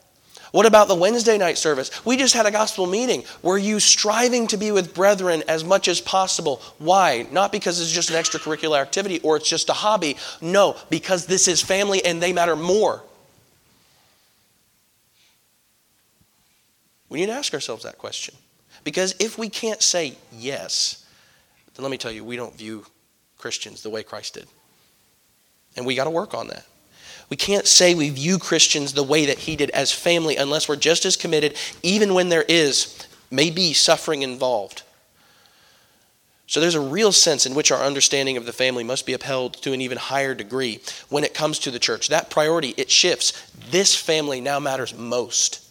What 0.52 0.66
about 0.66 0.90
the 0.90 0.96
Wednesday 0.96 1.38
night 1.38 1.58
service? 1.58 2.06
We 2.06 2.18
just 2.18 2.34
had 2.34 2.46
a 2.46 2.52
gospel 2.52 2.86
meeting. 2.86 3.24
Were 3.42 3.58
you 3.58 3.80
striving 3.80 4.48
to 4.48 4.58
be 4.58 4.72
with 4.72 4.94
brethren 4.94 5.44
as 5.48 5.64
much 5.64 5.88
as 5.88 6.02
possible? 6.02 6.62
Why? 6.78 7.26
Not 7.32 7.54
because 7.54 7.80
it's 7.80 7.92
just 7.92 8.10
an 8.10 8.18
extracurricular 8.18 8.80
activity 8.82 9.20
or 9.20 9.38
it's 9.38 9.48
just 9.48 9.70
a 9.70 9.74
hobby. 9.74 10.18
No, 10.42 10.76
because 10.90 11.26
this 11.26 11.48
is 11.48 11.62
family 11.62 12.04
and 12.04 12.22
they 12.22 12.34
matter 12.34 12.58
more. 12.58 13.02
We 17.08 17.22
need 17.22 17.28
to 17.28 17.34
ask 17.34 17.54
ourselves 17.54 17.84
that 17.84 17.98
question. 17.98 18.36
Because 18.84 19.16
if 19.20 19.38
we 19.38 19.48
can't 19.48 19.82
say 19.82 20.16
yes, 20.34 21.06
then 21.76 21.84
let 21.84 21.92
me 21.92 21.98
tell 21.98 22.12
you, 22.12 22.26
we 22.26 22.36
don't 22.36 22.58
view 22.58 22.86
Christians 23.38 23.84
the 23.84 23.90
way 23.90 24.04
Christ 24.04 24.34
did. 24.34 24.48
And 25.78 25.86
we 25.86 25.96
got 25.96 26.06
to 26.06 26.10
work 26.10 26.34
on 26.34 26.48
that. 26.48 26.66
We 27.32 27.38
can't 27.38 27.66
say 27.66 27.96
we 27.96 28.10
view 28.10 28.38
Christians 28.38 28.92
the 28.92 29.04
way 29.04 29.26
that 29.26 29.40
he 29.40 29.56
did 29.56 29.70
as 29.70 29.94
family 29.94 30.36
unless 30.36 30.68
we're 30.68 30.76
just 30.76 31.06
as 31.06 31.16
committed, 31.16 31.56
even 31.82 32.14
when 32.14 32.28
there 32.28 32.44
is 32.44 33.08
maybe 33.32 33.72
suffering 33.72 34.22
involved. 34.22 34.84
So 36.46 36.60
there's 36.60 36.76
a 36.76 36.82
real 36.82 37.14
sense 37.14 37.46
in 37.46 37.56
which 37.56 37.72
our 37.72 37.82
understanding 37.82 38.36
of 38.36 38.46
the 38.46 38.52
family 38.52 38.84
must 38.84 39.06
be 39.06 39.14
upheld 39.14 39.54
to 39.62 39.72
an 39.72 39.80
even 39.80 39.98
higher 39.98 40.36
degree 40.36 40.82
when 41.08 41.24
it 41.24 41.34
comes 41.34 41.58
to 41.60 41.72
the 41.72 41.80
church. 41.80 42.10
That 42.10 42.30
priority, 42.30 42.74
it 42.76 42.92
shifts. 42.92 43.32
This 43.72 43.96
family 43.96 44.42
now 44.42 44.60
matters 44.60 44.94
most. 44.94 45.66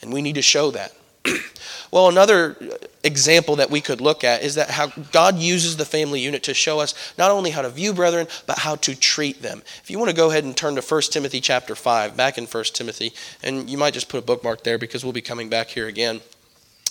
And 0.00 0.12
we 0.12 0.22
need 0.22 0.36
to 0.36 0.42
show 0.42 0.70
that. 0.70 0.92
well, 1.90 2.08
another 2.08 2.56
example 3.04 3.56
that 3.56 3.70
we 3.70 3.80
could 3.80 4.00
look 4.00 4.24
at 4.24 4.42
is 4.42 4.56
that 4.56 4.70
how 4.70 4.88
God 5.12 5.38
uses 5.38 5.76
the 5.76 5.84
family 5.84 6.20
unit 6.20 6.42
to 6.44 6.54
show 6.54 6.80
us 6.80 6.94
not 7.16 7.30
only 7.30 7.50
how 7.50 7.62
to 7.62 7.70
view 7.70 7.92
brethren, 7.92 8.26
but 8.46 8.58
how 8.58 8.76
to 8.76 8.94
treat 8.94 9.42
them. 9.42 9.62
If 9.82 9.90
you 9.90 9.98
want 9.98 10.10
to 10.10 10.16
go 10.16 10.30
ahead 10.30 10.44
and 10.44 10.56
turn 10.56 10.74
to 10.76 10.82
1 10.82 11.02
Timothy 11.10 11.40
chapter 11.40 11.74
5, 11.74 12.16
back 12.16 12.38
in 12.38 12.44
1 12.46 12.64
Timothy, 12.72 13.12
and 13.42 13.70
you 13.70 13.78
might 13.78 13.94
just 13.94 14.08
put 14.08 14.18
a 14.18 14.26
bookmark 14.26 14.64
there 14.64 14.78
because 14.78 15.04
we'll 15.04 15.12
be 15.12 15.22
coming 15.22 15.48
back 15.48 15.68
here 15.68 15.86
again. 15.86 16.20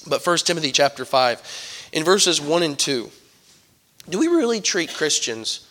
But 0.07 0.25
1 0.25 0.37
Timothy 0.39 0.71
chapter 0.71 1.05
5, 1.05 1.89
in 1.91 2.03
verses 2.03 2.39
1 2.39 2.63
and 2.63 2.77
2, 2.77 3.09
do 4.09 4.19
we 4.19 4.27
really 4.27 4.61
treat 4.61 4.93
Christians 4.93 5.67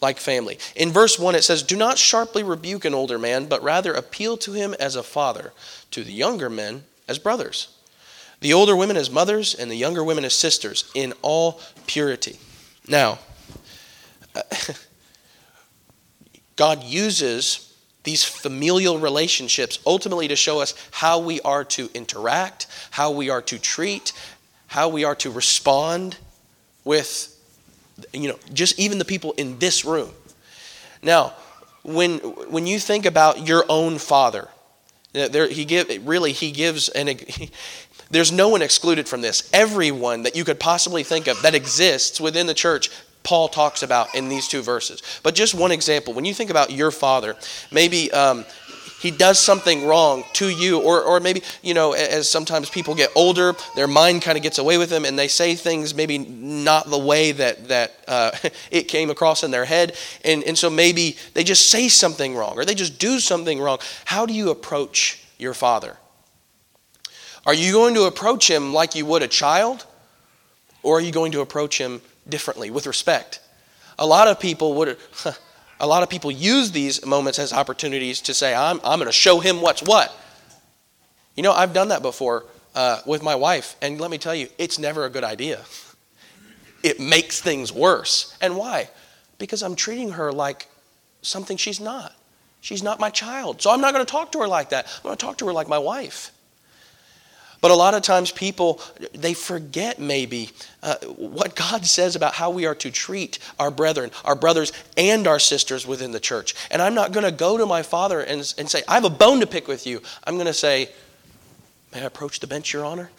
like 0.00 0.18
family? 0.18 0.58
In 0.74 0.90
verse 0.90 1.18
1, 1.18 1.34
it 1.34 1.44
says, 1.44 1.62
Do 1.62 1.76
not 1.76 1.98
sharply 1.98 2.42
rebuke 2.42 2.84
an 2.84 2.94
older 2.94 3.18
man, 3.18 3.46
but 3.46 3.62
rather 3.62 3.92
appeal 3.92 4.36
to 4.38 4.52
him 4.52 4.74
as 4.80 4.96
a 4.96 5.02
father, 5.02 5.52
to 5.90 6.02
the 6.02 6.12
younger 6.12 6.48
men 6.48 6.84
as 7.06 7.18
brothers 7.18 7.77
the 8.40 8.52
older 8.52 8.76
women 8.76 8.96
as 8.96 9.10
mothers, 9.10 9.54
and 9.54 9.70
the 9.70 9.76
younger 9.76 10.04
women 10.04 10.24
as 10.24 10.34
sisters, 10.34 10.90
in 10.94 11.12
all 11.22 11.60
purity. 11.86 12.38
Now, 12.86 13.18
God 16.56 16.82
uses 16.82 17.68
these 18.04 18.24
familial 18.24 18.98
relationships 18.98 19.78
ultimately 19.86 20.28
to 20.28 20.36
show 20.36 20.60
us 20.60 20.74
how 20.90 21.18
we 21.18 21.40
are 21.42 21.64
to 21.64 21.90
interact, 21.94 22.66
how 22.90 23.10
we 23.10 23.28
are 23.28 23.42
to 23.42 23.58
treat, 23.58 24.12
how 24.68 24.88
we 24.88 25.04
are 25.04 25.14
to 25.16 25.30
respond 25.30 26.16
with, 26.84 27.36
you 28.12 28.28
know, 28.28 28.38
just 28.52 28.78
even 28.78 28.98
the 28.98 29.04
people 29.04 29.32
in 29.32 29.58
this 29.58 29.84
room. 29.84 30.10
Now, 31.02 31.34
when, 31.82 32.18
when 32.18 32.66
you 32.66 32.78
think 32.78 33.06
about 33.06 33.46
your 33.46 33.64
own 33.68 33.98
father, 33.98 34.48
there, 35.12 35.48
he 35.48 35.64
give, 35.64 36.06
really 36.06 36.32
he 36.32 36.50
gives 36.50 36.88
an 36.90 37.08
there's 38.10 38.32
no 38.32 38.48
one 38.48 38.62
excluded 38.62 39.08
from 39.08 39.20
this. 39.20 39.48
Everyone 39.52 40.22
that 40.22 40.36
you 40.36 40.44
could 40.44 40.58
possibly 40.58 41.02
think 41.02 41.26
of 41.26 41.40
that 41.42 41.54
exists 41.54 42.20
within 42.20 42.46
the 42.46 42.54
church, 42.54 42.90
Paul 43.22 43.48
talks 43.48 43.82
about 43.82 44.14
in 44.14 44.28
these 44.28 44.48
two 44.48 44.62
verses. 44.62 45.02
But 45.22 45.34
just 45.34 45.54
one 45.54 45.72
example 45.72 46.14
when 46.14 46.24
you 46.24 46.34
think 46.34 46.50
about 46.50 46.70
your 46.70 46.90
father, 46.90 47.36
maybe. 47.70 48.10
Um, 48.12 48.44
he 49.00 49.12
does 49.12 49.38
something 49.38 49.86
wrong 49.86 50.24
to 50.34 50.48
you, 50.48 50.80
or, 50.80 51.02
or 51.02 51.20
maybe, 51.20 51.42
you 51.62 51.72
know, 51.72 51.92
as 51.92 52.28
sometimes 52.28 52.68
people 52.68 52.96
get 52.96 53.10
older, 53.14 53.54
their 53.76 53.86
mind 53.86 54.22
kind 54.22 54.36
of 54.36 54.42
gets 54.42 54.58
away 54.58 54.76
with 54.76 54.90
them 54.90 55.04
and 55.04 55.16
they 55.16 55.28
say 55.28 55.54
things 55.54 55.94
maybe 55.94 56.18
not 56.18 56.90
the 56.90 56.98
way 56.98 57.30
that, 57.30 57.68
that 57.68 57.92
uh, 58.08 58.32
it 58.72 58.88
came 58.88 59.08
across 59.08 59.44
in 59.44 59.52
their 59.52 59.64
head. 59.64 59.96
And, 60.24 60.42
and 60.42 60.58
so 60.58 60.68
maybe 60.68 61.16
they 61.34 61.44
just 61.44 61.70
say 61.70 61.88
something 61.88 62.34
wrong 62.34 62.58
or 62.58 62.64
they 62.64 62.74
just 62.74 62.98
do 62.98 63.20
something 63.20 63.60
wrong. 63.60 63.78
How 64.04 64.26
do 64.26 64.34
you 64.34 64.50
approach 64.50 65.22
your 65.38 65.54
father? 65.54 65.96
Are 67.48 67.54
you 67.54 67.72
going 67.72 67.94
to 67.94 68.02
approach 68.02 68.50
him 68.50 68.74
like 68.74 68.94
you 68.94 69.06
would 69.06 69.22
a 69.22 69.26
child? 69.26 69.86
Or 70.82 70.98
are 70.98 71.00
you 71.00 71.10
going 71.10 71.32
to 71.32 71.40
approach 71.40 71.78
him 71.78 72.02
differently, 72.28 72.70
with 72.70 72.86
respect? 72.86 73.40
A 73.98 74.04
lot 74.04 74.28
of 74.28 74.38
people 74.38 74.74
would. 74.74 74.98
A 75.80 75.86
lot 75.86 76.02
of 76.02 76.10
people 76.10 76.32
use 76.32 76.72
these 76.72 77.06
moments 77.06 77.38
as 77.38 77.52
opportunities 77.52 78.20
to 78.22 78.34
say, 78.34 78.52
I'm, 78.52 78.80
I'm 78.82 78.98
going 78.98 79.06
to 79.06 79.12
show 79.12 79.38
him 79.38 79.60
what's 79.60 79.80
what. 79.80 80.12
You 81.36 81.44
know, 81.44 81.52
I've 81.52 81.72
done 81.72 81.90
that 81.90 82.02
before 82.02 82.46
uh, 82.74 83.00
with 83.06 83.22
my 83.22 83.36
wife, 83.36 83.76
and 83.80 84.00
let 84.00 84.10
me 84.10 84.18
tell 84.18 84.34
you, 84.34 84.48
it's 84.58 84.80
never 84.80 85.04
a 85.04 85.08
good 85.08 85.22
idea. 85.22 85.64
It 86.82 86.98
makes 86.98 87.40
things 87.40 87.72
worse. 87.72 88.36
And 88.40 88.56
why? 88.56 88.90
Because 89.38 89.62
I'm 89.62 89.76
treating 89.76 90.10
her 90.10 90.32
like 90.32 90.66
something 91.22 91.56
she's 91.56 91.78
not. 91.78 92.12
She's 92.60 92.82
not 92.82 92.98
my 92.98 93.10
child. 93.10 93.62
So 93.62 93.70
I'm 93.70 93.80
not 93.80 93.94
going 93.94 94.04
to 94.04 94.10
talk 94.10 94.32
to 94.32 94.40
her 94.40 94.48
like 94.48 94.70
that. 94.70 94.86
I'm 94.96 95.02
going 95.04 95.16
to 95.16 95.24
talk 95.24 95.38
to 95.38 95.46
her 95.46 95.52
like 95.52 95.68
my 95.68 95.78
wife. 95.78 96.32
But 97.60 97.72
a 97.72 97.74
lot 97.74 97.94
of 97.94 98.02
times 98.02 98.30
people, 98.30 98.80
they 99.14 99.34
forget 99.34 99.98
maybe 99.98 100.50
uh, 100.82 100.96
what 101.16 101.56
God 101.56 101.84
says 101.84 102.14
about 102.14 102.34
how 102.34 102.50
we 102.50 102.66
are 102.66 102.74
to 102.76 102.90
treat 102.90 103.40
our 103.58 103.70
brethren, 103.70 104.12
our 104.24 104.36
brothers, 104.36 104.72
and 104.96 105.26
our 105.26 105.40
sisters 105.40 105.86
within 105.86 106.12
the 106.12 106.20
church. 106.20 106.54
And 106.70 106.80
I'm 106.80 106.94
not 106.94 107.12
going 107.12 107.24
to 107.24 107.32
go 107.32 107.58
to 107.58 107.66
my 107.66 107.82
father 107.82 108.20
and, 108.20 108.40
and 108.58 108.70
say, 108.70 108.82
I 108.86 108.94
have 108.94 109.04
a 109.04 109.10
bone 109.10 109.40
to 109.40 109.46
pick 109.46 109.66
with 109.66 109.86
you. 109.86 110.02
I'm 110.24 110.34
going 110.34 110.46
to 110.46 110.52
say, 110.52 110.90
May 111.92 112.02
I 112.02 112.04
approach 112.04 112.40
the 112.40 112.46
bench, 112.46 112.72
Your 112.72 112.84
Honor? 112.84 113.10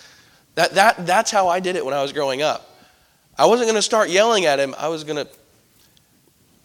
that, 0.54 0.72
that, 0.74 1.06
that's 1.06 1.30
how 1.30 1.48
I 1.48 1.60
did 1.60 1.76
it 1.76 1.84
when 1.84 1.94
I 1.94 2.02
was 2.02 2.12
growing 2.12 2.42
up. 2.42 2.70
I 3.36 3.46
wasn't 3.46 3.66
going 3.66 3.76
to 3.76 3.82
start 3.82 4.08
yelling 4.08 4.46
at 4.46 4.58
him. 4.58 4.74
I 4.78 4.88
was 4.88 5.04
going 5.04 5.24
to, 5.24 5.30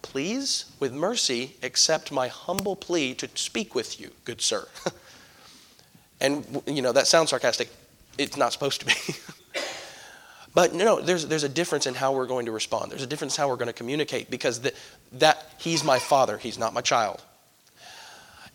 please, 0.01 0.65
with 0.79 0.93
mercy, 0.93 1.55
accept 1.63 2.11
my 2.11 2.27
humble 2.27 2.75
plea 2.75 3.13
to 3.15 3.29
speak 3.35 3.75
with 3.75 3.99
you, 3.99 4.11
good 4.23 4.41
sir. 4.41 4.67
And, 6.21 6.61
you 6.65 6.81
know, 6.81 6.91
that 6.91 7.07
sounds 7.07 7.29
sarcastic. 7.29 7.69
It's 8.17 8.37
not 8.37 8.53
supposed 8.53 8.81
to 8.81 8.85
be. 8.87 8.93
but 10.53 10.73
no, 10.73 11.01
there's, 11.01 11.27
there's 11.27 11.43
a 11.43 11.49
difference 11.49 11.85
in 11.85 11.93
how 11.93 12.11
we're 12.13 12.27
going 12.27 12.45
to 12.47 12.51
respond. 12.51 12.91
There's 12.91 13.03
a 13.03 13.07
difference 13.07 13.37
in 13.37 13.41
how 13.41 13.49
we're 13.49 13.55
going 13.55 13.67
to 13.67 13.73
communicate 13.73 14.29
because 14.29 14.59
the, 14.59 14.73
that 15.13 15.53
he's 15.57 15.83
my 15.83 15.99
father, 15.99 16.37
he's 16.37 16.57
not 16.57 16.73
my 16.73 16.81
child. 16.81 17.23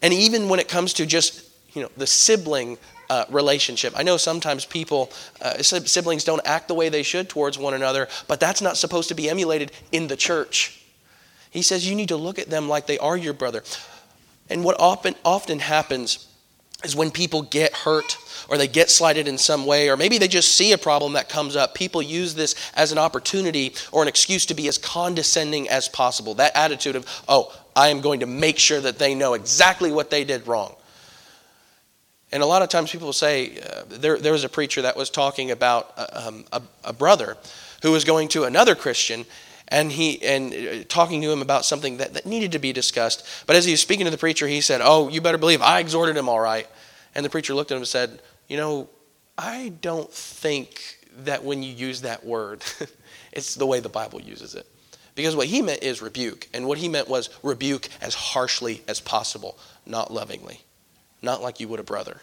And 0.02 0.12
even 0.12 0.48
when 0.48 0.60
it 0.60 0.68
comes 0.68 0.92
to 0.94 1.06
just, 1.06 1.48
you 1.72 1.82
know, 1.82 1.90
the 1.96 2.06
sibling 2.06 2.76
uh, 3.10 3.24
relationship. 3.28 3.92
I 3.96 4.02
know 4.02 4.16
sometimes 4.16 4.64
people, 4.64 5.10
uh, 5.40 5.62
siblings 5.62 6.24
don't 6.24 6.40
act 6.44 6.68
the 6.68 6.74
way 6.74 6.88
they 6.88 7.02
should 7.02 7.28
towards 7.28 7.58
one 7.58 7.74
another, 7.74 8.08
but 8.28 8.40
that's 8.40 8.62
not 8.62 8.76
supposed 8.76 9.08
to 9.08 9.14
be 9.14 9.28
emulated 9.28 9.72
in 9.92 10.08
the 10.08 10.16
church. 10.16 10.80
He 11.50 11.62
says 11.62 11.88
you 11.88 11.94
need 11.94 12.08
to 12.08 12.16
look 12.16 12.38
at 12.38 12.50
them 12.50 12.68
like 12.68 12.86
they 12.86 12.98
are 12.98 13.16
your 13.16 13.32
brother. 13.32 13.62
And 14.50 14.64
what 14.64 14.78
often, 14.78 15.14
often 15.24 15.58
happens 15.58 16.26
is 16.84 16.96
when 16.96 17.10
people 17.10 17.42
get 17.42 17.72
hurt 17.74 18.18
or 18.48 18.58
they 18.58 18.68
get 18.68 18.90
slighted 18.90 19.26
in 19.26 19.38
some 19.38 19.64
way, 19.64 19.88
or 19.88 19.96
maybe 19.96 20.18
they 20.18 20.28
just 20.28 20.54
see 20.54 20.72
a 20.72 20.78
problem 20.78 21.14
that 21.14 21.28
comes 21.28 21.56
up. 21.56 21.74
People 21.74 22.02
use 22.02 22.34
this 22.34 22.54
as 22.74 22.92
an 22.92 22.98
opportunity 22.98 23.74
or 23.90 24.02
an 24.02 24.08
excuse 24.08 24.44
to 24.46 24.54
be 24.54 24.68
as 24.68 24.76
condescending 24.76 25.68
as 25.68 25.88
possible. 25.88 26.34
That 26.34 26.54
attitude 26.54 26.96
of, 26.96 27.06
oh, 27.28 27.54
I 27.74 27.88
am 27.88 28.00
going 28.00 28.20
to 28.20 28.26
make 28.26 28.58
sure 28.58 28.80
that 28.80 28.98
they 28.98 29.14
know 29.14 29.34
exactly 29.34 29.90
what 29.90 30.10
they 30.10 30.24
did 30.24 30.46
wrong. 30.46 30.74
And 32.32 32.42
a 32.42 32.46
lot 32.46 32.62
of 32.62 32.68
times 32.68 32.90
people 32.90 33.12
say, 33.12 33.60
uh, 33.60 33.84
there, 33.88 34.18
there 34.18 34.32
was 34.32 34.44
a 34.44 34.48
preacher 34.48 34.82
that 34.82 34.96
was 34.96 35.08
talking 35.08 35.50
about 35.50 35.92
uh, 35.96 36.06
um, 36.26 36.44
a, 36.52 36.60
a 36.84 36.92
brother 36.92 37.36
who 37.82 37.92
was 37.92 38.04
going 38.04 38.28
to 38.28 38.44
another 38.44 38.74
Christian 38.74 39.24
and 39.68 39.90
he 39.90 40.22
and 40.22 40.52
uh, 40.54 40.84
talking 40.88 41.22
to 41.22 41.30
him 41.30 41.42
about 41.42 41.64
something 41.64 41.98
that, 41.98 42.14
that 42.14 42.26
needed 42.26 42.52
to 42.52 42.58
be 42.58 42.72
discussed. 42.72 43.26
But 43.46 43.56
as 43.56 43.64
he 43.64 43.72
was 43.72 43.80
speaking 43.80 44.04
to 44.04 44.10
the 44.10 44.18
preacher, 44.18 44.46
he 44.46 44.60
said, 44.60 44.80
"Oh, 44.82 45.08
you 45.08 45.20
better 45.20 45.38
believe 45.38 45.62
I 45.62 45.80
exhorted 45.80 46.16
him 46.16 46.28
all 46.28 46.40
right." 46.40 46.68
And 47.14 47.24
the 47.24 47.30
preacher 47.30 47.54
looked 47.54 47.70
at 47.70 47.76
him 47.76 47.82
and 47.82 47.88
said, 47.88 48.20
"You 48.48 48.56
know, 48.56 48.88
I 49.38 49.72
don't 49.80 50.12
think 50.12 50.98
that 51.18 51.44
when 51.44 51.62
you 51.62 51.72
use 51.72 52.02
that 52.02 52.24
word, 52.24 52.62
it's 53.32 53.54
the 53.54 53.66
way 53.66 53.80
the 53.80 53.88
Bible 53.88 54.20
uses 54.20 54.54
it." 54.54 54.66
Because 55.14 55.36
what 55.36 55.46
he 55.46 55.62
meant 55.62 55.82
is 55.82 56.02
rebuke, 56.02 56.48
and 56.52 56.66
what 56.66 56.78
he 56.78 56.88
meant 56.88 57.08
was 57.08 57.30
rebuke 57.42 57.88
as 58.00 58.14
harshly 58.14 58.82
as 58.88 59.00
possible, 59.00 59.56
not 59.86 60.12
lovingly, 60.12 60.62
not 61.22 61.40
like 61.40 61.60
you 61.60 61.68
would 61.68 61.80
a 61.80 61.84
brother. 61.84 62.20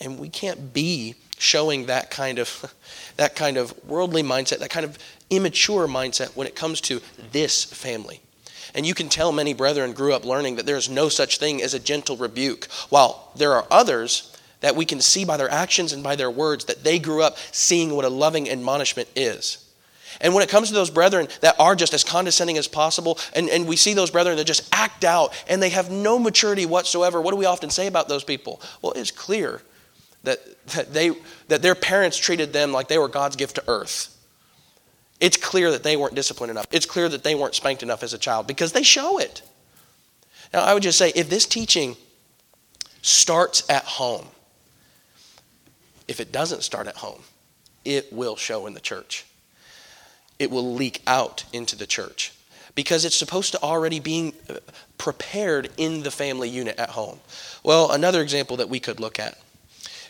And 0.00 0.20
we 0.20 0.28
can't 0.28 0.72
be 0.72 1.16
showing 1.44 1.86
that 1.86 2.10
kind 2.10 2.38
of 2.38 2.74
that 3.16 3.36
kind 3.36 3.56
of 3.56 3.72
worldly 3.86 4.22
mindset, 4.22 4.58
that 4.58 4.70
kind 4.70 4.84
of 4.84 4.98
immature 5.30 5.86
mindset 5.86 6.34
when 6.36 6.46
it 6.46 6.56
comes 6.56 6.80
to 6.82 7.00
this 7.32 7.62
family. 7.62 8.20
And 8.74 8.84
you 8.84 8.94
can 8.94 9.08
tell 9.08 9.30
many 9.30 9.54
brethren 9.54 9.92
grew 9.92 10.12
up 10.12 10.24
learning 10.24 10.56
that 10.56 10.66
there 10.66 10.76
is 10.76 10.88
no 10.88 11.08
such 11.08 11.38
thing 11.38 11.62
as 11.62 11.74
a 11.74 11.78
gentle 11.78 12.16
rebuke, 12.16 12.66
while 12.88 13.30
there 13.36 13.52
are 13.52 13.66
others 13.70 14.36
that 14.60 14.74
we 14.74 14.84
can 14.84 15.00
see 15.00 15.24
by 15.24 15.36
their 15.36 15.50
actions 15.50 15.92
and 15.92 16.02
by 16.02 16.16
their 16.16 16.30
words 16.30 16.64
that 16.64 16.82
they 16.82 16.98
grew 16.98 17.22
up 17.22 17.36
seeing 17.52 17.94
what 17.94 18.04
a 18.04 18.08
loving 18.08 18.50
admonishment 18.50 19.08
is. 19.14 19.58
And 20.20 20.32
when 20.34 20.42
it 20.42 20.48
comes 20.48 20.68
to 20.68 20.74
those 20.74 20.90
brethren 20.90 21.28
that 21.40 21.56
are 21.58 21.74
just 21.74 21.92
as 21.92 22.04
condescending 22.04 22.56
as 22.56 22.68
possible, 22.68 23.18
and, 23.34 23.48
and 23.48 23.66
we 23.66 23.76
see 23.76 23.94
those 23.94 24.10
brethren 24.10 24.36
that 24.36 24.46
just 24.46 24.68
act 24.72 25.04
out 25.04 25.34
and 25.48 25.62
they 25.62 25.70
have 25.70 25.90
no 25.90 26.18
maturity 26.18 26.66
whatsoever, 26.66 27.20
what 27.20 27.32
do 27.32 27.36
we 27.36 27.44
often 27.44 27.70
say 27.70 27.86
about 27.86 28.08
those 28.08 28.24
people? 28.24 28.60
Well, 28.80 28.92
it's 28.92 29.10
clear 29.10 29.60
that, 30.24 30.66
that, 30.68 30.92
they, 30.92 31.12
that 31.48 31.62
their 31.62 31.74
parents 31.74 32.16
treated 32.16 32.52
them 32.52 32.72
like 32.72 32.88
they 32.88 32.98
were 32.98 33.08
God's 33.08 33.36
gift 33.36 33.56
to 33.56 33.64
earth. 33.68 34.10
It's 35.20 35.36
clear 35.36 35.70
that 35.70 35.82
they 35.82 35.96
weren't 35.96 36.14
disciplined 36.14 36.50
enough. 36.50 36.66
It's 36.70 36.86
clear 36.86 37.08
that 37.08 37.22
they 37.22 37.34
weren't 37.34 37.54
spanked 37.54 37.82
enough 37.82 38.02
as 38.02 38.12
a 38.12 38.18
child 38.18 38.46
because 38.46 38.72
they 38.72 38.82
show 38.82 39.18
it. 39.18 39.42
Now, 40.52 40.62
I 40.62 40.74
would 40.74 40.82
just 40.82 40.98
say 40.98 41.12
if 41.14 41.30
this 41.30 41.46
teaching 41.46 41.96
starts 43.02 43.68
at 43.70 43.84
home, 43.84 44.26
if 46.08 46.20
it 46.20 46.32
doesn't 46.32 46.62
start 46.62 46.86
at 46.86 46.96
home, 46.96 47.22
it 47.84 48.12
will 48.12 48.36
show 48.36 48.66
in 48.66 48.74
the 48.74 48.80
church. 48.80 49.24
It 50.38 50.50
will 50.50 50.74
leak 50.74 51.02
out 51.06 51.44
into 51.52 51.76
the 51.76 51.86
church 51.86 52.32
because 52.74 53.04
it's 53.04 53.16
supposed 53.16 53.52
to 53.52 53.62
already 53.62 54.00
be 54.00 54.34
prepared 54.98 55.70
in 55.76 56.02
the 56.02 56.10
family 56.10 56.48
unit 56.48 56.78
at 56.78 56.90
home. 56.90 57.20
Well, 57.62 57.92
another 57.92 58.20
example 58.20 58.56
that 58.56 58.68
we 58.68 58.80
could 58.80 59.00
look 59.00 59.18
at 59.18 59.38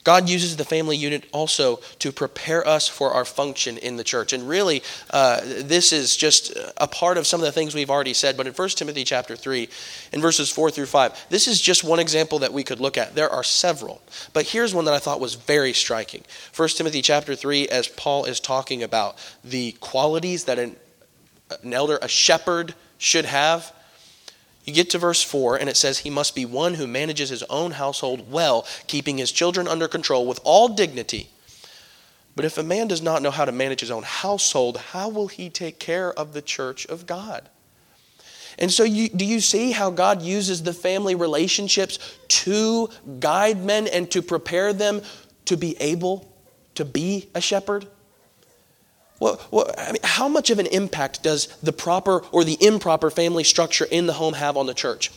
God 0.05 0.29
uses 0.29 0.57
the 0.57 0.65
family 0.65 0.97
unit 0.97 1.25
also 1.33 1.81
to 1.99 2.13
prepare 2.13 2.67
us 2.67 2.87
for 2.87 3.13
our 3.13 3.25
function 3.25 3.79
in 3.79 3.97
the 3.97 4.05
church. 4.05 4.35
And 4.35 4.47
really, 4.47 4.83
uh, 5.11 5.41
this 5.43 5.93
is 5.93 6.15
just 6.15 6.57
a 6.77 6.87
part 6.87 7.17
of 7.17 7.27
some 7.27 7.41
of 7.41 7.47
the 7.47 7.53
things 7.53 7.75
we've 7.75 7.91
already 7.91 8.13
said. 8.13 8.37
But 8.37 8.47
in 8.47 8.53
1 8.53 8.69
Timothy 8.71 9.05
chapter 9.05 9.35
3, 9.35 9.69
in 10.13 10.21
verses 10.21 10.51
4 10.51 10.71
through 10.71 10.87
5, 10.87 11.27
this 11.31 11.49
is 11.49 11.61
just 11.61 11.83
one 11.83 11.99
example 11.99 12.39
that 12.41 12.53
we 12.53 12.63
could 12.63 12.81
look 12.81 12.99
at. 12.99 13.15
There 13.15 13.31
are 13.31 13.43
several. 13.43 14.03
But 14.35 14.47
here's 14.47 14.75
one 14.75 14.85
that 14.85 14.95
I 14.95 14.99
thought 14.99 15.21
was 15.21 15.35
very 15.35 15.73
striking. 15.73 16.23
1 16.55 16.69
Timothy 16.71 17.01
chapter 17.01 17.35
3, 17.35 17.69
as 17.69 17.89
Paul 17.89 18.27
is 18.27 18.41
talking 18.41 18.83
about 18.83 19.17
the 19.43 19.73
qualities 19.81 20.45
that 20.45 20.59
an, 20.59 20.77
an 21.63 21.73
elder, 21.73 21.99
a 22.03 22.09
shepherd, 22.09 22.75
should 22.99 23.25
have 23.25 23.74
you 24.65 24.73
get 24.73 24.91
to 24.91 24.99
verse 24.99 25.23
4, 25.23 25.57
and 25.57 25.69
it 25.69 25.77
says, 25.77 25.99
He 25.99 26.11
must 26.11 26.35
be 26.35 26.47
one 26.47 26.75
who 26.75 26.87
manages 26.87 27.29
his 27.29 27.43
own 27.45 27.73
household 27.73 28.31
well, 28.31 28.67
keeping 28.87 29.19
his 29.19 29.31
children 29.31 29.69
under 29.69 29.89
control 29.89 30.27
with 30.27 30.41
all 30.43 30.69
dignity. 30.69 31.29
But 32.35 32.45
if 32.45 32.59
a 32.59 32.63
man 32.63 32.89
does 32.89 33.03
not 33.03 33.23
know 33.23 33.31
how 33.31 33.45
to 33.45 33.53
manage 33.53 33.81
his 33.81 33.91
own 33.91 34.03
household, 34.03 34.79
how 34.79 35.09
will 35.09 35.29
he 35.29 35.51
take 35.51 35.79
care 35.79 36.13
of 36.13 36.33
the 36.33 36.43
church 36.43 36.87
of 36.87 37.07
God? 37.07 37.49
And 38.59 38.73
so, 38.73 38.85
you, 38.85 39.09
do 39.09 39.25
you 39.25 39.41
see 39.41 39.73
how 39.73 39.91
God 39.91 40.23
uses 40.23 40.63
the 40.63 40.73
family 40.73 41.15
relationships 41.15 41.99
to 42.29 42.89
guide 43.21 43.63
men 43.63 43.87
and 43.89 44.11
to 44.13 44.23
prepare 44.23 44.73
them 44.73 45.03
to 45.47 45.57
be 45.57 45.77
able 45.81 46.33
to 46.77 46.85
be 46.85 47.29
a 47.35 47.41
shepherd? 47.41 47.87
Well, 49.21 49.41
well, 49.51 49.73
I 49.79 49.93
mean, 49.93 50.03
how 50.03 50.29
much 50.29 50.51
of 50.51 50.59
an 50.59 50.67
impact 50.67 51.23
does 51.23 51.47
the 51.63 51.73
proper 51.73 52.21
or 52.33 52.45
the 52.45 52.59
improper 52.61 53.11
family 53.11 53.45
structure 53.45 53.87
in 53.91 54.07
the 54.07 54.15
home 54.15 54.35
have 54.35 54.57
on 54.57 54.67
the 54.67 54.75
church? 54.75 55.11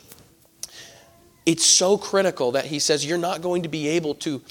It's 1.45 1.65
so 1.65 1.97
critical 1.97 2.51
that 2.51 2.65
he 2.65 2.79
says 2.79 3.05
you're 3.05 3.17
not 3.17 3.41
going 3.41 3.63
to 3.63 3.69
be 3.69 3.87
able 3.87 4.15
to, 4.15 4.41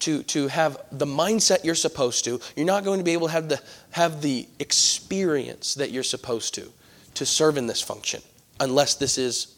to, 0.00 0.22
to 0.24 0.48
have 0.48 0.78
the 0.90 1.06
mindset 1.06 1.64
you're 1.64 1.74
supposed 1.74 2.24
to. 2.24 2.40
You're 2.56 2.66
not 2.66 2.84
going 2.84 2.98
to 2.98 3.04
be 3.04 3.12
able 3.12 3.28
to 3.28 3.32
have 3.32 3.48
the, 3.48 3.60
have 3.90 4.20
the 4.20 4.48
experience 4.58 5.74
that 5.74 5.90
you're 5.90 6.02
supposed 6.02 6.54
to 6.54 6.72
to 7.14 7.26
serve 7.26 7.56
in 7.56 7.66
this 7.66 7.80
function 7.80 8.22
unless 8.60 8.94
this 8.94 9.18
is 9.18 9.54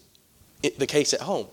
the 0.79 0.87
case 0.87 1.13
at 1.13 1.21
home. 1.21 1.47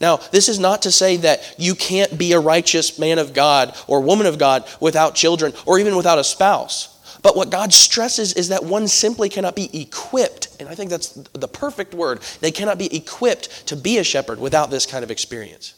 Now, 0.00 0.16
this 0.16 0.48
is 0.48 0.58
not 0.58 0.82
to 0.82 0.92
say 0.92 1.16
that 1.18 1.54
you 1.58 1.74
can't 1.74 2.16
be 2.16 2.32
a 2.32 2.40
righteous 2.40 2.98
man 2.98 3.18
of 3.18 3.34
God 3.34 3.76
or 3.86 4.00
woman 4.00 4.26
of 4.26 4.38
God 4.38 4.68
without 4.80 5.14
children 5.14 5.52
or 5.66 5.78
even 5.78 5.96
without 5.96 6.18
a 6.18 6.24
spouse. 6.24 6.90
But 7.22 7.36
what 7.36 7.50
God 7.50 7.72
stresses 7.72 8.34
is 8.34 8.48
that 8.48 8.64
one 8.64 8.86
simply 8.86 9.30
cannot 9.30 9.56
be 9.56 9.80
equipped, 9.80 10.48
and 10.60 10.68
I 10.68 10.74
think 10.74 10.90
that's 10.90 11.08
the 11.08 11.48
perfect 11.48 11.94
word. 11.94 12.20
They 12.40 12.50
cannot 12.50 12.76
be 12.76 12.94
equipped 12.94 13.68
to 13.68 13.76
be 13.76 13.96
a 13.96 14.04
shepherd 14.04 14.38
without 14.38 14.70
this 14.70 14.84
kind 14.84 15.02
of 15.02 15.10
experience. 15.10 15.72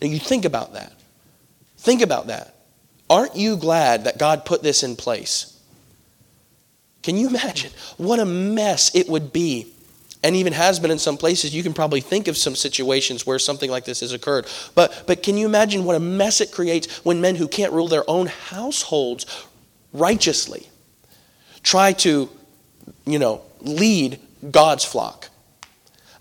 Now, 0.00 0.08
you 0.08 0.18
think 0.18 0.46
about 0.46 0.72
that. 0.72 0.94
Think 1.76 2.00
about 2.00 2.28
that. 2.28 2.54
Aren't 3.10 3.36
you 3.36 3.58
glad 3.58 4.04
that 4.04 4.18
God 4.18 4.46
put 4.46 4.62
this 4.62 4.82
in 4.82 4.96
place? 4.96 5.60
Can 7.02 7.16
you 7.16 7.28
imagine 7.28 7.72
what 7.98 8.18
a 8.18 8.24
mess 8.24 8.94
it 8.94 9.08
would 9.08 9.32
be 9.32 9.72
and 10.26 10.34
even 10.34 10.52
has 10.52 10.80
been 10.80 10.90
in 10.90 10.98
some 10.98 11.16
places. 11.16 11.54
You 11.54 11.62
can 11.62 11.72
probably 11.72 12.00
think 12.00 12.26
of 12.26 12.36
some 12.36 12.56
situations 12.56 13.24
where 13.24 13.38
something 13.38 13.70
like 13.70 13.84
this 13.84 14.00
has 14.00 14.12
occurred. 14.12 14.48
But, 14.74 15.04
but 15.06 15.22
can 15.22 15.38
you 15.38 15.46
imagine 15.46 15.84
what 15.84 15.94
a 15.94 16.00
mess 16.00 16.40
it 16.40 16.50
creates 16.50 17.04
when 17.04 17.20
men 17.20 17.36
who 17.36 17.46
can't 17.46 17.72
rule 17.72 17.86
their 17.86 18.02
own 18.10 18.26
households 18.26 19.24
righteously 19.92 20.66
try 21.62 21.92
to, 21.92 22.28
you 23.04 23.20
know, 23.20 23.40
lead 23.60 24.18
God's 24.50 24.84
flock? 24.84 25.28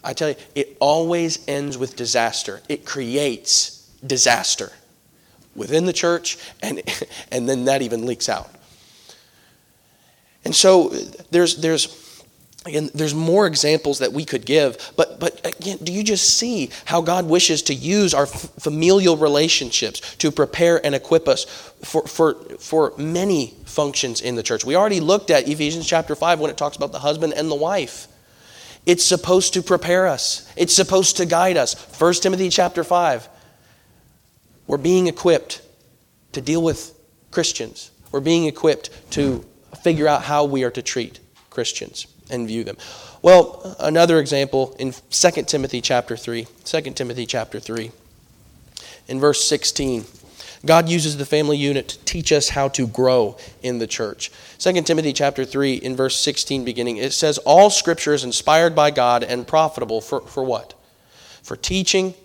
I 0.03 0.13
tell 0.13 0.29
you, 0.29 0.35
it 0.53 0.77
always 0.79 1.43
ends 1.47 1.75
with 1.75 1.95
disaster. 1.95 2.61
It 2.69 2.85
creates 2.85 3.89
disaster 4.05 4.71
within 5.55 5.87
the 5.87 5.93
church, 5.93 6.37
and, 6.61 6.79
and 7.31 7.49
then 7.49 7.65
that 7.65 7.81
even 7.81 8.05
leaks 8.05 8.29
out. 8.29 8.51
And 10.43 10.55
so 10.55 10.89
there's, 11.31 11.55
there's 11.55 12.04
Again, 12.65 12.89
there's 12.95 13.13
more 13.13 13.45
examples 13.45 13.99
that 13.99 14.11
we 14.11 14.25
could 14.25 14.43
give, 14.43 14.91
but, 14.97 15.19
but 15.19 15.39
again, 15.45 15.77
do 15.83 15.93
you 15.93 16.03
just 16.03 16.35
see 16.35 16.71
how 16.85 16.99
God 16.99 17.27
wishes 17.27 17.61
to 17.63 17.75
use 17.75 18.11
our 18.15 18.23
f- 18.23 18.49
familial 18.59 19.17
relationships 19.17 20.15
to 20.15 20.31
prepare 20.31 20.83
and 20.83 20.95
equip 20.95 21.27
us 21.27 21.43
for, 21.83 22.07
for, 22.07 22.33
for 22.57 22.93
many 22.97 23.53
functions 23.65 24.19
in 24.19 24.33
the 24.35 24.41
church? 24.41 24.65
We 24.65 24.75
already 24.75 24.99
looked 24.99 25.29
at 25.29 25.47
Ephesians 25.47 25.85
chapter 25.85 26.15
5 26.15 26.39
when 26.39 26.49
it 26.49 26.57
talks 26.57 26.75
about 26.75 26.91
the 26.91 26.99
husband 26.99 27.33
and 27.33 27.51
the 27.51 27.55
wife. 27.55 28.07
It's 28.87 29.03
supposed 29.03 29.53
to 29.53 29.61
prepare 29.61 30.07
us, 30.07 30.51
it's 30.57 30.73
supposed 30.73 31.17
to 31.17 31.27
guide 31.27 31.57
us. 31.57 31.75
1 31.99 32.13
Timothy 32.15 32.49
chapter 32.49 32.83
5. 32.83 33.29
We're 34.65 34.77
being 34.77 35.05
equipped 35.05 35.61
to 36.31 36.41
deal 36.41 36.63
with 36.63 36.97
Christians, 37.29 37.91
we're 38.11 38.21
being 38.21 38.45
equipped 38.45 38.89
to 39.11 39.45
figure 39.83 40.07
out 40.07 40.23
how 40.23 40.45
we 40.45 40.63
are 40.63 40.71
to 40.71 40.81
treat 40.81 41.19
Christians 41.51 42.07
and 42.29 42.47
view 42.47 42.63
them. 42.63 42.77
Well, 43.21 43.75
another 43.79 44.19
example 44.19 44.75
in 44.79 44.93
2 45.09 45.31
Timothy 45.43 45.81
chapter 45.81 46.15
3, 46.15 46.47
2 46.63 46.81
Timothy 46.91 47.25
chapter 47.25 47.59
3, 47.59 47.91
in 49.07 49.19
verse 49.19 49.43
16. 49.47 50.05
God 50.65 50.89
uses 50.89 51.17
the 51.17 51.25
family 51.25 51.57
unit 51.57 51.89
to 51.89 51.99
teach 52.05 52.31
us 52.31 52.49
how 52.49 52.69
to 52.69 52.87
grow 52.87 53.37
in 53.61 53.77
the 53.77 53.87
church. 53.87 54.31
2 54.57 54.81
Timothy 54.81 55.13
chapter 55.13 55.45
3 55.45 55.75
in 55.75 55.95
verse 55.95 56.19
16 56.19 56.65
beginning 56.65 56.97
it 56.97 57.13
says 57.13 57.37
all 57.39 57.69
scripture 57.69 58.13
is 58.13 58.23
inspired 58.23 58.75
by 58.75 58.89
God 58.89 59.23
and 59.23 59.47
profitable 59.47 60.01
for, 60.01 60.21
for 60.21 60.43
what? 60.43 60.73
For 61.43 61.55
teaching, 61.55 62.15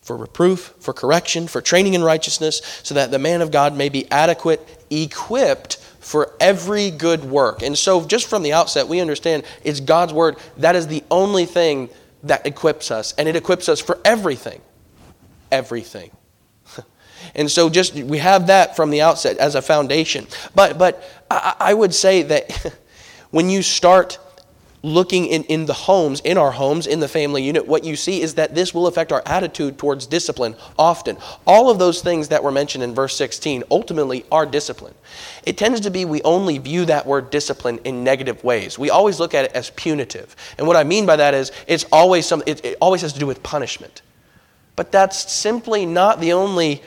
for 0.00 0.16
reproof, 0.16 0.74
for 0.78 0.92
correction, 0.92 1.48
for 1.48 1.60
training 1.60 1.94
in 1.94 2.04
righteousness, 2.04 2.62
so 2.84 2.94
that 2.94 3.10
the 3.10 3.18
man 3.18 3.42
of 3.42 3.50
God 3.50 3.76
may 3.76 3.88
be 3.88 4.10
adequate, 4.10 4.86
equipped 4.90 5.78
for 6.08 6.34
every 6.40 6.90
good 6.90 7.22
work. 7.22 7.62
And 7.62 7.76
so, 7.76 8.02
just 8.06 8.30
from 8.30 8.42
the 8.42 8.54
outset, 8.54 8.88
we 8.88 8.98
understand 8.98 9.44
it's 9.62 9.78
God's 9.78 10.14
word. 10.14 10.36
That 10.56 10.74
is 10.74 10.86
the 10.86 11.04
only 11.10 11.44
thing 11.44 11.90
that 12.22 12.46
equips 12.46 12.90
us, 12.90 13.12
and 13.18 13.28
it 13.28 13.36
equips 13.36 13.68
us 13.68 13.78
for 13.78 13.98
everything. 14.06 14.62
Everything. 15.52 16.10
and 17.34 17.50
so, 17.50 17.68
just 17.68 17.92
we 17.94 18.16
have 18.18 18.46
that 18.46 18.74
from 18.74 18.88
the 18.88 19.02
outset 19.02 19.36
as 19.36 19.54
a 19.54 19.60
foundation. 19.60 20.26
But, 20.54 20.78
but 20.78 21.02
I, 21.30 21.56
I 21.60 21.74
would 21.74 21.94
say 21.94 22.22
that 22.22 22.74
when 23.30 23.50
you 23.50 23.62
start 23.62 24.18
looking 24.82 25.26
in, 25.26 25.44
in 25.44 25.66
the 25.66 25.72
homes, 25.74 26.20
in 26.20 26.38
our 26.38 26.52
homes, 26.52 26.86
in 26.86 27.00
the 27.00 27.08
family 27.08 27.42
unit, 27.42 27.66
what 27.66 27.84
you 27.84 27.96
see 27.96 28.22
is 28.22 28.34
that 28.34 28.54
this 28.54 28.72
will 28.72 28.86
affect 28.86 29.10
our 29.10 29.22
attitude 29.26 29.78
towards 29.78 30.06
discipline 30.06 30.54
often. 30.78 31.16
All 31.46 31.70
of 31.70 31.78
those 31.78 32.00
things 32.00 32.28
that 32.28 32.44
were 32.44 32.52
mentioned 32.52 32.84
in 32.84 32.94
verse 32.94 33.16
16 33.16 33.64
ultimately 33.70 34.24
are 34.30 34.46
discipline. 34.46 34.94
It 35.44 35.58
tends 35.58 35.80
to 35.80 35.90
be 35.90 36.04
we 36.04 36.22
only 36.22 36.58
view 36.58 36.84
that 36.84 37.06
word 37.06 37.30
discipline 37.30 37.80
in 37.84 38.04
negative 38.04 38.42
ways. 38.44 38.78
We 38.78 38.90
always 38.90 39.18
look 39.18 39.34
at 39.34 39.46
it 39.46 39.52
as 39.52 39.70
punitive. 39.70 40.36
And 40.58 40.66
what 40.66 40.76
I 40.76 40.84
mean 40.84 41.06
by 41.06 41.16
that 41.16 41.34
is 41.34 41.50
it's 41.66 41.84
always 41.90 42.26
some, 42.26 42.42
it, 42.46 42.64
it 42.64 42.78
always 42.80 43.02
has 43.02 43.12
to 43.14 43.18
do 43.18 43.26
with 43.26 43.42
punishment. 43.42 44.02
But 44.76 44.92
that's 44.92 45.32
simply 45.32 45.86
not 45.86 46.20
the 46.20 46.32
only 46.32 46.82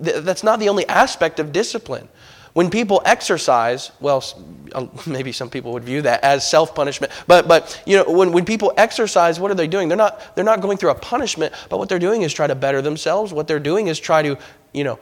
that's 0.00 0.42
not 0.42 0.58
the 0.58 0.68
only 0.70 0.88
aspect 0.88 1.38
of 1.38 1.52
discipline. 1.52 2.08
When 2.52 2.68
people 2.70 3.00
exercise, 3.04 3.92
well, 4.00 4.24
uh, 4.72 4.86
maybe 5.06 5.32
some 5.32 5.50
people 5.50 5.72
would 5.72 5.84
view 5.84 6.02
that 6.02 6.22
as 6.24 6.48
self-punishment, 6.48 7.12
but, 7.26 7.46
but 7.46 7.82
you 7.86 7.96
know, 7.96 8.10
when, 8.10 8.32
when 8.32 8.44
people 8.44 8.72
exercise, 8.76 9.38
what 9.38 9.50
are 9.50 9.54
they 9.54 9.68
doing? 9.68 9.88
They're 9.88 9.96
not, 9.96 10.34
they're 10.34 10.44
not 10.44 10.60
going 10.60 10.76
through 10.76 10.90
a 10.90 10.94
punishment, 10.94 11.54
but 11.68 11.78
what 11.78 11.88
they're 11.88 11.98
doing 11.98 12.22
is 12.22 12.32
try 12.32 12.46
to 12.46 12.54
better 12.54 12.82
themselves. 12.82 13.32
What 13.32 13.46
they're 13.46 13.60
doing 13.60 13.86
is 13.86 13.98
try 13.98 14.22
to, 14.22 14.38
you 14.72 14.84
know, 14.84 14.98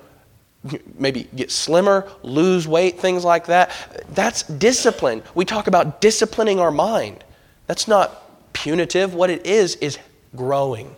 maybe 0.98 1.28
get 1.34 1.50
slimmer, 1.50 2.10
lose 2.22 2.68
weight, 2.68 3.00
things 3.00 3.24
like 3.24 3.46
that. 3.46 3.70
That's 4.10 4.42
discipline. 4.42 5.22
We 5.34 5.44
talk 5.44 5.66
about 5.66 6.00
disciplining 6.00 6.60
our 6.60 6.70
mind. 6.70 7.24
That's 7.66 7.88
not 7.88 8.52
punitive. 8.52 9.14
What 9.14 9.30
it 9.30 9.46
is 9.46 9.76
is 9.76 9.98
growing. 10.34 10.94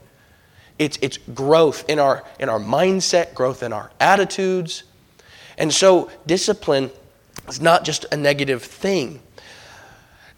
It's, 0.78 0.98
it's 1.02 1.18
growth 1.18 1.84
in 1.88 1.98
our, 1.98 2.24
in 2.38 2.48
our 2.48 2.58
mindset, 2.58 3.34
growth 3.34 3.62
in 3.62 3.72
our 3.72 3.90
attitudes, 4.00 4.84
and 5.60 5.72
so 5.72 6.10
discipline 6.26 6.90
is 7.46 7.60
not 7.60 7.84
just 7.84 8.06
a 8.10 8.16
negative 8.16 8.62
thing. 8.62 9.20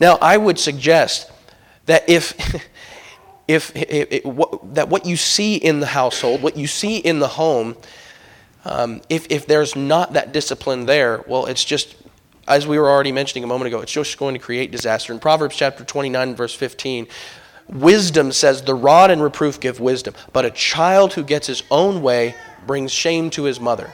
Now, 0.00 0.18
I 0.20 0.36
would 0.36 0.58
suggest 0.58 1.30
that 1.86 2.08
if, 2.10 2.34
if, 3.48 4.24
what, 4.24 4.74
that 4.74 4.88
what 4.88 5.06
you 5.06 5.16
see 5.16 5.54
in 5.54 5.78
the 5.78 5.86
household, 5.86 6.42
what 6.42 6.56
you 6.56 6.66
see 6.66 6.96
in 6.96 7.20
the 7.20 7.28
home, 7.28 7.76
um, 8.64 9.00
if, 9.08 9.28
if 9.30 9.46
there's 9.46 9.76
not 9.76 10.14
that 10.14 10.32
discipline 10.32 10.86
there, 10.86 11.24
well, 11.28 11.46
it's 11.46 11.64
just, 11.64 11.94
as 12.48 12.66
we 12.66 12.76
were 12.76 12.90
already 12.90 13.12
mentioning 13.12 13.44
a 13.44 13.46
moment 13.46 13.68
ago, 13.68 13.80
it's 13.80 13.92
just 13.92 14.18
going 14.18 14.34
to 14.34 14.40
create 14.40 14.72
disaster. 14.72 15.12
In 15.12 15.20
Proverbs 15.20 15.54
chapter 15.54 15.84
29, 15.84 16.34
verse 16.34 16.54
15, 16.54 17.06
wisdom 17.68 18.32
says, 18.32 18.62
The 18.62 18.74
rod 18.74 19.12
and 19.12 19.22
reproof 19.22 19.60
give 19.60 19.78
wisdom, 19.78 20.14
but 20.32 20.44
a 20.44 20.50
child 20.50 21.12
who 21.12 21.22
gets 21.22 21.46
his 21.46 21.62
own 21.70 22.02
way 22.02 22.34
brings 22.66 22.90
shame 22.90 23.30
to 23.30 23.44
his 23.44 23.60
mother. 23.60 23.92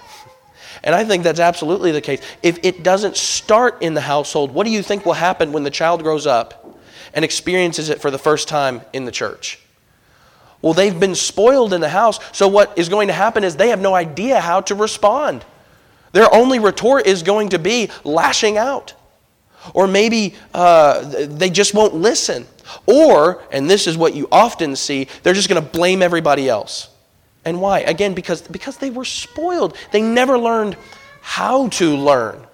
And 0.82 0.94
I 0.94 1.04
think 1.04 1.24
that's 1.24 1.40
absolutely 1.40 1.92
the 1.92 2.00
case. 2.00 2.20
If 2.42 2.58
it 2.62 2.82
doesn't 2.82 3.16
start 3.16 3.82
in 3.82 3.94
the 3.94 4.00
household, 4.00 4.52
what 4.52 4.64
do 4.64 4.70
you 4.70 4.82
think 4.82 5.04
will 5.04 5.14
happen 5.14 5.52
when 5.52 5.64
the 5.64 5.70
child 5.70 6.02
grows 6.02 6.26
up 6.26 6.78
and 7.14 7.24
experiences 7.24 7.88
it 7.88 8.00
for 8.00 8.10
the 8.10 8.18
first 8.18 8.48
time 8.48 8.82
in 8.92 9.04
the 9.04 9.10
church? 9.10 9.60
Well, 10.62 10.74
they've 10.74 10.98
been 10.98 11.14
spoiled 11.14 11.72
in 11.72 11.80
the 11.80 11.88
house, 11.88 12.18
so 12.36 12.48
what 12.48 12.76
is 12.76 12.88
going 12.88 13.08
to 13.08 13.14
happen 13.14 13.44
is 13.44 13.56
they 13.56 13.68
have 13.68 13.80
no 13.80 13.94
idea 13.94 14.40
how 14.40 14.60
to 14.62 14.74
respond. 14.74 15.44
Their 16.12 16.32
only 16.34 16.58
retort 16.58 17.06
is 17.06 17.22
going 17.22 17.50
to 17.50 17.58
be 17.58 17.90
lashing 18.02 18.56
out. 18.56 18.94
Or 19.74 19.86
maybe 19.86 20.34
uh, 20.54 21.02
they 21.26 21.50
just 21.50 21.74
won't 21.74 21.94
listen. 21.94 22.46
Or, 22.86 23.42
and 23.52 23.68
this 23.68 23.86
is 23.86 23.96
what 23.96 24.14
you 24.14 24.28
often 24.32 24.76
see, 24.76 25.08
they're 25.22 25.34
just 25.34 25.48
going 25.48 25.62
to 25.62 25.68
blame 25.68 26.02
everybody 26.02 26.48
else. 26.48 26.88
And 27.48 27.62
why? 27.62 27.80
Again, 27.80 28.12
because, 28.12 28.42
because 28.42 28.76
they 28.76 28.90
were 28.90 29.06
spoiled. 29.06 29.74
They 29.90 30.02
never 30.02 30.38
learned 30.38 30.76
how 31.22 31.68
to 31.68 31.96
learn 31.96 32.46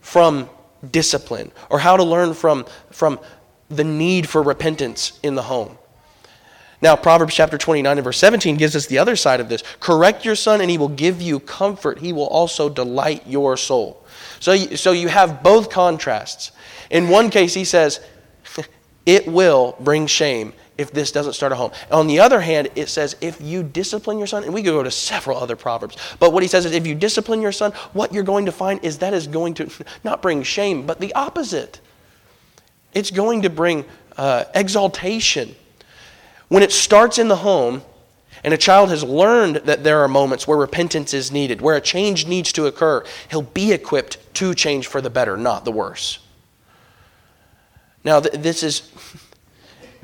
from 0.00 0.48
discipline 0.88 1.50
or 1.68 1.80
how 1.80 1.96
to 1.96 2.04
learn 2.04 2.32
from, 2.34 2.64
from 2.92 3.18
the 3.68 3.82
need 3.82 4.28
for 4.28 4.40
repentance 4.40 5.18
in 5.24 5.34
the 5.34 5.42
home. 5.42 5.76
Now, 6.80 6.94
Proverbs 6.94 7.34
chapter 7.34 7.58
29 7.58 7.98
and 7.98 8.04
verse 8.04 8.18
17 8.18 8.56
gives 8.56 8.76
us 8.76 8.86
the 8.86 8.98
other 8.98 9.16
side 9.16 9.40
of 9.40 9.48
this. 9.48 9.64
Correct 9.80 10.24
your 10.24 10.36
son, 10.36 10.60
and 10.60 10.70
he 10.70 10.78
will 10.78 10.88
give 10.88 11.20
you 11.20 11.40
comfort. 11.40 11.98
He 11.98 12.12
will 12.12 12.28
also 12.28 12.68
delight 12.68 13.26
your 13.26 13.56
soul. 13.56 14.06
So, 14.38 14.54
so 14.54 14.92
you 14.92 15.08
have 15.08 15.42
both 15.42 15.70
contrasts. 15.70 16.52
In 16.88 17.08
one 17.08 17.30
case, 17.30 17.52
he 17.52 17.64
says, 17.64 17.98
it 19.06 19.26
will 19.26 19.76
bring 19.80 20.06
shame 20.06 20.52
if 20.76 20.92
this 20.92 21.12
doesn't 21.12 21.34
start 21.34 21.52
at 21.52 21.58
home. 21.58 21.70
On 21.90 22.06
the 22.06 22.20
other 22.20 22.40
hand, 22.40 22.68
it 22.74 22.88
says 22.88 23.16
if 23.20 23.40
you 23.40 23.62
discipline 23.62 24.18
your 24.18 24.26
son, 24.26 24.44
and 24.44 24.52
we 24.52 24.62
could 24.62 24.70
go 24.70 24.82
to 24.82 24.90
several 24.90 25.38
other 25.38 25.56
proverbs, 25.56 25.96
but 26.18 26.32
what 26.32 26.42
he 26.42 26.48
says 26.48 26.66
is 26.66 26.72
if 26.72 26.86
you 26.86 26.94
discipline 26.94 27.40
your 27.40 27.52
son, 27.52 27.72
what 27.92 28.12
you're 28.12 28.24
going 28.24 28.46
to 28.46 28.52
find 28.52 28.82
is 28.84 28.98
that 28.98 29.14
is 29.14 29.26
going 29.26 29.54
to 29.54 29.70
not 30.04 30.22
bring 30.22 30.42
shame, 30.42 30.86
but 30.86 31.00
the 31.00 31.14
opposite. 31.14 31.80
It's 32.92 33.10
going 33.10 33.42
to 33.42 33.50
bring 33.50 33.84
uh, 34.16 34.44
exaltation. 34.54 35.54
When 36.48 36.62
it 36.62 36.72
starts 36.72 37.18
in 37.18 37.28
the 37.28 37.36
home, 37.36 37.82
and 38.42 38.52
a 38.52 38.58
child 38.58 38.90
has 38.90 39.02
learned 39.02 39.56
that 39.56 39.84
there 39.84 40.00
are 40.00 40.08
moments 40.08 40.46
where 40.46 40.58
repentance 40.58 41.14
is 41.14 41.32
needed, 41.32 41.62
where 41.62 41.76
a 41.76 41.80
change 41.80 42.26
needs 42.26 42.52
to 42.52 42.66
occur, 42.66 43.02
he'll 43.30 43.42
be 43.42 43.72
equipped 43.72 44.18
to 44.34 44.54
change 44.54 44.86
for 44.86 45.00
the 45.00 45.08
better, 45.08 45.36
not 45.36 45.64
the 45.64 45.72
worse. 45.72 46.18
Now, 48.04 48.20
th- 48.20 48.34
this 48.34 48.62
is 48.62 48.80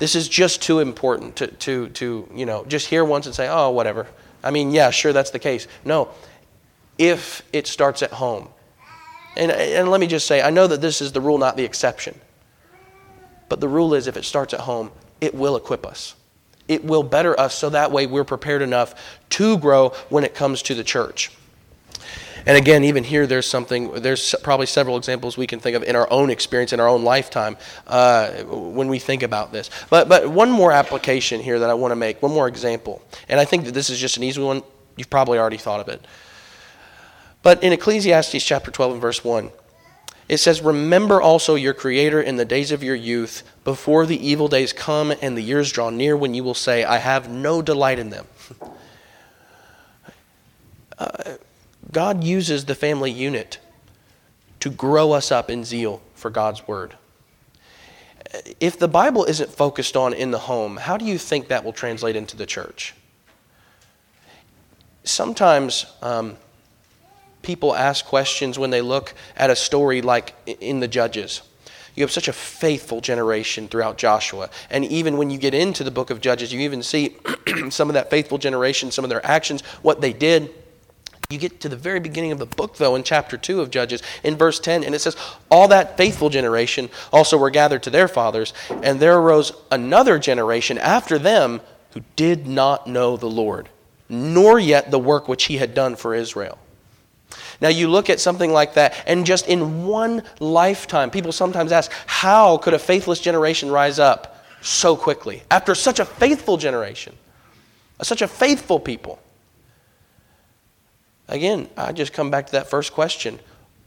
this 0.01 0.15
is 0.15 0.29
just 0.29 0.63
too 0.63 0.79
important 0.81 1.37
to, 1.37 1.47
to, 1.47 1.89
to, 1.91 2.27
you 2.35 2.47
know, 2.47 2.65
just 2.65 2.89
hear 2.89 3.05
once 3.05 3.27
and 3.27 3.35
say, 3.35 3.49
oh, 3.49 3.69
whatever. 3.69 4.07
I 4.43 4.51
mean, 4.51 4.71
yeah, 4.71 4.89
sure, 4.89 5.13
that's 5.13 5.31
the 5.31 5.39
case. 5.39 5.69
No, 5.85 6.09
if 6.97 7.43
it 7.53 7.67
starts 7.67 8.03
at 8.03 8.11
home. 8.11 8.49
And, 9.37 9.53
and 9.53 9.91
let 9.91 10.01
me 10.01 10.07
just 10.07 10.27
say, 10.27 10.41
I 10.41 10.49
know 10.49 10.67
that 10.67 10.81
this 10.81 11.03
is 11.03 11.13
the 11.13 11.21
rule, 11.21 11.37
not 11.37 11.59
the 11.59 11.65
exception. 11.65 12.19
But 13.51 13.61
the 13.61 13.69
rule 13.69 13.93
is 13.93 14.07
if 14.07 14.17
it 14.17 14.25
starts 14.25 14.55
at 14.55 14.61
home, 14.61 14.91
it 15.21 15.35
will 15.35 15.55
equip 15.55 15.85
us. 15.85 16.15
It 16.67 16.83
will 16.83 17.03
better 17.03 17.39
us 17.39 17.55
so 17.55 17.69
that 17.69 17.93
way 17.93 18.07
we're 18.07 18.25
prepared 18.25 18.63
enough 18.63 18.95
to 19.31 19.59
grow 19.59 19.91
when 20.09 20.25
it 20.25 20.35
comes 20.35 20.63
to 20.63 20.75
the 20.75 20.85
church. 20.85 21.31
And 22.47 22.57
again, 22.57 22.85
even 22.85 23.05
here, 23.05 23.27
there's 23.27 23.47
something, 23.47 23.93
there's 23.95 24.35
probably 24.43 24.67
several 24.67 24.97
examples 24.97 25.37
we 25.37 25.47
can 25.47 25.61
think 25.61 25.77
of 25.77 25.83
in 25.83 25.97
our 25.97 26.11
own 26.11 26.31
experience, 26.31 26.73
in 26.73 26.81
our 26.81 26.89
own 26.89 27.05
lifetime, 27.05 27.57
uh, 27.87 28.31
when 28.45 28.89
we 28.89 28.99
think 28.99 29.23
about 29.23 29.53
this. 29.53 29.71
But, 29.91 30.09
but 30.09 30.29
one 30.29 30.51
more 30.51 30.73
application 30.73 31.41
here 31.41 31.59
that 31.59 31.71
I 31.71 31.75
want 31.75 31.93
to 31.93 31.97
make, 31.97 32.23
one 32.23 32.33
more 32.33 32.49
example. 32.49 33.03
And 33.29 33.39
I 33.39 33.45
think 33.45 33.65
that 33.67 33.73
this 33.73 33.91
is 33.91 33.99
just 33.99 34.17
an 34.17 34.23
easy 34.23 34.43
one. 34.43 34.63
You've 34.97 35.11
probably 35.11 35.39
already 35.39 35.59
thought 35.59 35.81
of 35.81 35.89
it. 35.89 36.05
But 37.43 37.63
in 37.63 37.73
Ecclesiastes 37.73 38.43
chapter 38.45 38.71
12 38.71 38.93
and 38.93 39.01
verse 39.01 39.25
1, 39.25 39.51
it 40.29 40.39
says, 40.39 40.63
Remember 40.63 41.21
also 41.21 41.57
your 41.57 41.75
Creator 41.75 42.23
in 42.23 42.37
the 42.37 42.45
days 42.45 42.71
of 42.71 42.85
your 42.85 42.95
youth, 42.95 43.43
before 43.65 44.07
the 44.07 44.27
evil 44.27 44.47
days 44.47 44.73
come 44.73 45.13
and 45.21 45.37
the 45.37 45.43
years 45.43 45.73
draw 45.73 45.91
near 45.91 46.17
when 46.17 46.35
you 46.35 46.45
will 46.45 46.55
say, 46.55 46.85
I 46.85 46.99
have 46.99 47.29
no 47.29 47.63
delight 47.63 47.99
in 47.99 48.11
them. 48.11 48.27
Uh, 50.99 51.37
God 51.93 52.23
uses 52.23 52.65
the 52.65 52.75
family 52.75 53.11
unit 53.11 53.59
to 54.61 54.71
grow 54.71 55.13
us 55.13 55.33
up 55.33 55.51
in 55.51 55.65
zeal 55.65 56.03
for 56.15 56.31
God's 56.31 56.67
word. 56.69 56.97
if 58.61 58.79
the 58.79 58.87
Bible 58.87 59.25
isn't 59.25 59.51
focused 59.51 59.97
on 59.97 60.13
in 60.13 60.31
the 60.31 60.39
home, 60.39 60.77
how 60.77 60.97
do 60.97 61.05
you 61.05 61.19
think 61.19 61.49
that 61.49 61.65
will 61.65 61.73
translate 61.73 62.15
into 62.15 62.37
the 62.37 62.47
church? 62.47 62.95
Sometimes 65.03 65.87
um, 66.03 66.37
people 67.43 67.75
ask 67.75 68.05
questions 68.05 68.59
when 68.59 68.71
they 68.71 68.83
look 68.83 69.15
at 69.37 69.51
a 69.51 69.57
story 69.57 70.03
like 70.03 70.35
in 70.47 70.79
the 70.81 70.87
Judges. 70.87 71.43
You 71.97 72.05
have 72.05 72.13
such 72.13 72.29
a 72.29 72.33
faithful 72.33 73.01
generation 73.01 73.67
throughout 73.67 73.99
Joshua. 73.99 74.51
And 74.71 74.85
even 74.85 75.17
when 75.17 75.31
you 75.31 75.39
get 75.39 75.55
into 75.55 75.83
the 75.83 75.91
book 75.91 76.11
of 76.11 76.21
Judges, 76.21 76.53
you 76.53 76.61
even 76.61 76.83
see 76.83 77.17
some 77.71 77.91
of 77.91 77.95
that 77.95 78.11
faithful 78.11 78.39
generation, 78.39 78.91
some 78.91 79.05
of 79.05 79.11
their 79.11 79.25
actions, 79.27 79.63
what 79.83 80.01
they 80.01 80.13
did. 80.13 80.51
You 81.31 81.39
get 81.39 81.61
to 81.61 81.69
the 81.69 81.77
very 81.77 82.01
beginning 82.01 82.33
of 82.33 82.41
the 82.41 82.47
book, 82.47 82.77
though, 82.77 82.97
in 82.97 83.05
chapter 83.05 83.37
2 83.37 83.61
of 83.61 83.71
Judges, 83.71 84.03
in 84.25 84.37
verse 84.37 84.59
10, 84.59 84.83
and 84.83 84.97
it 84.97 84.99
says, 84.99 85.17
All 85.49 85.69
that 85.69 85.97
faithful 85.97 86.29
generation 86.29 86.91
also 87.13 87.39
were 87.39 87.51
gathered 87.51 87.85
to 87.85 87.91
their 87.91 88.09
fathers, 88.09 88.53
and 88.83 88.99
there 88.99 89.17
arose 89.17 89.53
another 89.71 90.19
generation 90.19 90.77
after 90.77 91.21
them 91.21 91.61
who 91.93 92.01
did 92.17 92.49
not 92.49 92.89
know 92.89 93.17
the 93.17 93.31
Lord, 93.31 93.69
nor 94.09 94.59
yet 94.59 94.91
the 94.91 94.99
work 94.99 95.29
which 95.29 95.45
he 95.45 95.59
had 95.59 95.73
done 95.73 95.95
for 95.95 96.17
Israel. 96.17 96.59
Now, 97.61 97.69
you 97.69 97.89
look 97.89 98.11
at 98.11 98.19
something 98.19 98.53
like 98.53 98.75
that, 98.75 99.01
and 99.07 99.25
just 99.25 99.47
in 99.47 99.87
one 99.87 100.25
lifetime, 100.41 101.11
people 101.11 101.31
sometimes 101.31 101.71
ask, 101.71 101.93
how 102.07 102.57
could 102.59 102.75
a 102.75 102.79
faithless 102.79 103.21
generation 103.21 103.71
rise 103.71 104.01
up 104.01 104.45
so 104.63 104.97
quickly 104.97 105.45
after 105.49 105.77
such 105.77 106.01
a 106.01 106.05
faithful 106.05 106.57
generation, 106.57 107.15
such 108.03 108.21
a 108.21 108.27
faithful 108.27 108.81
people? 108.81 109.21
Again, 111.31 111.69
I 111.77 111.93
just 111.93 112.13
come 112.13 112.29
back 112.31 112.47
to 112.47 112.53
that 112.53 112.69
first 112.69 112.93
question 112.93 113.39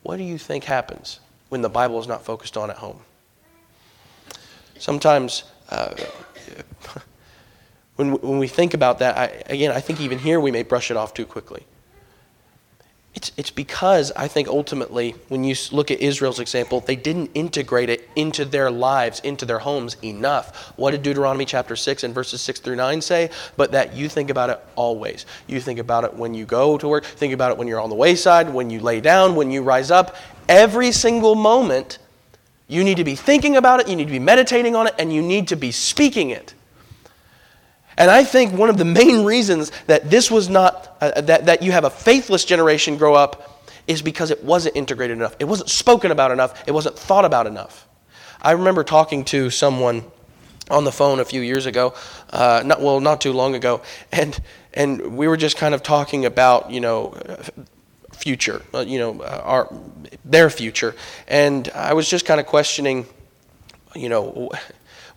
what 0.01 0.17
do 0.17 0.23
you 0.23 0.38
think 0.38 0.65
happens 0.65 1.19
when 1.49 1.62
the 1.62 1.69
Bible 1.69 1.99
is 1.99 2.08
not 2.08 2.25
focused 2.25 2.58
on 2.58 2.69
at 2.69 2.77
home? 2.77 2.99
Sometimes, 4.77 5.43
uh, 5.69 5.95
when, 7.95 8.13
when 8.19 8.38
we 8.38 8.47
think 8.47 8.73
about 8.73 8.99
that, 8.99 9.17
I, 9.17 9.43
again, 9.45 9.71
I 9.71 9.79
think 9.79 10.01
even 10.01 10.19
here 10.19 10.41
we 10.41 10.51
may 10.51 10.63
brush 10.63 10.91
it 10.91 10.97
off 10.97 11.13
too 11.13 11.25
quickly. 11.25 11.65
It's, 13.15 13.32
it's 13.38 13.52
because 13.52 14.12
I 14.15 14.28
think 14.28 14.47
ultimately, 14.47 15.12
when 15.28 15.43
you 15.43 15.56
look 15.71 15.91
at 15.91 15.99
Israel's 15.99 16.39
example, 16.39 16.80
they 16.80 16.95
didn't 16.95 17.30
integrate 17.36 17.89
it 17.89 18.10
into 18.15 18.43
their 18.43 18.71
lives, 18.71 19.19
into 19.19 19.45
their 19.45 19.60
homes 19.60 19.97
enough. 20.04 20.73
What 20.78 20.91
did 20.91 21.04
Deuteronomy 21.04 21.45
chapter 21.45 21.76
6 21.76 22.04
and 22.04 22.13
verses 22.13 22.41
6 22.41 22.60
through 22.62 22.78
9 22.78 23.02
say? 23.02 23.30
But 23.56 23.71
that 23.73 23.93
you 23.93 24.10
think 24.10 24.32
about 24.32 24.49
it 24.49 24.60
always. 24.76 25.28
You 25.45 25.60
think 25.60 25.78
about 25.78 26.06
it 26.06 26.13
when 26.15 26.34
you 26.34 26.45
go 26.45 26.78
to 26.80 26.88
work, 26.88 27.06
think 27.06 27.34
about 27.34 27.52
it 27.52 27.58
when 27.58 27.67
you're 27.67 27.80
on 27.80 27.91
the 27.91 27.95
wayside, 27.95 28.52
when 28.52 28.71
you 28.71 28.80
lay 28.80 28.99
down, 28.99 29.36
when 29.36 29.52
you 29.52 29.62
rise 29.62 29.91
up. 29.91 30.15
Every 30.49 30.91
single 30.91 31.36
moment, 31.36 31.99
you 32.67 32.84
need 32.84 32.97
to 32.97 33.04
be 33.04 33.15
thinking 33.15 33.58
about 33.58 33.80
it, 33.80 33.88
you 33.88 33.95
need 33.95 34.06
to 34.06 34.12
be 34.12 34.19
meditating 34.19 34.76
on 34.76 34.88
it, 34.88 34.95
and 34.97 35.13
you 35.13 35.21
need 35.21 35.49
to 35.49 35.56
be 35.56 35.71
speaking 35.71 36.32
it. 36.32 36.56
And 37.97 38.10
I 38.10 38.23
think 38.23 38.53
one 38.53 38.69
of 38.69 38.77
the 38.77 38.86
main 38.86 39.23
reasons 39.23 39.71
that 39.88 40.10
this 40.10 40.32
was 40.32 40.49
not, 40.49 40.97
uh, 41.01 41.21
that, 41.21 41.45
that 41.45 41.62
you 41.62 41.71
have 41.71 41.84
a 41.84 41.89
faithless 41.89 42.45
generation 42.45 42.97
grow 42.97 43.13
up 43.13 43.67
is 43.88 44.01
because 44.01 44.32
it 44.32 44.43
wasn't 44.43 44.75
integrated 44.75 45.17
enough. 45.17 45.36
It 45.39 45.45
wasn't 45.45 45.69
spoken 45.69 46.12
about 46.12 46.32
enough. 46.32 46.63
It 46.67 46.71
wasn't 46.71 46.97
thought 46.97 47.25
about 47.25 47.47
enough. 47.47 47.88
I 48.41 48.51
remember 48.51 48.84
talking 48.84 49.25
to 49.25 49.49
someone 49.49 50.03
on 50.69 50.86
the 50.86 50.91
phone 50.91 51.19
a 51.19 51.25
few 51.25 51.41
years 51.41 51.65
ago, 51.65 51.93
uh, 52.29 52.63
not, 52.65 52.82
well, 52.82 52.99
not 52.99 53.21
too 53.21 53.34
long 53.34 53.56
ago, 53.56 53.82
and, 54.12 54.39
and 54.73 55.17
we 55.17 55.27
were 55.27 55.38
just 55.38 55.58
kind 55.58 55.73
of 55.73 55.84
talking 55.84 56.25
about, 56.25 56.71
you 56.71 56.79
know, 56.79 57.17
future, 58.12 58.62
uh, 58.73 58.79
you 58.79 58.99
know, 58.99 59.21
uh, 59.21 59.41
our, 59.43 59.73
their 60.23 60.49
future. 60.49 60.95
And 61.27 61.69
I 61.75 61.93
was 61.93 62.10
just 62.10 62.25
kind 62.25 62.39
of 62.39 62.45
questioning, 62.45 63.06
you 63.95 64.10
know, 64.10 64.49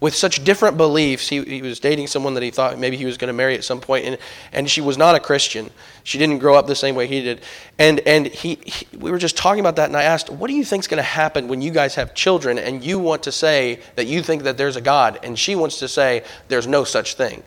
with 0.00 0.14
such 0.14 0.44
different 0.44 0.76
beliefs. 0.76 1.28
He, 1.28 1.42
he 1.42 1.62
was 1.62 1.80
dating 1.80 2.06
someone 2.08 2.34
that 2.34 2.42
he 2.42 2.50
thought 2.50 2.78
maybe 2.78 2.96
he 2.96 3.04
was 3.04 3.16
going 3.16 3.28
to 3.28 3.32
marry 3.32 3.54
at 3.54 3.64
some 3.64 3.80
point, 3.80 4.04
and, 4.04 4.18
and 4.52 4.70
she 4.70 4.80
was 4.80 4.98
not 4.98 5.14
a 5.14 5.20
Christian. 5.20 5.70
She 6.04 6.18
didn't 6.18 6.38
grow 6.38 6.54
up 6.54 6.66
the 6.66 6.76
same 6.76 6.94
way 6.94 7.06
he 7.06 7.22
did. 7.22 7.40
And, 7.78 8.00
and 8.00 8.26
he, 8.26 8.56
he 8.64 8.86
we 8.96 9.10
were 9.10 9.18
just 9.18 9.36
talking 9.36 9.60
about 9.60 9.76
that, 9.76 9.88
and 9.88 9.96
I 9.96 10.02
asked, 10.02 10.30
What 10.30 10.48
do 10.48 10.54
you 10.54 10.64
think 10.64 10.82
is 10.82 10.88
going 10.88 10.98
to 10.98 11.02
happen 11.02 11.48
when 11.48 11.62
you 11.62 11.70
guys 11.70 11.94
have 11.94 12.14
children 12.14 12.58
and 12.58 12.84
you 12.84 12.98
want 12.98 13.22
to 13.24 13.32
say 13.32 13.80
that 13.96 14.06
you 14.06 14.22
think 14.22 14.42
that 14.42 14.56
there's 14.58 14.76
a 14.76 14.80
God, 14.80 15.18
and 15.22 15.38
she 15.38 15.54
wants 15.54 15.78
to 15.78 15.88
say 15.88 16.24
there's 16.48 16.66
no 16.66 16.84
such 16.84 17.14
thing? 17.14 17.42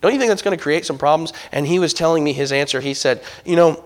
Don't 0.00 0.12
you 0.12 0.18
think 0.18 0.28
that's 0.28 0.42
going 0.42 0.56
to 0.56 0.62
create 0.62 0.84
some 0.84 0.98
problems? 0.98 1.32
And 1.50 1.66
he 1.66 1.78
was 1.78 1.94
telling 1.94 2.22
me 2.22 2.34
his 2.34 2.52
answer. 2.52 2.80
He 2.80 2.92
said, 2.92 3.22
You 3.44 3.56
know, 3.56 3.84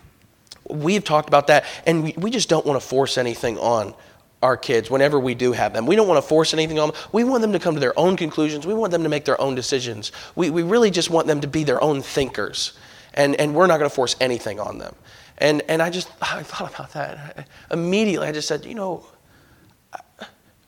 we've 0.68 1.04
talked 1.04 1.28
about 1.28 1.46
that, 1.48 1.64
and 1.86 2.02
we, 2.02 2.14
we 2.16 2.30
just 2.30 2.48
don't 2.48 2.66
want 2.66 2.80
to 2.80 2.86
force 2.86 3.18
anything 3.18 3.58
on 3.58 3.94
our 4.44 4.56
kids 4.58 4.90
whenever 4.90 5.18
we 5.18 5.34
do 5.34 5.52
have 5.52 5.72
them. 5.72 5.86
We 5.86 5.96
don't 5.96 6.06
want 6.06 6.22
to 6.22 6.28
force 6.28 6.52
anything 6.52 6.78
on 6.78 6.90
them. 6.90 6.96
We 7.12 7.24
want 7.24 7.40
them 7.40 7.52
to 7.52 7.58
come 7.58 7.74
to 7.74 7.80
their 7.80 7.98
own 7.98 8.16
conclusions. 8.16 8.66
We 8.66 8.74
want 8.74 8.92
them 8.92 9.02
to 9.02 9.08
make 9.08 9.24
their 9.24 9.40
own 9.40 9.54
decisions. 9.54 10.12
We, 10.36 10.50
we 10.50 10.62
really 10.62 10.90
just 10.90 11.08
want 11.08 11.26
them 11.26 11.40
to 11.40 11.48
be 11.48 11.64
their 11.64 11.82
own 11.82 12.02
thinkers. 12.02 12.74
And, 13.14 13.34
and 13.36 13.54
we're 13.54 13.66
not 13.66 13.78
going 13.78 13.88
to 13.88 13.94
force 13.94 14.16
anything 14.20 14.60
on 14.60 14.78
them. 14.78 14.94
And, 15.38 15.62
and 15.68 15.80
I 15.80 15.88
just 15.88 16.10
I 16.20 16.42
thought 16.42 16.74
about 16.74 16.92
that. 16.92 17.48
Immediately, 17.70 18.28
I 18.28 18.32
just 18.32 18.46
said, 18.46 18.66
you 18.66 18.74
know, 18.74 19.06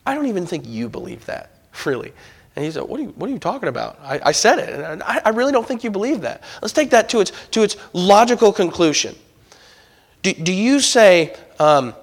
I 0.05 0.15
don't 0.15 0.25
even 0.25 0.47
think 0.47 0.65
you 0.67 0.89
believe 0.89 1.25
that, 1.27 1.51
really. 1.85 2.13
And 2.55 2.65
he 2.65 2.71
said, 2.71 2.83
What 2.83 2.99
are 2.99 3.03
you, 3.03 3.09
what 3.09 3.29
are 3.29 3.33
you 3.33 3.39
talking 3.39 3.69
about? 3.69 3.99
I, 4.01 4.19
I 4.25 4.31
said 4.31 4.57
it, 4.57 4.73
and 4.73 5.03
I, 5.03 5.21
I, 5.23 5.29
really 5.29 5.51
don't 5.51 5.67
think 5.67 5.83
you 5.83 5.91
believe 5.91 6.21
that. 6.21 6.43
Let's 6.61 6.73
take 6.73 6.89
that 6.89 7.07
to 7.09 7.19
its, 7.19 7.31
to 7.51 7.61
its 7.61 7.77
logical 7.93 8.51
conclusion. 8.51 9.15
Do, 10.23 10.33
do 10.33 10.51
you 10.51 10.79
say, 10.79 11.35
um, 11.59 11.93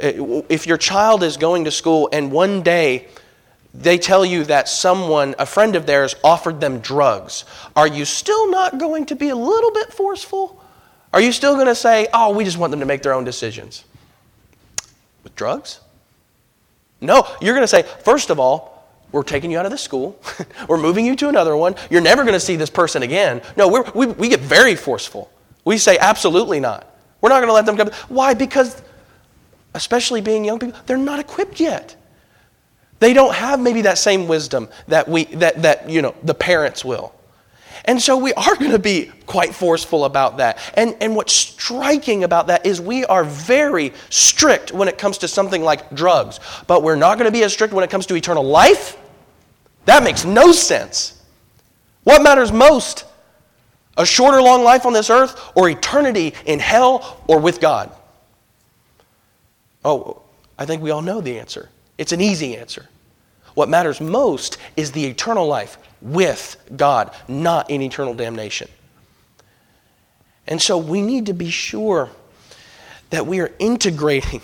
Eh, 0.00 0.42
if 0.48 0.66
your 0.66 0.76
child 0.76 1.22
is 1.22 1.36
going 1.36 1.64
to 1.64 1.70
school 1.70 2.08
and 2.12 2.30
one 2.30 2.62
day 2.62 3.08
they 3.74 3.98
tell 3.98 4.24
you 4.24 4.44
that 4.44 4.68
someone, 4.68 5.34
a 5.38 5.46
friend 5.46 5.76
of 5.76 5.86
theirs, 5.86 6.14
offered 6.24 6.60
them 6.60 6.80
drugs, 6.80 7.44
are 7.76 7.86
you 7.86 8.04
still 8.04 8.50
not 8.50 8.78
going 8.78 9.06
to 9.06 9.14
be 9.14 9.28
a 9.28 9.36
little 9.36 9.70
bit 9.70 9.92
forceful? 9.92 10.62
Are 11.12 11.20
you 11.20 11.32
still 11.32 11.54
going 11.54 11.66
to 11.66 11.74
say, 11.74 12.06
oh, 12.12 12.34
we 12.34 12.44
just 12.44 12.58
want 12.58 12.70
them 12.70 12.80
to 12.80 12.86
make 12.86 13.02
their 13.02 13.12
own 13.12 13.24
decisions? 13.24 13.84
With 15.22 15.34
drugs? 15.36 15.80
No, 17.00 17.26
you're 17.40 17.54
going 17.54 17.62
to 17.64 17.68
say, 17.68 17.82
first 17.82 18.30
of 18.30 18.40
all, 18.40 18.88
we're 19.12 19.22
taking 19.22 19.50
you 19.50 19.58
out 19.58 19.64
of 19.64 19.70
this 19.70 19.80
school. 19.80 20.20
we're 20.68 20.78
moving 20.78 21.06
you 21.06 21.16
to 21.16 21.28
another 21.28 21.56
one. 21.56 21.74
You're 21.90 22.02
never 22.02 22.22
going 22.22 22.34
to 22.34 22.40
see 22.40 22.56
this 22.56 22.70
person 22.70 23.02
again. 23.02 23.40
No, 23.56 23.84
we 23.94 24.06
we, 24.06 24.28
get 24.28 24.40
very 24.40 24.74
forceful. 24.74 25.30
We 25.64 25.78
say, 25.78 25.98
absolutely 25.98 26.60
not. 26.60 26.94
We're 27.20 27.30
not 27.30 27.38
going 27.38 27.48
to 27.48 27.54
let 27.54 27.66
them 27.66 27.76
come. 27.76 27.90
Why? 28.08 28.34
Because 28.34 28.82
especially 29.78 30.20
being 30.20 30.44
young 30.44 30.58
people, 30.58 30.78
they're 30.86 30.98
not 30.98 31.20
equipped 31.20 31.60
yet. 31.60 31.94
They 32.98 33.12
don't 33.12 33.34
have 33.34 33.60
maybe 33.60 33.82
that 33.82 33.96
same 33.96 34.26
wisdom 34.26 34.68
that 34.88 35.08
we 35.08 35.24
that 35.36 35.62
that 35.62 35.88
you 35.88 36.02
know 36.02 36.14
the 36.24 36.34
parents 36.34 36.84
will. 36.84 37.14
And 37.84 38.02
so 38.02 38.16
we 38.16 38.34
are 38.34 38.56
going 38.62 38.72
to 38.72 38.78
be 38.78 39.12
quite 39.26 39.54
forceful 39.54 40.04
about 40.04 40.38
that. 40.38 40.58
And, 40.74 40.96
and 41.00 41.14
what's 41.14 41.32
striking 41.32 42.24
about 42.24 42.48
that 42.48 42.66
is 42.66 42.80
we 42.80 43.04
are 43.04 43.22
very 43.22 43.92
strict 44.10 44.72
when 44.72 44.88
it 44.88 44.98
comes 44.98 45.18
to 45.18 45.28
something 45.28 45.62
like 45.62 45.94
drugs, 45.94 46.40
but 46.66 46.82
we're 46.82 46.96
not 46.96 47.18
going 47.18 47.26
to 47.26 47.32
be 47.32 47.44
as 47.44 47.52
strict 47.52 47.72
when 47.72 47.84
it 47.84 47.90
comes 47.90 48.04
to 48.06 48.16
eternal 48.16 48.42
life. 48.42 48.98
That 49.84 50.02
makes 50.02 50.24
no 50.24 50.50
sense. 50.50 51.22
What 52.02 52.22
matters 52.22 52.50
most? 52.50 53.04
A 53.96 54.04
short 54.04 54.34
or 54.34 54.42
long 54.42 54.64
life 54.64 54.84
on 54.86 54.92
this 54.92 55.08
earth, 55.08 55.52
or 55.54 55.68
eternity 55.68 56.34
in 56.46 56.58
hell 56.58 57.22
or 57.26 57.38
with 57.38 57.60
God? 57.60 57.90
Oh, 59.84 60.22
I 60.58 60.66
think 60.66 60.82
we 60.82 60.90
all 60.90 61.02
know 61.02 61.20
the 61.20 61.38
answer. 61.38 61.68
It's 61.96 62.12
an 62.12 62.20
easy 62.20 62.56
answer. 62.56 62.88
What 63.54 63.68
matters 63.68 64.00
most 64.00 64.58
is 64.76 64.92
the 64.92 65.06
eternal 65.06 65.46
life 65.46 65.78
with 66.00 66.56
God, 66.76 67.12
not 67.26 67.70
in 67.70 67.82
eternal 67.82 68.14
damnation. 68.14 68.68
And 70.46 70.62
so 70.62 70.78
we 70.78 71.02
need 71.02 71.26
to 71.26 71.34
be 71.34 71.50
sure 71.50 72.10
that 73.10 73.26
we 73.26 73.40
are 73.40 73.50
integrating 73.58 74.40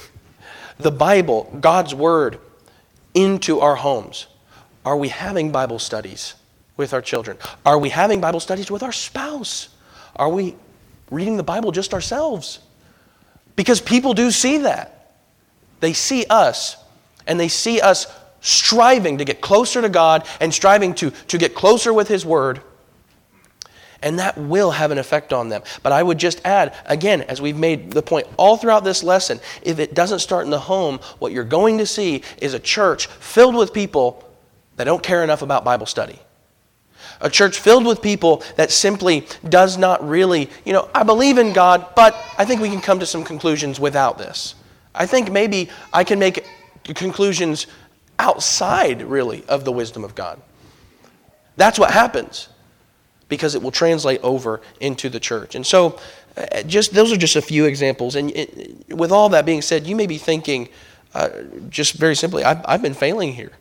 the 0.79 0.91
Bible, 0.91 1.57
God's 1.61 1.95
Word, 1.95 2.39
into 3.15 3.61
our 3.61 3.77
homes. 3.77 4.27
Are 4.85 4.97
we 4.97 5.09
having 5.09 5.53
Bible 5.53 5.79
studies 5.79 6.35
with 6.77 6.93
our 6.93 7.01
children? 7.01 7.39
Are 7.65 7.79
we 7.79 7.89
having 7.89 8.21
Bible 8.21 8.41
studies 8.41 8.71
with 8.71 8.83
our 8.83 8.93
spouse? 8.93 9.69
Are 10.17 10.29
we 10.29 10.57
reading 11.11 11.37
the 11.37 11.43
Bible 11.43 11.73
just 11.73 11.95
ourselves? 11.95 12.59
Because 13.57 13.81
people 13.81 14.15
do 14.15 14.31
see 14.31 14.59
that. 14.59 15.04
They 15.85 15.93
see 15.93 16.25
us, 16.31 16.79
and 17.27 17.39
they 17.39 17.49
see 17.49 17.79
us 17.79 18.07
striving 18.41 19.19
to 19.19 19.25
get 19.27 19.43
closer 19.43 19.83
to 19.83 19.91
God 19.91 20.27
and 20.41 20.55
striving 20.55 20.95
to, 20.95 21.11
to 21.11 21.37
get 21.37 21.55
closer 21.55 21.93
with 21.93 22.09
His 22.09 22.25
Word. 22.25 22.63
And 24.01 24.19
that 24.19 24.39
will 24.39 24.71
have 24.71 24.93
an 24.93 24.97
effect 24.97 25.35
on 25.35 25.51
them. 25.51 25.63
But 25.83 25.93
I 25.93 26.03
would 26.03 26.17
just 26.17 26.41
add, 26.43 26.75
again, 26.87 27.21
as 27.21 27.43
we've 27.43 27.59
made 27.59 27.93
the 27.93 28.01
point 28.01 28.27
all 28.39 28.57
throughout 28.57 28.83
this 28.83 29.03
lesson, 29.03 29.41
if 29.61 29.79
it 29.79 29.93
doesn't 29.93 30.21
start 30.21 30.47
in 30.47 30.51
the 30.51 30.59
home, 30.59 31.01
what 31.19 31.33
you're 31.33 31.45
going 31.45 31.77
to 31.77 31.87
see 31.87 32.23
is 32.39 32.55
a 32.55 32.59
church 32.59 33.09
filled 33.09 33.55
with 33.55 33.75
people 33.75 34.27
that 34.77 34.85
don't 34.85 35.03
care 35.03 35.23
enough 35.23 35.43
about 35.43 35.65
Bible 35.65 35.85
study. 35.85 36.19
A 37.21 37.29
church 37.29 37.59
filled 37.59 37.85
with 37.85 38.01
people 38.01 38.43
that 38.57 38.71
simply 38.71 39.27
does 39.47 39.77
not 39.77 40.09
really, 40.09 40.49
you 40.65 40.73
know, 40.73 40.89
I 40.95 41.03
believe 41.03 41.37
in 41.37 41.53
God, 41.53 41.89
but 41.95 42.17
I 42.39 42.47
think 42.47 42.63
we 42.63 42.71
can 42.71 42.81
come 42.81 43.01
to 43.01 43.07
some 43.07 43.23
conclusions 43.23 43.79
without 43.79 44.17
this. 44.17 44.55
I 44.95 45.07
think 45.07 45.31
maybe 45.31 45.71
I 45.93 46.05
can 46.05 46.19
make 46.19 46.47
conclusions 46.95 47.67
outside, 48.19 49.03
really, 49.03 49.45
of 49.49 49.65
the 49.65 49.73
wisdom 49.73 50.05
of 50.05 50.15
God. 50.15 50.41
That's 51.57 51.79
what 51.79 51.91
happens 51.91 52.49
because 53.29 53.55
it 53.55 53.63
will 53.63 53.71
translate 53.71 54.21
over 54.23 54.61
into 54.81 55.09
the 55.09 55.19
church. 55.19 55.55
And 55.55 55.67
so, 55.67 55.99
uh, 56.37 56.63
just 56.63 56.93
those 56.93 57.13
are 57.13 57.17
just 57.17 57.37
a 57.37 57.43
few 57.43 57.65
examples. 57.65 58.17
And 58.17 58.31
it, 58.33 58.95
with 58.95 59.11
all 59.11 59.29
that 59.31 59.47
being 59.47 59.63
said, 59.63 59.87
you 59.87 59.97
may 59.97 60.07
be 60.07 60.19
thinking, 60.19 60.69
uh, 61.15 61.31
just 61.69 61.95
very 61.95 62.15
simply, 62.15 62.45
I've, 62.45 62.61
I've 62.65 62.83
been 62.83 62.95
failing 62.95 63.33
here. 63.33 63.53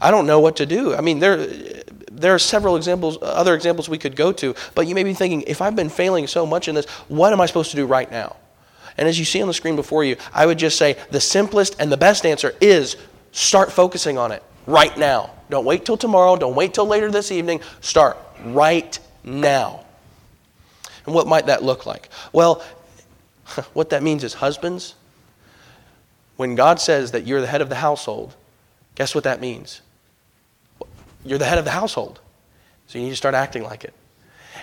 I 0.00 0.10
don't 0.10 0.26
know 0.26 0.40
what 0.40 0.56
to 0.56 0.66
do. 0.66 0.94
I 0.94 1.00
mean, 1.00 1.18
there, 1.18 1.46
there 2.12 2.34
are 2.34 2.38
several 2.38 2.76
examples, 2.76 3.18
other 3.22 3.54
examples 3.54 3.88
we 3.88 3.98
could 3.98 4.16
go 4.16 4.32
to, 4.32 4.54
but 4.74 4.86
you 4.86 4.94
may 4.94 5.04
be 5.04 5.14
thinking, 5.14 5.42
if 5.46 5.62
I've 5.62 5.76
been 5.76 5.88
failing 5.88 6.26
so 6.26 6.44
much 6.44 6.68
in 6.68 6.74
this, 6.74 6.86
what 7.08 7.32
am 7.32 7.40
I 7.40 7.46
supposed 7.46 7.70
to 7.70 7.76
do 7.76 7.86
right 7.86 8.10
now? 8.10 8.36
And 8.96 9.08
as 9.08 9.18
you 9.18 9.24
see 9.24 9.42
on 9.42 9.48
the 9.48 9.54
screen 9.54 9.76
before 9.76 10.04
you, 10.04 10.16
I 10.32 10.46
would 10.46 10.58
just 10.58 10.78
say 10.78 10.96
the 11.10 11.20
simplest 11.20 11.76
and 11.78 11.90
the 11.90 11.96
best 11.96 12.24
answer 12.24 12.54
is 12.60 12.96
start 13.32 13.72
focusing 13.72 14.18
on 14.18 14.32
it 14.32 14.42
right 14.66 14.96
now. 14.96 15.30
Don't 15.50 15.64
wait 15.64 15.84
till 15.84 15.96
tomorrow. 15.96 16.36
Don't 16.36 16.54
wait 16.54 16.74
till 16.74 16.86
later 16.86 17.10
this 17.10 17.30
evening. 17.32 17.60
Start 17.80 18.16
right 18.44 18.98
now. 19.24 19.84
And 21.06 21.14
what 21.14 21.26
might 21.26 21.46
that 21.46 21.62
look 21.62 21.86
like? 21.86 22.08
Well, 22.32 22.62
what 23.72 23.90
that 23.90 24.02
means 24.02 24.24
is 24.24 24.34
husbands, 24.34 24.94
when 26.36 26.54
God 26.54 26.80
says 26.80 27.12
that 27.12 27.26
you're 27.26 27.40
the 27.40 27.46
head 27.46 27.60
of 27.60 27.68
the 27.68 27.76
household, 27.76 28.34
guess 28.94 29.14
what 29.14 29.24
that 29.24 29.40
means? 29.40 29.82
You're 31.24 31.38
the 31.38 31.44
head 31.44 31.58
of 31.58 31.64
the 31.64 31.70
household. 31.70 32.20
So 32.86 32.98
you 32.98 33.04
need 33.04 33.10
to 33.10 33.16
start 33.16 33.34
acting 33.34 33.62
like 33.62 33.84
it. 33.84 33.94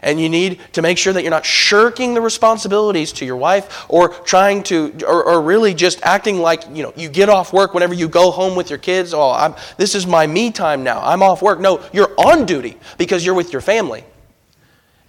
And 0.04 0.20
you 0.20 0.30
need 0.30 0.60
to 0.74 0.82
make 0.82 0.98
sure 0.98 1.14
that 1.14 1.22
you're 1.22 1.32
not 1.32 1.46
shirking 1.46 2.16
the 2.16 2.22
responsibilities 2.22 3.12
to 3.14 3.26
your 3.26 3.36
wife 3.36 3.86
or 3.88 4.10
trying 4.10 4.64
to, 4.64 4.94
or, 5.08 5.24
or 5.24 5.42
really 5.42 5.76
just 5.76 6.02
acting 6.02 6.40
like, 6.40 6.64
you 6.74 6.82
know, 6.82 6.92
you 6.96 7.08
get 7.08 7.30
off 7.30 7.54
work 7.54 7.74
whenever 7.74 7.94
you 7.94 8.10
go 8.10 8.32
home 8.32 8.56
with 8.56 8.70
your 8.70 8.80
kids. 8.80 9.14
Oh, 9.14 9.32
I'm, 9.32 9.54
this 9.78 9.94
is 9.94 10.08
my 10.08 10.26
me 10.26 10.52
time 10.52 10.84
now. 10.84 11.02
I'm 11.04 11.22
off 11.22 11.44
work. 11.44 11.60
No, 11.60 11.84
you're 11.94 12.14
on 12.18 12.48
duty 12.48 12.78
because 12.98 13.24
you're 13.24 13.36
with 13.36 13.54
your 13.54 13.62
family. 13.62 14.04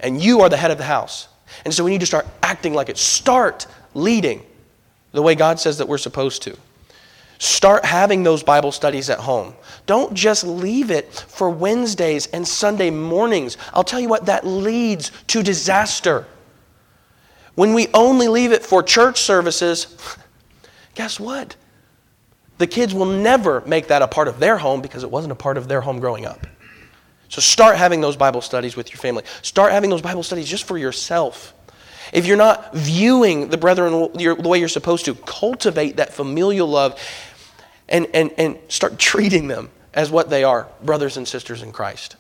And 0.01 0.22
you 0.22 0.40
are 0.40 0.49
the 0.49 0.57
head 0.57 0.70
of 0.70 0.78
the 0.78 0.84
house. 0.84 1.28
And 1.64 1.72
so 1.72 1.84
we 1.84 1.90
need 1.90 2.01
to 2.01 2.07
start 2.07 2.26
acting 2.43 2.74
like 2.74 2.88
it. 2.88 2.99
Start 2.99 3.66
leading 3.95 4.45
the 5.12 5.22
way 5.22 5.34
God 5.34 5.59
says 5.59 5.78
that 5.78 5.88
we're 5.88 5.99
supposed 5.99 6.43
to. 6.43 6.57
Start 7.43 7.84
having 7.84 8.22
those 8.22 8.45
Bible 8.45 8.70
studies 8.70 9.11
at 9.11 9.18
home. 9.18 9.57
Don't 9.86 10.14
just 10.14 10.45
leave 10.45 10.93
it 10.93 11.12
for 11.12 11.51
Wednesdays 11.51 12.28
and 12.28 12.47
Sunday 12.47 12.88
mornings. 12.88 13.57
I'll 13.74 13.82
tell 13.82 13.99
you 13.99 14.09
what, 14.09 14.26
that 14.26 14.47
leads 14.47 15.11
to 15.26 15.43
disaster. 15.43 16.24
When 17.57 17.74
we 17.74 17.88
only 17.95 18.28
leave 18.28 18.53
it 18.53 18.64
for 18.64 18.80
church 18.80 19.20
services, 19.20 19.97
guess 20.95 21.18
what? 21.18 21.57
The 22.59 22.68
kids 22.68 22.95
will 22.95 23.07
never 23.07 23.61
make 23.62 23.88
that 23.88 24.03
a 24.03 24.07
part 24.07 24.28
of 24.28 24.38
their 24.38 24.57
home 24.57 24.80
because 24.80 25.03
it 25.03 25.11
wasn't 25.11 25.32
a 25.32 25.34
part 25.34 25.57
of 25.57 25.66
their 25.66 25.80
home 25.80 25.99
growing 25.99 26.24
up. 26.24 26.47
So 27.28 27.40
start 27.40 27.74
having 27.74 28.01
those 28.01 28.14
Bible 28.14 28.40
studies 28.40 28.76
with 28.76 28.93
your 28.93 28.99
family. 28.99 29.24
Start 29.43 29.72
having 29.72 29.90
those 29.90 30.03
Bible 30.03 30.22
studies 30.22 30.49
just 30.49 30.62
for 30.62 30.78
yourself. 30.78 31.55
If 32.12 32.26
you're 32.26 32.36
not 32.36 32.74
viewing 32.74 33.49
the 33.49 33.57
brethren 33.57 34.12
the 34.12 34.49
way 34.49 34.59
you're 34.59 34.68
supposed 34.68 35.07
to, 35.07 35.14
cultivate 35.14 35.97
that 35.97 36.12
familial 36.12 36.68
love 36.68 37.01
and, 37.93 38.09
and, 38.14 38.32
and 38.38 38.59
start 38.68 38.99
treating 38.99 39.47
them 39.47 39.70
as 39.95 40.11
what 40.11 40.30
they 40.30 40.43
are 40.43 40.66
brothers 40.82 41.16
and 41.16 41.28
sisters 41.28 41.62
in 41.62 41.70
Christ. 41.70 42.16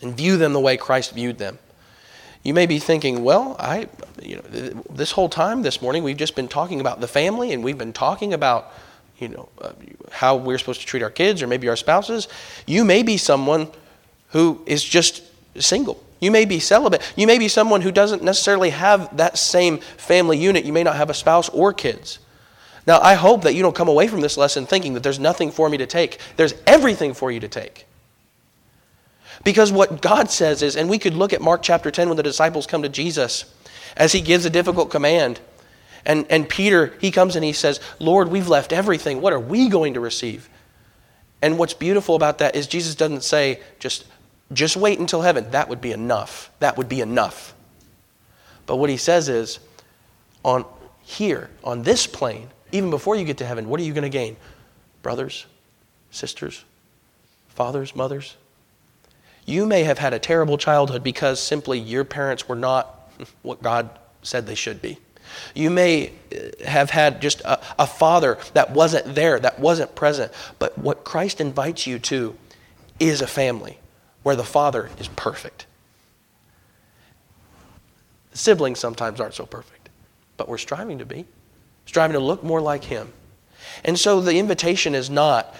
And 0.00 0.16
view 0.16 0.36
them 0.36 0.52
the 0.52 0.60
way 0.60 0.76
Christ 0.76 1.12
viewed 1.12 1.38
them. 1.38 1.58
You 2.44 2.54
may 2.54 2.66
be 2.66 2.78
thinking, 2.78 3.22
well, 3.22 3.56
I, 3.58 3.88
you 4.22 4.36
know, 4.36 4.42
this 4.90 5.12
whole 5.12 5.28
time 5.28 5.62
this 5.62 5.82
morning 5.82 6.02
we've 6.02 6.16
just 6.16 6.34
been 6.34 6.48
talking 6.48 6.80
about 6.80 7.00
the 7.00 7.06
family 7.06 7.52
and 7.52 7.62
we've 7.62 7.78
been 7.78 7.92
talking 7.92 8.32
about, 8.32 8.72
you 9.18 9.28
know, 9.28 9.48
uh, 9.60 9.72
how 10.10 10.36
we're 10.36 10.58
supposed 10.58 10.80
to 10.80 10.86
treat 10.86 11.02
our 11.02 11.10
kids 11.10 11.42
or 11.42 11.46
maybe 11.46 11.68
our 11.68 11.76
spouses. 11.76 12.28
You 12.66 12.84
may 12.84 13.02
be 13.02 13.16
someone 13.16 13.68
who 14.28 14.62
is 14.66 14.82
just 14.82 15.22
single. 15.60 16.02
You 16.20 16.30
may 16.30 16.44
be 16.44 16.58
celibate. 16.58 17.02
You 17.16 17.26
may 17.26 17.38
be 17.38 17.48
someone 17.48 17.80
who 17.80 17.92
doesn't 17.92 18.22
necessarily 18.22 18.70
have 18.70 19.16
that 19.16 19.38
same 19.38 19.78
family 19.78 20.38
unit. 20.38 20.64
You 20.64 20.72
may 20.72 20.84
not 20.84 20.96
have 20.96 21.10
a 21.10 21.14
spouse 21.14 21.48
or 21.48 21.72
kids. 21.72 22.18
Now, 22.86 23.00
I 23.00 23.14
hope 23.14 23.42
that 23.42 23.54
you 23.54 23.62
don't 23.62 23.76
come 23.76 23.88
away 23.88 24.08
from 24.08 24.20
this 24.20 24.36
lesson 24.36 24.66
thinking 24.66 24.94
that 24.94 25.02
there's 25.02 25.20
nothing 25.20 25.50
for 25.50 25.68
me 25.68 25.78
to 25.78 25.86
take. 25.86 26.18
There's 26.36 26.54
everything 26.66 27.14
for 27.14 27.30
you 27.30 27.40
to 27.40 27.48
take. 27.48 27.86
Because 29.44 29.72
what 29.72 30.02
God 30.02 30.30
says 30.30 30.62
is, 30.62 30.76
and 30.76 30.88
we 30.88 30.98
could 30.98 31.14
look 31.14 31.32
at 31.32 31.40
Mark 31.40 31.62
chapter 31.62 31.90
10 31.90 32.08
when 32.08 32.16
the 32.16 32.22
disciples 32.22 32.66
come 32.66 32.82
to 32.82 32.88
Jesus 32.88 33.44
as 33.96 34.12
he 34.12 34.20
gives 34.20 34.44
a 34.44 34.50
difficult 34.50 34.90
command. 34.90 35.40
And, 36.04 36.26
and 36.30 36.48
Peter, 36.48 36.94
he 37.00 37.10
comes 37.10 37.36
and 37.36 37.44
he 37.44 37.52
says, 37.52 37.80
Lord, 37.98 38.28
we've 38.28 38.48
left 38.48 38.72
everything. 38.72 39.20
What 39.20 39.32
are 39.32 39.40
we 39.40 39.68
going 39.68 39.94
to 39.94 40.00
receive? 40.00 40.48
And 41.40 41.58
what's 41.58 41.74
beautiful 41.74 42.14
about 42.14 42.38
that 42.38 42.54
is 42.54 42.66
Jesus 42.66 42.94
doesn't 42.94 43.24
say, 43.24 43.60
just, 43.78 44.06
just 44.52 44.76
wait 44.76 44.98
until 44.98 45.22
heaven. 45.22 45.50
That 45.50 45.68
would 45.68 45.80
be 45.80 45.92
enough. 45.92 46.50
That 46.60 46.76
would 46.76 46.88
be 46.88 47.00
enough. 47.00 47.54
But 48.66 48.76
what 48.76 48.90
he 48.90 48.96
says 48.96 49.28
is, 49.28 49.58
on 50.44 50.64
here, 51.02 51.50
on 51.64 51.82
this 51.82 52.06
plane, 52.06 52.48
even 52.72 52.90
before 52.90 53.14
you 53.16 53.24
get 53.24 53.38
to 53.38 53.46
heaven, 53.46 53.68
what 53.68 53.78
are 53.78 53.84
you 53.84 53.92
going 53.92 54.02
to 54.02 54.08
gain? 54.08 54.36
Brothers, 55.02 55.46
sisters, 56.10 56.64
fathers, 57.48 57.94
mothers. 57.94 58.36
You 59.44 59.66
may 59.66 59.84
have 59.84 59.98
had 59.98 60.14
a 60.14 60.18
terrible 60.18 60.56
childhood 60.56 61.02
because 61.02 61.40
simply 61.40 61.78
your 61.78 62.04
parents 62.04 62.48
were 62.48 62.56
not 62.56 63.12
what 63.42 63.62
God 63.62 63.90
said 64.22 64.46
they 64.46 64.54
should 64.54 64.80
be. 64.80 64.98
You 65.54 65.70
may 65.70 66.12
uh, 66.32 66.66
have 66.66 66.90
had 66.90 67.22
just 67.22 67.40
a, 67.42 67.60
a, 67.78 67.86
father 67.86 68.38
that 68.54 68.72
wasn't 68.72 69.14
there, 69.14 69.38
that 69.40 69.58
wasn't 69.58 69.94
present. 69.94 70.32
But 70.58 70.76
what 70.76 71.04
Christ 71.04 71.40
invites 71.40 71.86
you 71.86 71.98
to 72.00 72.36
is 73.00 73.20
a 73.20 73.26
family 73.26 73.78
where 74.22 74.36
the 74.36 74.44
father 74.44 74.90
is 74.98 75.08
perfect. 75.08 75.66
Siblings 78.34 78.78
sometimes 78.78 79.20
aren't 79.20 79.34
so 79.34 79.46
perfect, 79.46 79.88
but 80.36 80.48
we're 80.48 80.58
striving 80.58 80.98
to 80.98 81.06
be 81.06 81.26
striving 81.86 82.14
to 82.14 82.20
look 82.20 82.42
more 82.42 82.60
like 82.60 82.84
Him. 82.84 83.12
And 83.84 83.98
so 83.98 84.20
the 84.20 84.36
invitation 84.36 84.94
is 84.94 85.10
not, 85.10 85.54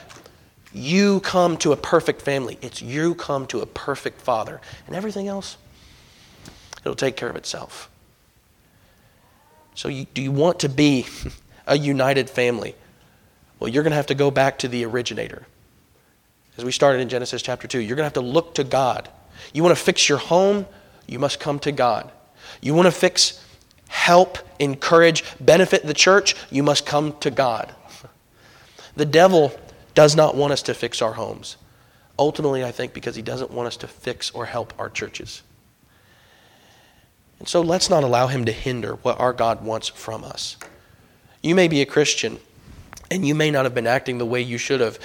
you 0.73 1.21
come 1.21 1.57
to 1.59 1.73
a 1.73 1.77
perfect 1.77 2.23
family. 2.23 2.59
It's 2.63 2.81
you 2.81 3.15
come 3.15 3.47
to 3.49 3.61
a 3.61 3.67
perfect 3.67 4.21
father. 4.21 4.61
And 4.87 4.97
everything 4.97 5.29
else, 5.29 5.57
it'll 6.81 6.95
take 6.95 7.17
care 7.17 7.29
of 7.29 7.37
itself. 7.37 7.91
So, 9.75 9.89
you, 9.89 10.07
do 10.13 10.23
you 10.23 10.33
want 10.33 10.61
to 10.61 10.69
be 10.69 11.07
a 11.67 11.79
united 11.79 12.29
family? 12.29 12.75
Well, 13.59 13.69
you're 13.69 13.83
going 13.83 13.93
to 13.93 13.97
have 13.97 14.07
to 14.07 14.15
go 14.15 14.31
back 14.31 14.59
to 14.59 14.69
the 14.69 14.85
originator. 14.85 15.47
As 16.59 16.65
we 16.65 16.73
started 16.73 17.01
in 17.01 17.09
Genesis 17.09 17.41
chapter 17.43 17.67
2, 17.67 17.79
you're 17.79 17.97
going 17.97 18.03
to 18.03 18.05
have 18.05 18.13
to 18.15 18.21
look 18.21 18.55
to 18.57 18.65
God. 18.65 19.09
You 19.53 19.63
want 19.63 19.77
to 19.77 19.83
fix 19.83 20.09
your 20.09 20.19
home? 20.19 20.67
You 21.07 21.19
must 21.19 21.41
come 21.41 21.59
to 21.61 21.73
God. 21.73 22.11
You 22.61 22.75
want 22.75 22.87
to 22.87 22.93
fix 22.93 23.43
help, 23.93 24.39
encourage, 24.59 25.23
benefit 25.39 25.85
the 25.85 25.93
church, 25.95 26.35
you 26.51 26.63
must 26.63 26.87
come 26.87 27.17
to 27.21 27.31
God. 27.31 27.75
The 28.97 29.05
devil 29.05 29.55
does 29.95 30.17
not 30.17 30.35
want 30.35 30.55
us 30.55 30.63
to 30.63 30.75
fix 30.75 31.03
our 31.03 31.13
homes. 31.13 31.59
Ultimately, 32.19 32.65
I 32.65 32.73
think 32.73 32.95
because 32.95 33.15
he 33.15 33.23
doesn't 33.23 33.51
want 33.51 33.67
us 33.67 33.77
to 33.79 33.87
fix 33.87 34.31
or 34.31 34.47
help 34.47 34.73
our 34.79 34.89
churches. 34.89 35.43
And 37.39 37.47
so 37.47 37.61
let's 37.61 37.91
not 37.91 38.03
allow 38.03 38.29
him 38.29 38.47
to 38.47 38.53
hinder 38.53 38.95
what 39.03 39.21
our 39.21 39.35
God 39.35 39.63
wants 39.63 39.89
from 39.89 40.25
us. 40.25 40.57
You 41.43 41.55
may 41.55 41.69
be 41.69 41.83
a 41.83 41.87
Christian 41.87 42.39
and 43.11 43.27
you 43.27 43.35
may 43.35 43.51
not 43.51 43.67
have 43.67 43.75
been 43.75 43.87
acting 43.87 44.17
the 44.17 44.27
way 44.27 44.41
you 44.41 44.57
should 44.57 44.81
have 44.81 44.99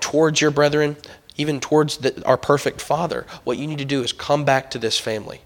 towards 0.00 0.40
your 0.40 0.50
brethren, 0.50 0.96
even 1.36 1.60
towards 1.60 1.98
the, 1.98 2.24
our 2.26 2.36
perfect 2.36 2.80
Father. 2.80 3.26
What 3.44 3.58
you 3.58 3.68
need 3.68 3.78
to 3.78 3.84
do 3.84 4.02
is 4.02 4.12
come 4.12 4.44
back 4.44 4.72
to 4.72 4.78
this 4.78 4.98
family. 4.98 5.40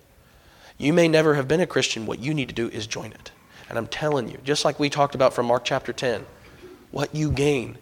You 0.82 0.92
may 0.92 1.06
never 1.06 1.34
have 1.34 1.46
been 1.46 1.60
a 1.60 1.66
Christian. 1.66 2.06
What 2.06 2.18
you 2.18 2.34
need 2.34 2.48
to 2.48 2.54
do 2.54 2.68
is 2.68 2.88
join 2.88 3.12
it. 3.12 3.30
And 3.68 3.78
I'm 3.78 3.86
telling 3.86 4.28
you, 4.28 4.38
just 4.42 4.64
like 4.64 4.80
we 4.80 4.90
talked 4.90 5.14
about 5.14 5.32
from 5.32 5.46
Mark 5.46 5.64
chapter 5.64 5.92
10, 5.92 6.26
what 6.90 7.14
you 7.14 7.30
gain 7.30 7.78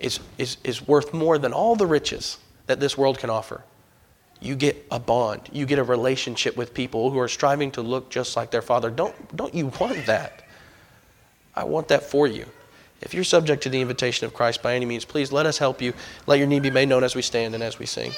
is, 0.00 0.18
is, 0.36 0.56
is 0.64 0.86
worth 0.86 1.14
more 1.14 1.38
than 1.38 1.52
all 1.52 1.76
the 1.76 1.86
riches 1.86 2.38
that 2.66 2.80
this 2.80 2.98
world 2.98 3.20
can 3.20 3.30
offer. 3.30 3.62
You 4.40 4.56
get 4.56 4.84
a 4.90 4.98
bond, 4.98 5.48
you 5.52 5.64
get 5.64 5.78
a 5.78 5.84
relationship 5.84 6.56
with 6.56 6.74
people 6.74 7.12
who 7.12 7.20
are 7.20 7.28
striving 7.28 7.70
to 7.70 7.82
look 7.82 8.10
just 8.10 8.34
like 8.34 8.50
their 8.50 8.62
father. 8.62 8.90
Don't, 8.90 9.36
don't 9.36 9.54
you 9.54 9.66
want 9.80 10.04
that? 10.06 10.42
I 11.54 11.62
want 11.62 11.86
that 11.88 12.02
for 12.02 12.26
you. 12.26 12.46
If 13.00 13.14
you're 13.14 13.22
subject 13.22 13.62
to 13.62 13.68
the 13.68 13.80
invitation 13.80 14.26
of 14.26 14.34
Christ 14.34 14.60
by 14.60 14.74
any 14.74 14.86
means, 14.86 15.04
please 15.04 15.30
let 15.30 15.46
us 15.46 15.58
help 15.58 15.80
you. 15.80 15.92
Let 16.26 16.40
your 16.40 16.48
need 16.48 16.64
be 16.64 16.70
made 16.70 16.88
known 16.88 17.04
as 17.04 17.14
we 17.14 17.22
stand 17.22 17.54
and 17.54 17.62
as 17.62 17.78
we 17.78 17.86
sing. 17.86 18.10